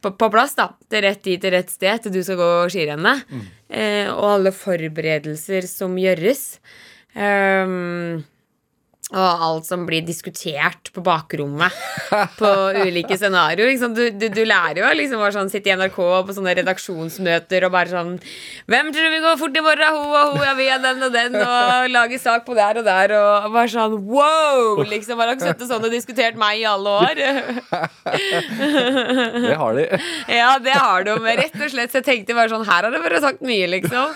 på, 0.04 0.12
på 0.20 0.30
plass, 0.34 0.54
da. 0.58 0.68
Til 0.92 1.04
rett 1.06 1.22
tid, 1.24 1.40
til 1.42 1.54
rett 1.56 1.72
sted, 1.72 2.04
til 2.04 2.14
du 2.14 2.20
skal 2.26 2.40
gå 2.40 2.50
skirennet. 2.74 3.24
Eh, 3.68 4.10
og 4.12 4.28
alle 4.36 4.54
forberedelser 4.54 5.66
som 5.70 5.96
gjøres. 5.98 6.44
Um, 7.14 8.24
og 9.12 9.42
alt 9.46 9.66
som 9.68 9.82
blir 9.84 10.00
diskutert 10.06 10.88
på 10.94 11.02
bakrommet 11.04 11.72
på 12.38 12.50
ulike 12.80 13.18
scenarioer. 13.18 13.74
Liksom. 13.74 13.92
Du, 13.94 14.08
du, 14.16 14.28
du 14.32 14.40
lærer 14.48 14.80
jo 14.80 14.92
liksom 14.96 15.20
å 15.20 15.28
sånn, 15.34 15.50
sitte 15.52 15.68
i 15.68 15.76
NRK 15.76 15.98
på 16.24 16.36
sånne 16.36 16.54
redaksjonsmøter 16.60 17.66
og 17.68 17.74
bare 17.74 17.92
sånn 17.92 18.14
Hvem 18.70 18.90
tror 18.94 19.12
vi 19.12 19.20
går 19.20 19.36
fort 19.40 19.58
i 19.60 19.64
morgen? 19.64 19.98
Ho 19.98 20.08
og 20.08 20.38
ho, 20.38 20.44
ja, 20.46 20.54
vi 20.56 20.68
er 20.72 20.80
den 20.82 21.04
og 21.04 21.12
den, 21.12 21.36
og 21.36 21.90
lage 21.92 22.18
sak 22.22 22.46
på 22.46 22.56
der 22.56 22.80
og 22.80 22.88
der, 22.88 23.12
og 23.18 23.50
bare 23.52 23.70
sånn 23.74 23.98
wow! 24.08 24.80
Liksom, 24.88 25.20
Har 25.20 25.34
dere 25.34 25.52
sittet 25.52 25.68
sånn 25.68 25.84
og 25.84 25.92
diskutert 25.92 26.40
meg 26.40 26.62
i 26.62 26.66
alle 26.70 26.96
år? 27.04 27.22
Det 29.44 29.56
har 29.60 29.76
de. 29.76 29.84
Ja, 30.34 30.56
det 30.62 30.74
har 30.74 31.04
de. 31.06 31.14
Rett 31.24 31.56
og 31.58 31.70
slett 31.72 31.92
så 31.92 32.00
jeg 32.00 32.06
tenkte 32.06 32.36
bare 32.36 32.50
sånn 32.52 32.64
Her 32.66 32.86
har 32.86 32.94
det 32.94 33.00
vært 33.02 33.22
sagt 33.24 33.44
mye, 33.44 33.66
liksom. 33.70 34.14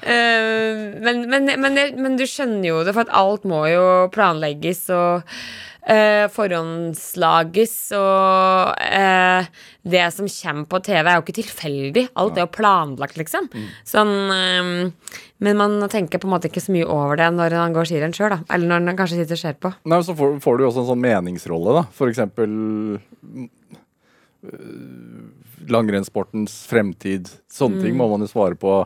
Eh, 0.00 0.96
men, 1.04 1.24
men, 1.30 1.50
men, 1.60 1.78
men 2.00 2.16
du 2.18 2.24
skjønner 2.28 2.68
jo 2.68 2.82
det, 2.86 2.94
for 2.96 3.04
at 3.04 3.12
alt 3.14 3.44
må 3.48 3.64
jo 3.70 3.84
planlegges 4.14 4.86
og 4.94 5.24
eh, 5.90 6.24
forhåndslages. 6.32 7.74
Og 7.98 8.84
eh, 8.84 9.48
det 9.94 10.04
som 10.14 10.30
kommer 10.30 10.68
på 10.70 10.80
TV, 10.86 11.02
er 11.02 11.18
jo 11.18 11.24
ikke 11.24 11.36
tilfeldig. 11.40 12.06
Alt 12.20 12.38
er 12.38 12.46
jo 12.46 12.54
planlagt, 12.54 13.18
liksom. 13.20 13.50
Sånn 13.88 14.14
eh, 14.34 14.72
Men 15.44 15.60
man 15.60 15.76
tenker 15.92 16.22
på 16.22 16.28
en 16.28 16.34
måte 16.36 16.48
ikke 16.50 16.62
så 16.64 16.74
mye 16.74 16.88
over 16.88 17.20
det 17.20 17.28
når 17.36 17.58
han 17.58 17.76
går 17.76 17.90
skirenn 17.90 18.16
sjøl, 18.16 18.32
da. 18.36 18.40
Eller 18.54 18.70
når 18.70 18.88
han 18.92 19.00
kanskje 19.02 19.20
sitter 19.20 19.38
og 19.38 19.44
ser 19.44 19.60
på. 19.60 19.74
Nei, 19.84 19.98
men 19.98 20.06
Så 20.06 20.16
får, 20.18 20.38
får 20.44 20.56
du 20.56 20.64
jo 20.64 20.72
også 20.72 20.84
en 20.84 20.90
sånn 20.94 21.04
meningsrolle, 21.04 21.78
da. 21.80 21.86
For 21.94 22.12
eksempel 22.12 22.48
mm, 22.48 23.48
øh, 24.50 25.24
langrennssportens 25.74 26.62
fremtid. 26.70 27.30
Sånne 27.52 27.84
ting 27.84 27.96
må 27.98 28.08
man 28.10 28.24
jo 28.24 28.30
svare 28.30 28.58
på 28.60 28.82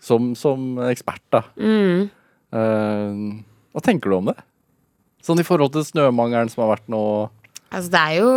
som, 0.00 0.32
som 0.38 0.78
ekspert, 0.88 1.22
da. 1.34 1.44
Eh, 1.60 3.18
hva 3.70 3.82
tenker 3.84 4.10
du 4.10 4.16
om 4.16 4.30
det? 4.32 4.38
Sånn 5.24 5.42
i 5.42 5.46
forhold 5.46 5.74
til 5.74 5.84
snømangelen 5.84 6.50
som 6.52 6.64
har 6.64 6.76
vært 6.76 6.88
nå. 6.92 7.02
Altså, 7.70 7.90
det 7.92 8.00
er 8.00 8.14
jo 8.18 8.30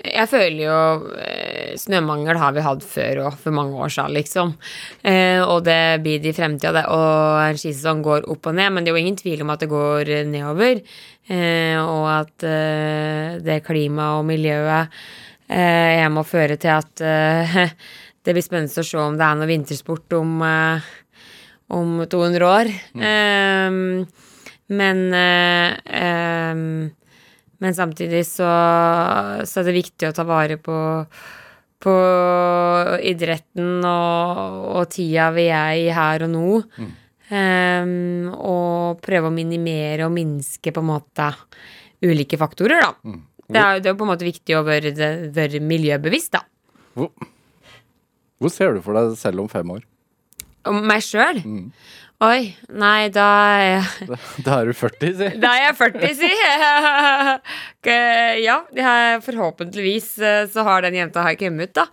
Jeg 0.00 0.26
føler 0.30 0.60
jo 0.64 0.76
eh, 1.20 1.74
Snømangel 1.76 2.38
har 2.40 2.54
vi 2.56 2.62
hatt 2.64 2.82
før 2.88 3.18
og 3.26 3.34
for 3.38 3.52
mange 3.52 3.76
år 3.76 3.92
siden, 3.92 4.14
liksom. 4.16 4.54
Eh, 5.04 5.42
og 5.44 5.66
det 5.66 6.00
blir 6.02 6.22
det 6.24 6.32
i 6.32 6.36
fremtida, 6.38 6.72
det. 6.72 6.86
Og 6.88 7.58
skisesong 7.60 8.00
går 8.06 8.24
opp 8.32 8.48
og 8.48 8.56
ned, 8.56 8.72
men 8.72 8.82
det 8.82 8.90
er 8.90 8.96
jo 8.96 9.02
ingen 9.04 9.18
tvil 9.20 9.44
om 9.44 9.52
at 9.52 9.60
det 9.60 9.68
går 9.68 10.12
nedover. 10.30 10.80
Eh, 11.28 11.76
og 11.78 12.06
at 12.14 12.46
eh, 12.48 13.36
det 13.44 13.60
klimaet 13.68 14.22
og 14.22 14.24
miljøet 14.32 14.88
eh, 15.52 16.00
jeg 16.00 16.14
må 16.16 16.24
føre 16.26 16.56
til 16.58 16.72
at 16.78 17.04
eh, 17.04 17.60
det 18.24 18.34
blir 18.34 18.44
spennende 18.44 18.82
å 18.82 18.88
se 18.88 18.98
om 19.04 19.20
det 19.20 19.28
er 19.28 19.38
noe 19.38 19.50
vintersport 19.52 20.16
om, 20.16 20.32
eh, 20.48 20.90
om 21.76 21.94
200 22.08 22.48
år. 22.48 22.72
Eh, 23.04 23.78
men 24.70 25.04
eh, 25.14 26.90
men 27.60 27.76
samtidig 27.76 28.24
så, 28.24 28.48
så 29.44 29.60
er 29.60 29.68
det 29.68 29.76
viktig 29.76 30.08
å 30.08 30.14
ta 30.16 30.24
vare 30.24 30.56
på, 30.56 30.76
på 31.84 31.96
idretten 33.04 33.84
og, 33.84 34.62
og 34.80 34.86
tida 34.94 35.26
vi 35.36 35.44
er 35.52 35.74
i 35.76 35.90
her 35.92 36.24
og 36.24 36.32
nå. 36.32 36.60
Em, 37.30 38.30
og 38.32 39.02
prøve 39.04 39.28
å 39.28 39.34
minimere 39.34 40.08
og 40.08 40.14
minske 40.16 40.72
på 40.72 40.80
en 40.82 40.88
måte 40.88 41.28
ulike 42.02 42.40
faktorer, 42.40 42.80
da. 42.80 43.18
Det 43.50 43.60
er, 43.60 43.82
det 43.84 43.92
er 43.92 43.98
på 43.98 44.06
en 44.06 44.12
måte 44.14 44.26
viktig 44.26 44.56
å 44.56 44.64
være, 44.64 44.94
være 45.36 45.60
miljøbevisst, 45.60 46.32
da. 46.38 46.40
Hvor, 46.96 47.12
hvor 48.40 48.56
ser 48.56 48.72
du 48.74 48.80
for 48.82 48.96
deg 48.96 49.12
selv 49.20 49.44
om 49.44 49.52
fem 49.52 49.76
år? 49.76 49.84
Om 50.70 50.80
meg 50.88 51.04
sjøl? 51.04 51.44
Oi, 52.20 52.50
nei, 52.76 53.08
da 53.08 53.26
er 53.56 53.62
jeg 53.64 54.08
Da, 54.44 54.58
er 54.58 54.68
du 54.68 54.74
40, 54.76 55.12
si. 55.16 55.28
Da 55.40 55.54
er 55.56 55.62
jeg 55.70 55.76
40, 55.78 56.10
si. 56.18 56.32
ja, 58.44 58.58
forhåpentligvis 59.24 60.10
eh, 60.20 60.42
så 60.52 60.64
har 60.66 60.84
den 60.84 60.98
jenta 60.98 61.24
her 61.24 61.38
kommet 61.40 61.70
ut, 61.70 61.78
da. 61.80 61.86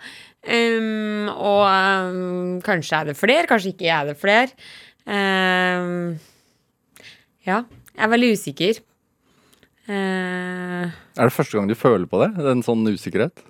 Um, 0.47 1.27
og 1.31 1.63
um, 1.67 2.59
kanskje 2.63 2.99
er 2.99 3.09
det 3.09 3.17
flere, 3.19 3.47
kanskje 3.47 3.71
ikke 3.73 3.87
er 3.91 4.11
det 4.11 4.17
flere. 4.19 4.51
Um, 5.07 6.19
ja, 7.47 7.61
jeg 7.95 8.03
er 8.05 8.13
veldig 8.13 8.35
usikker. 8.35 8.83
Uh, 9.87 10.91
Er 10.91 11.27
det 11.29 11.35
første 11.35 11.55
gang 11.55 11.71
du 11.71 11.75
føler 11.79 12.07
på 12.11 12.19
det? 12.25 12.33
En 12.51 12.67
sånn 12.67 12.83
usikkerhet? 12.91 13.45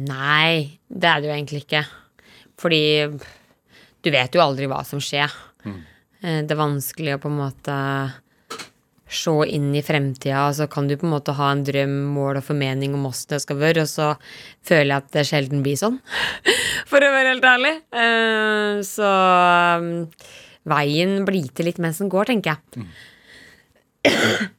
nei, 0.00 0.78
det 0.88 1.08
er 1.08 1.20
det 1.20 1.28
jo 1.28 1.34
egentlig 1.34 1.58
ikke. 1.64 1.80
Fordi 2.60 2.80
du 4.04 4.10
vet 4.14 4.34
jo 4.34 4.42
aldri 4.44 4.68
hva 4.70 4.80
som 4.86 5.00
skjer. 5.02 5.32
Mm. 5.64 5.80
Det 6.20 6.52
er 6.52 6.58
vanskelig 6.60 7.16
å 7.16 7.20
på 7.22 7.30
en 7.30 7.38
måte 7.40 7.76
se 9.10 9.32
inn 9.50 9.72
i 9.74 9.82
fremtida, 9.82 10.44
og 10.46 10.54
så 10.54 10.66
kan 10.70 10.86
du 10.86 10.94
på 10.98 11.06
en 11.08 11.14
måte 11.16 11.34
ha 11.34 11.48
en 11.50 11.64
drøm, 11.66 11.94
mål 12.14 12.38
og 12.38 12.46
formening 12.46 12.94
om 12.94 13.08
åssen 13.08 13.34
det 13.34 13.40
skal 13.42 13.58
være, 13.58 13.82
og 13.82 13.90
så 13.90 14.12
føler 14.66 14.92
jeg 14.92 15.02
at 15.02 15.08
det 15.16 15.24
sjelden 15.26 15.64
blir 15.64 15.78
sånn, 15.80 15.98
for 16.90 17.02
å 17.02 17.10
være 17.14 17.32
helt 17.34 17.48
ærlig. 17.50 17.74
Eh, 17.90 18.82
Så 18.86 19.08
um, 19.82 19.90
veien 20.70 21.24
blir 21.26 21.50
til 21.56 21.66
litt 21.68 21.80
mens 21.82 21.98
den 22.02 22.12
går, 22.12 22.30
tenker 22.30 22.54
jeg. 22.54 22.86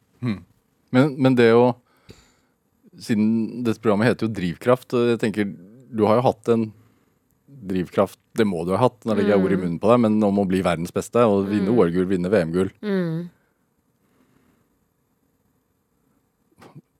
Men, 0.91 1.13
men 1.15 1.35
det 1.39 1.53
å 1.55 1.69
Siden 2.99 3.63
dette 3.63 3.79
programmet 3.79 4.09
heter 4.09 4.27
jo 4.27 4.33
Drivkraft, 4.35 4.91
og 4.91 5.07
jeg 5.13 5.19
tenker 5.21 5.45
du 5.47 6.03
har 6.03 6.19
jo 6.19 6.25
hatt 6.25 6.49
en 6.51 6.65
drivkraft 7.61 8.19
Det 8.37 8.45
må 8.47 8.63
du 8.65 8.73
ha 8.73 8.81
hatt, 8.81 8.97
nå 9.05 9.15
legger 9.17 9.35
jeg 9.35 9.43
ord 9.43 9.53
i 9.53 9.59
munnen 9.59 9.79
på 9.81 9.91
deg, 9.91 10.01
men 10.05 10.17
om 10.25 10.41
å 10.41 10.47
bli 10.49 10.63
verdens 10.65 10.93
beste 10.95 11.23
og 11.27 11.49
vinne 11.51 11.73
OL-gull, 11.73 12.07
vinne 12.09 12.31
VM-gull. 12.31 12.71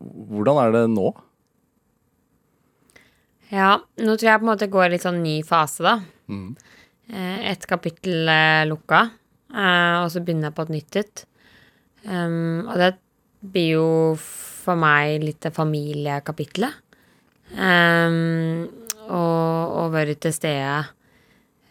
Hvordan 0.01 0.59
er 0.61 0.75
det 0.75 0.83
nå? 0.91 1.07
Ja, 3.51 3.71
nå 3.99 4.15
tror 4.15 4.29
jeg 4.29 4.41
på 4.41 4.45
en 4.45 4.51
måte 4.53 4.69
går 4.71 4.93
litt 4.93 5.03
sånn 5.03 5.23
ny 5.23 5.39
fase, 5.47 5.83
da. 5.83 5.97
Mm. 6.31 6.53
Et 7.51 7.65
kapittel 7.67 8.29
eh, 8.31 8.63
lukka, 8.69 9.01
eh, 9.51 9.97
og 10.03 10.07
så 10.13 10.21
begynner 10.23 10.49
jeg 10.49 10.57
på 10.59 10.67
et 10.67 10.73
nytt 10.77 10.99
et. 11.01 11.25
Um, 12.05 12.65
og 12.65 12.77
det 12.81 12.93
blir 13.53 13.75
jo 13.75 13.87
for 14.17 14.79
meg 14.79 15.21
litt 15.25 15.41
det 15.43 15.53
familiekapitlet. 15.53 16.79
Um, 17.51 18.69
og, 19.11 19.77
og 19.83 19.93
være 19.93 20.15
til 20.21 20.33
stede 20.35 20.81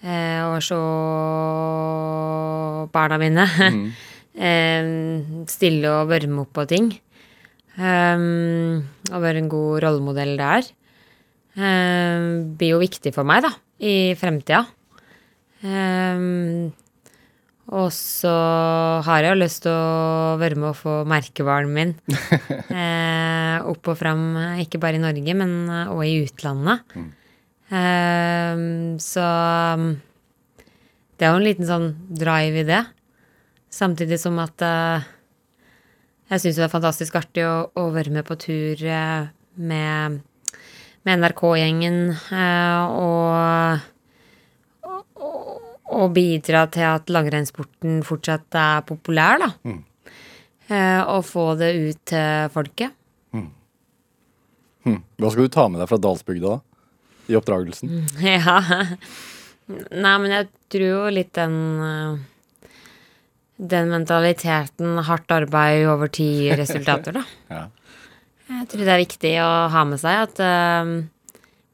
eh, 0.04 0.40
og 0.44 0.60
se 0.64 0.80
barna 2.92 3.20
mine. 3.20 3.46
Em, 4.40 5.46
stille 5.54 5.90
og 5.90 6.10
varme 6.12 6.44
opp 6.44 6.52
på 6.56 6.66
ting. 6.70 6.92
Um, 7.80 8.82
og 9.08 9.22
være 9.22 9.40
en 9.40 9.48
god 9.50 9.80
rollemodell 9.84 10.34
der. 10.40 10.66
Um, 11.56 12.56
blir 12.58 12.74
jo 12.74 12.82
viktig 12.82 13.12
for 13.14 13.26
meg, 13.26 13.44
da, 13.46 13.54
i 13.80 14.12
fremtida. 14.18 14.64
Um, 15.64 16.70
og 17.70 17.92
så 17.94 18.32
har 19.06 19.22
jeg 19.22 19.30
jo 19.30 19.38
lyst 19.44 19.62
til 19.62 19.70
å 19.70 20.36
være 20.40 20.58
med 20.58 20.72
og 20.72 20.78
få 20.80 20.94
merkevaren 21.06 21.70
min 21.70 21.92
eh, 22.82 23.60
opp 23.62 23.92
og 23.92 23.98
fram, 24.00 24.24
ikke 24.64 24.80
bare 24.82 24.98
i 24.98 25.02
Norge, 25.02 25.36
men 25.38 25.52
òg 25.86 26.02
i 26.08 26.16
utlandet. 26.24 26.82
Um, 26.98 27.12
så 27.70 29.26
um, 29.78 29.90
det 31.20 31.26
er 31.26 31.34
jo 31.34 31.38
en 31.38 31.44
liten 31.44 31.68
sånn 31.68 31.90
drive 32.16 32.62
i 32.62 32.64
det. 32.64 32.80
Samtidig 33.70 34.16
som 34.22 34.38
at 34.40 34.62
eh, 34.64 35.08
jeg 36.32 36.40
syns 36.40 36.56
det 36.56 36.64
er 36.64 36.72
fantastisk 36.72 37.18
artig 37.20 37.44
å, 37.44 37.68
å 37.76 37.90
være 37.92 38.14
med 38.14 38.24
på 38.24 38.38
tur 38.40 38.80
eh, 38.80 39.28
med, 39.60 40.16
med 41.04 41.20
NRK-gjengen 41.20 41.98
eh, 42.16 42.94
og, 43.04 43.84
og, 44.88 45.68
og 45.92 46.16
bidra 46.16 46.64
til 46.72 46.88
at 46.88 47.12
langrennssporten 47.12 48.00
fortsatt 48.08 48.56
er 48.56 48.88
populær, 48.88 49.44
da. 49.44 49.52
Eh, 50.70 51.02
og 51.04 51.28
få 51.28 51.50
det 51.60 51.70
ut 51.76 52.02
til 52.14 52.50
folket. 52.56 52.96
Hm. 53.36 55.02
Hva 55.20 55.34
skal 55.34 55.44
du 55.44 55.52
ta 55.52 55.68
med 55.68 55.84
deg 55.84 55.92
fra 55.92 56.00
Dalsbygda 56.00 56.56
da? 56.56 56.69
I 57.30 57.38
oppdragelsen? 57.38 58.02
Ja. 58.20 58.58
Nei, 59.70 60.14
men 60.18 60.32
jeg 60.34 60.48
tror 60.72 60.86
jo 60.88 61.02
litt 61.14 61.30
den 61.38 61.56
eh, 61.86 62.72
Den 63.70 63.90
mentaliteten, 63.92 64.96
hardt 65.06 65.30
arbeid 65.36 65.84
over 65.86 66.10
tid, 66.10 66.54
resultater, 66.62 67.20
da. 67.20 67.24
Ja. 67.52 67.64
Jeg 68.50 68.66
tror 68.72 68.82
det 68.82 68.94
er 68.94 69.02
viktig 69.04 69.34
å 69.44 69.50
ha 69.70 69.82
med 69.86 70.00
seg 70.02 70.24
at 70.24 70.40
uh, 70.42 70.94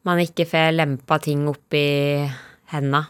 man 0.04 0.18
ikke 0.20 0.44
får 0.50 0.74
lempa 0.74 1.16
ting 1.24 1.46
opp 1.48 1.72
i 1.78 2.26
henda 2.68 3.06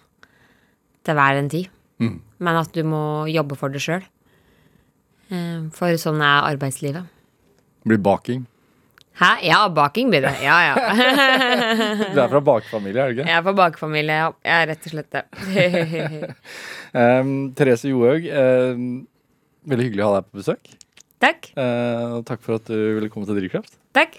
til 1.03 1.19
hver 1.19 1.41
en 1.41 1.49
tid. 1.51 1.73
Mm. 1.99 2.21
Men 2.47 2.61
at 2.61 2.71
du 2.77 2.85
må 2.87 3.01
jobbe 3.33 3.59
for 3.59 3.75
det 3.75 3.83
sjøl. 3.83 4.05
for 5.75 5.99
sånn 5.99 6.23
er 6.23 6.47
arbeidslivet. 6.53 7.11
Blir 7.89 7.99
baking. 7.99 8.45
Hæ? 9.17 9.31
Ja, 9.47 9.59
baking 9.73 10.11
blir 10.13 10.27
det. 10.27 10.35
Ja, 10.45 10.57
ja. 10.67 10.75
Du 12.15 12.21
er 12.21 12.29
fra 12.29 12.41
bakefamilie, 12.45 13.01
er 13.01 13.13
du 13.13 13.17
ikke? 13.17 13.29
Jeg 13.31 13.39
er 13.39 13.45
fra 13.47 13.55
bakefamilie, 13.57 14.17
ja. 14.21 14.31
Jeg 14.45 14.63
er 14.63 14.71
rett 14.73 14.89
og 14.89 14.97
slett 14.97 15.17
det. 15.17 16.35
Um, 16.97 17.51
Therese 17.53 17.91
Johaug, 17.91 18.25
um, 18.25 18.85
veldig 19.69 19.89
hyggelig 19.89 20.05
å 20.05 20.07
ha 20.09 20.21
deg 20.21 20.29
på 20.31 20.39
besøk. 20.41 20.71
Takk. 21.21 21.51
Uh, 21.59 22.23
takk 22.25 22.41
for 22.45 22.57
at 22.57 22.71
du 22.71 22.79
ville 22.97 23.11
komme 23.13 23.29
til 23.29 23.37
Drivkraft. 23.37 23.77
Takk. 23.97 24.17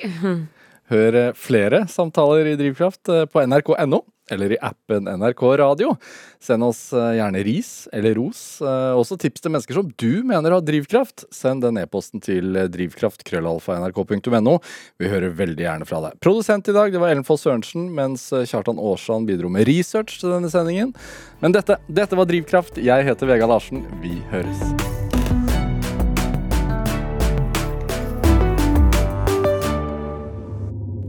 Hør 0.91 1.17
eh, 1.19 1.33
flere 1.35 1.81
samtaler 1.91 2.51
i 2.51 2.55
Drivkraft 2.59 3.11
eh, 3.11 3.25
på 3.27 3.43
nrk.no 3.43 4.03
eller 4.33 4.51
i 4.55 4.57
appen 4.61 5.07
NRK 5.07 5.43
Radio. 5.61 5.95
Send 6.43 6.63
oss 6.63 6.93
eh, 6.93 7.13
gjerne 7.19 7.43
ris 7.47 7.71
eller 7.93 8.15
ros. 8.17 8.61
Også 8.61 9.17
tips 9.21 9.41
til 9.43 9.51
mennesker 9.53 9.73
som 9.77 9.91
du 9.99 10.23
mener 10.27 10.51
har 10.55 10.61
drivkraft. 10.65 11.25
Send 11.33 11.63
den 11.65 11.79
e-posten 11.81 12.23
til 12.23 12.57
drivkraft.krøllalfa.nrk.no. 12.73 14.57
Vi 14.99 15.11
hører 15.11 15.35
veldig 15.37 15.63
gjerne 15.65 15.87
fra 15.89 16.01
deg. 16.07 16.19
Produsent 16.23 16.67
i 16.67 16.75
dag 16.75 16.91
det 16.93 17.01
var 17.03 17.13
Ellen 17.13 17.27
Foss 17.27 17.45
Sørensen, 17.47 17.89
mens 17.95 18.29
Kjartan 18.31 18.81
Aarsand 18.81 19.29
bidro 19.29 19.51
med 19.53 19.67
research 19.69 20.19
til 20.21 20.33
denne 20.35 20.51
sendingen. 20.51 20.93
Men 21.43 21.55
dette, 21.55 21.79
dette 21.87 22.17
var 22.17 22.29
Drivkraft. 22.29 22.79
Jeg 22.81 23.07
heter 23.07 23.29
Vega 23.29 23.49
Larsen. 23.49 23.85
Vi 24.03 24.17
høres. 24.33 24.61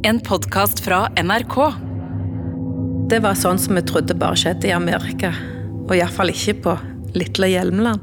En 0.08 0.20
podkast 0.20 0.84
fra 0.84 1.08
NRK. 1.22 1.87
Det 3.08 3.22
var 3.24 3.38
sånn 3.40 3.56
som 3.56 3.78
vi 3.78 3.80
trodde 3.88 4.12
bare 4.20 4.36
skjedde 4.36 4.68
i 4.68 4.74
Amerika. 4.76 5.30
Og 5.86 5.94
iallfall 5.96 6.28
ikke 6.28 6.58
på 6.60 6.74
lille 7.16 7.48
Hjelmeland. 7.48 8.02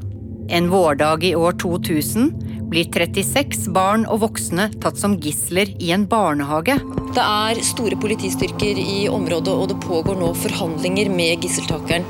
En 0.50 0.66
vårdag 0.72 1.22
i 1.28 1.30
år 1.38 1.54
2000 1.62 2.32
blir 2.72 2.88
36 2.90 3.68
barn 3.74 4.02
og 4.10 4.24
voksne 4.24 4.64
tatt 4.82 4.98
som 4.98 5.14
gisler 5.22 5.70
i 5.78 5.92
en 5.94 6.08
barnehage. 6.10 6.74
Det 7.14 7.22
er 7.22 7.62
store 7.62 7.94
politistyrker 8.02 8.80
i 8.82 9.06
området, 9.06 9.54
og 9.54 9.70
det 9.70 9.78
pågår 9.86 10.18
nå 10.18 10.32
forhandlinger 10.42 11.12
med 11.14 11.46
gisseltakeren. 11.46 12.02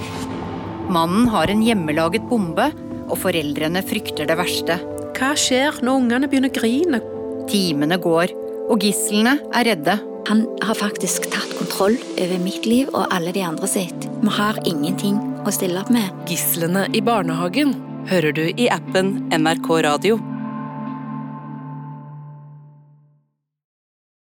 Mannen 0.88 1.28
har 1.34 1.53
en 1.53 1.66
hjemmelaget 1.66 2.24
bombe, 2.32 2.70
og 3.07 3.20
foreldrene 3.20 3.84
frykter 3.84 4.24
det 4.24 4.40
verste. 4.40 4.80
Hva 5.20 5.34
skjer 5.36 5.82
når 5.84 6.01
ungene 6.01 6.32
begynner 6.32 6.49
å 6.49 6.57
grine? 6.57 7.05
Timene 7.53 8.01
går, 8.01 8.32
og 8.66 8.82
gislene 8.82 9.36
er 9.54 9.68
redde. 9.70 9.96
Han 10.26 10.44
har 10.66 10.78
faktisk 10.78 11.28
tatt 11.30 11.52
kontroll 11.58 11.98
over 12.18 12.40
mitt 12.42 12.66
liv 12.66 12.90
og 12.92 13.06
alle 13.14 13.34
de 13.34 13.44
andre 13.46 13.68
sitt. 13.70 14.08
Vi 14.22 14.32
har 14.38 14.58
ingenting 14.66 15.20
å 15.46 15.54
stille 15.54 15.82
opp 15.82 15.92
med. 15.94 16.10
Gislene 16.30 16.88
i 16.94 17.02
barnehagen 17.04 17.76
hører 18.10 18.34
du 18.34 18.48
i 18.48 18.70
appen 18.72 19.20
NRK 19.34 19.70
Radio. 19.86 20.18